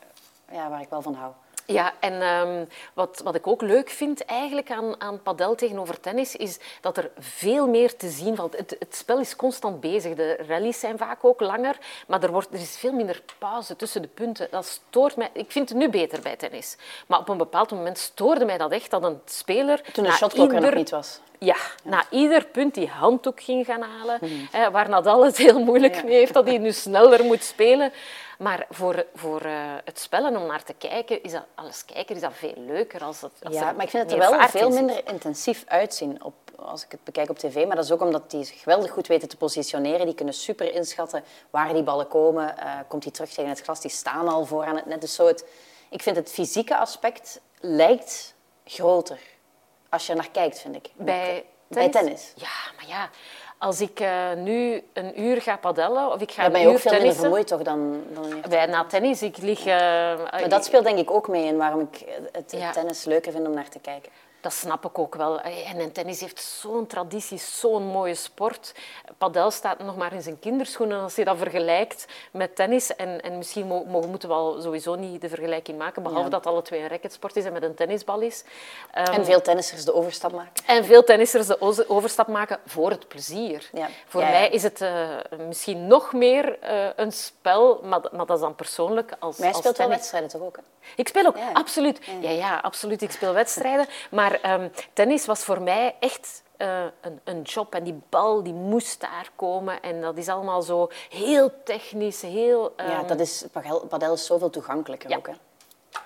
ja, 0.51 0.69
waar 0.69 0.81
ik 0.81 0.89
wel 0.89 1.01
van 1.01 1.13
hou. 1.13 1.33
Ja, 1.73 1.93
en 1.99 2.21
ehm, 2.21 2.65
wat, 2.93 3.21
wat 3.23 3.35
ik 3.35 3.47
ook 3.47 3.61
leuk 3.61 3.89
vind 3.89 4.25
eigenlijk 4.25 4.71
aan, 4.71 5.01
aan 5.01 5.21
padel 5.21 5.55
tegenover 5.55 5.99
tennis, 5.99 6.35
is 6.35 6.57
dat 6.81 6.97
er 6.97 7.11
veel 7.17 7.67
meer 7.67 7.95
te 7.95 8.09
zien 8.09 8.35
valt. 8.35 8.57
Het, 8.57 8.75
het 8.79 8.95
spel 8.95 9.19
is 9.19 9.35
constant 9.35 9.79
bezig. 9.79 10.15
De 10.15 10.39
rallies 10.47 10.79
zijn 10.79 10.97
vaak 10.97 11.25
ook 11.25 11.39
langer, 11.39 11.77
maar 12.07 12.23
er, 12.23 12.31
wordt, 12.31 12.53
er 12.53 12.59
is 12.59 12.77
veel 12.77 12.93
minder 12.93 13.21
pauze 13.37 13.75
tussen 13.75 14.01
de 14.01 14.07
punten. 14.07 14.47
Dat 14.51 14.65
stoort 14.65 15.15
mij. 15.15 15.29
Ik 15.33 15.51
vind 15.51 15.69
het 15.69 15.77
nu 15.77 15.89
beter 15.89 16.21
bij 16.21 16.35
tennis. 16.35 16.75
Maar 17.07 17.19
op 17.19 17.29
een 17.29 17.37
bepaald 17.37 17.71
moment 17.71 17.97
stoorde 17.97 18.45
mij 18.45 18.57
dat 18.57 18.71
echt, 18.71 18.91
dat 18.91 19.03
een 19.03 19.21
speler... 19.25 19.81
Toen 19.93 20.03
de 20.03 20.11
shotklok 20.11 20.53
er 20.53 20.61
nog 20.61 20.73
niet 20.73 20.89
was. 20.89 21.19
Ja, 21.39 21.55
na 21.83 22.03
ieder 22.09 22.45
punt 22.45 22.73
die 22.73 22.87
handdoek 22.87 23.41
ging 23.41 23.65
gaan 23.65 23.81
halen, 23.81 24.19
hè, 24.51 24.71
waar 24.71 24.89
Nadal 24.89 25.25
het 25.25 25.37
heel 25.37 25.59
moeilijk 25.59 25.93
Mhm. 25.93 26.01
Ja. 26.01 26.09
mee 26.09 26.17
heeft, 26.17 26.33
dat 26.33 26.45
hij 26.45 26.57
nu 26.57 26.71
sneller 26.71 27.23
moet 27.25 27.43
spelen. 27.43 27.91
Maar 28.39 28.65
voor, 28.69 29.05
voor 29.13 29.41
eh, 29.41 29.73
het 29.85 29.99
spellen, 29.99 30.37
om 30.37 30.45
naar 30.45 30.63
te 30.63 30.73
kijken, 30.73 31.23
is 31.23 31.31
dat, 31.31 31.43
als 31.55 31.85
kijker 31.85 32.15
is 32.15 32.21
dat 32.21 32.33
veel 32.33 32.53
leuker. 32.57 33.03
Als 33.03 33.21
het, 33.21 33.31
als 33.43 33.53
Ja, 33.53 33.71
maar 33.71 33.83
ik 33.83 33.89
vind 33.89 34.03
het 34.03 34.11
er 34.11 34.29
wel 34.29 34.47
veel 34.47 34.69
minder 34.69 35.07
intensief 35.07 35.63
uitzien 35.67 36.23
op, 36.23 36.33
als 36.55 36.83
ik 36.83 36.91
het 36.91 37.03
bekijk 37.03 37.29
op 37.29 37.37
tv. 37.39 37.65
Maar 37.65 37.75
dat 37.75 37.85
is 37.85 37.91
ook 37.91 38.01
omdat 38.01 38.31
die 38.31 38.43
zich 38.43 38.59
geweldig 38.59 38.91
goed 38.91 39.07
weten 39.07 39.27
te 39.27 39.37
positioneren. 39.37 40.05
Die 40.05 40.15
kunnen 40.15 40.33
super 40.33 40.73
inschatten 40.73 41.23
waar 41.49 41.73
die 41.73 41.83
ballen 41.83 42.07
komen. 42.07 42.57
Eh, 42.57 42.79
komt 42.87 43.03
die 43.03 43.11
terug 43.11 43.29
tegen 43.29 43.49
het 43.49 43.61
glas, 43.61 43.81
die 43.81 43.91
staan 43.91 44.27
al 44.27 44.45
voor 44.45 44.65
aan 44.65 44.75
het 44.75 44.85
net. 44.85 45.01
Dus 45.01 45.13
zo 45.13 45.27
het, 45.27 45.45
ik 45.89 46.01
vind 46.01 46.15
het 46.15 46.31
fysieke 46.31 46.77
aspect 46.77 47.41
lijkt 47.59 48.35
groter. 48.65 49.19
Als 49.89 50.07
je 50.07 50.13
naar 50.13 50.31
kijkt, 50.31 50.59
vind 50.59 50.75
ik. 50.75 50.89
Bij 50.95 51.45
Bij 51.69 51.89
tennis. 51.89 52.33
Ja, 52.35 52.71
maar 52.75 52.87
ja, 52.87 53.09
als 53.59 53.81
ik 53.81 53.99
eh, 53.99 54.33
nu 54.35 54.83
een 54.93 55.21
uur 55.21 55.41
ga 55.41 55.57
padellen 55.57 56.11
of 56.11 56.21
ik 56.21 56.31
ga 56.31 56.41
Daar 56.41 56.51
ben 56.51 56.61
je 56.61 56.67
ook 56.67 56.79
veel 56.79 56.91
minder 56.91 57.15
vermoeid 57.15 57.47
toch 57.47 57.61
dan... 57.61 58.03
dan 58.13 58.41
Bij, 58.49 58.65
na 58.65 58.85
tennis, 58.85 59.21
ik 59.21 59.37
lig... 59.37 59.59
eh, 59.65 59.75
Maar 60.31 60.49
dat 60.49 60.65
speelt 60.65 60.83
denk 60.83 60.97
ik 60.99 61.11
ook 61.11 61.27
mee 61.27 61.45
in 61.45 61.57
waarom 61.57 61.79
ik 61.91 62.03
het, 62.07 62.29
het 62.31 62.51
Ja. 62.61 62.71
tennis 62.71 63.03
leuker 63.03 63.31
vind 63.31 63.47
om 63.47 63.53
naar 63.53 63.69
te 63.69 63.79
kijken. 63.79 64.11
Dat 64.41 64.53
snap 64.53 64.85
ik 64.85 64.99
ook 64.99 65.15
wel. 65.15 65.39
En, 65.41 65.79
en 65.79 65.91
tennis 65.91 66.19
heeft 66.19 66.41
zo'n 66.41 66.87
traditie, 66.87 67.37
zo'n 67.37 67.83
mooie 67.83 68.15
sport. 68.15 68.73
Padel 69.17 69.51
staat 69.51 69.79
nog 69.79 69.95
maar 69.97 70.13
in 70.13 70.21
zijn 70.21 70.39
kinderschoenen 70.39 71.01
als 71.01 71.15
je 71.15 71.25
dat 71.25 71.37
vergelijkt 71.37 72.05
met 72.31 72.55
tennis. 72.55 72.95
En, 72.95 73.21
en 73.21 73.37
misschien 73.37 73.67
mo- 73.67 73.83
mo- 73.87 74.07
moeten 74.07 74.29
we 74.29 74.35
al 74.35 74.61
sowieso 74.61 74.95
niet 74.95 75.21
de 75.21 75.29
vergelijking 75.29 75.77
maken, 75.77 76.03
behalve 76.03 76.23
Ja. 76.23 76.29
dat 76.29 76.45
alle 76.45 76.61
twee 76.61 76.79
een 76.81 76.87
racketsport 76.87 77.35
is 77.35 77.45
en 77.45 77.53
met 77.53 77.63
een 77.63 77.75
tennisbal 77.75 78.19
is. 78.19 78.43
Ehm, 78.91 79.11
En 79.13 79.25
veel 79.25 79.41
tennissers 79.41 79.85
de 79.85 79.93
overstap 79.93 80.31
maken. 80.31 80.51
en 80.65 80.85
veel 80.85 81.03
tennissers 81.03 81.47
de 81.47 81.89
overstap 81.89 82.27
maken 82.27 82.59
voor 82.65 82.89
het 82.89 83.07
plezier. 83.07 83.69
Ja. 83.73 83.87
Voor 84.07 84.21
Ja, 84.21 84.29
mij 84.29 84.49
is 84.49 84.63
het 84.63 84.81
eh, 84.81 85.07
misschien 85.47 85.87
nog 85.87 86.13
meer 86.13 86.59
eh, 86.59 86.87
een 86.95 87.11
spel, 87.11 87.79
maar, 87.83 87.99
maar 88.11 88.25
dat 88.25 88.35
is 88.35 88.41
dan 88.41 88.55
persoonlijk 88.55 89.11
als, 89.19 89.37
Maar 89.37 89.45
jij 89.47 89.47
als 89.47 89.57
speelt 89.57 89.77
wel 89.77 89.87
tennis. 89.87 89.95
wedstrijden 89.97 90.29
toch 90.29 90.41
ook? 90.41 90.55
Hè? 90.55 90.61
Ik 90.95 91.07
speel 91.07 91.25
ook, 91.25 91.35
absoluut. 91.53 91.99
Ja, 92.21 92.29
ja, 92.29 92.57
absoluut. 92.57 93.01
Ik 93.01 93.11
speel 93.11 93.33
wedstrijden. 93.33 93.85
Maar 94.11 94.28
ehm, 94.31 94.69
tennis 94.93 95.25
was 95.25 95.43
voor 95.43 95.61
mij 95.61 95.95
echt 95.99 96.43
eh, 96.57 96.83
een, 97.01 97.19
een 97.23 97.41
job. 97.41 97.73
En 97.75 97.83
die 97.83 97.99
bal 98.09 98.43
die 98.43 98.53
moest 98.53 99.01
daar 99.01 99.29
komen. 99.35 99.81
En 99.81 100.01
dat 100.01 100.17
is 100.17 100.27
allemaal 100.29 100.61
zo 100.61 100.89
heel 101.09 101.51
technisch, 101.63 102.21
heel... 102.21 102.73
Ja, 102.77 102.83
ehm, 102.99 103.07
dat 103.07 103.19
is, 103.19 103.45
padel, 103.51 103.79
padel 103.79 104.13
is 104.13 104.25
zoveel 104.25 104.49
toegankelijker 104.49 105.09
Ja. 105.09 105.17
ook. 105.17 105.27
Hè? 105.27 105.33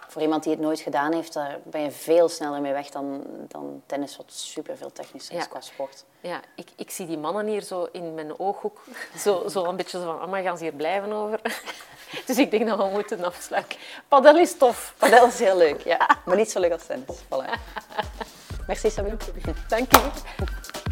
Voor 0.08 0.22
iemand 0.22 0.44
die 0.44 0.52
het 0.52 0.62
nooit 0.62 0.80
gedaan 0.80 1.14
heeft, 1.14 1.34
daar 1.34 1.60
ben 1.64 1.82
je 1.82 1.92
veel 1.92 2.30
sneller 2.30 2.62
mee 2.62 2.74
weg 2.74 2.90
dan, 2.90 3.24
dan 3.48 3.82
tennis, 3.86 4.18
wat 4.18 4.26
superveel 4.32 4.92
technischer 4.92 5.36
is 5.36 5.42
Ja. 5.42 5.48
qua 5.48 5.62
sport. 5.62 6.06
Ja, 6.20 6.42
ik, 6.56 6.68
ik 6.76 6.92
zie 6.92 7.06
die 7.08 7.18
mannen 7.18 7.48
hier 7.48 7.62
zo 7.62 7.88
in 7.92 8.14
mijn 8.14 8.40
ooghoek. 8.40 8.82
Zo, 9.18 9.48
zo 9.50 9.64
een 9.66 9.76
beetje 9.76 10.00
zo 10.00 10.06
van, 10.06 10.20
amai, 10.20 10.44
gaan 10.44 10.58
ze 10.58 10.64
hier 10.64 10.74
blijven 10.74 11.12
over? 11.14 11.42
Dus 12.28 12.38
ik 12.38 12.52
denk 12.52 12.67
dat 12.67 12.78
we 12.78 12.86
moeten 12.91 13.23
afsluiten. 13.23 13.78
Padel 14.08 14.38
is 14.38 14.58
tof. 14.58 14.93
Padel 14.97 15.28
is 15.28 15.39
heel 15.39 15.58
leuk, 15.58 15.82
ja. 15.82 16.08
Maar 16.26 16.36
niet 16.36 16.52
zo 16.52 16.60
leuk 16.60 16.71
als 16.71 16.86
tennis. 16.86 17.17
Voilà. 17.26 17.60
Merci 18.67 18.89
Sabine. 18.89 19.17
Dank 19.67 19.91
je. 19.91 20.02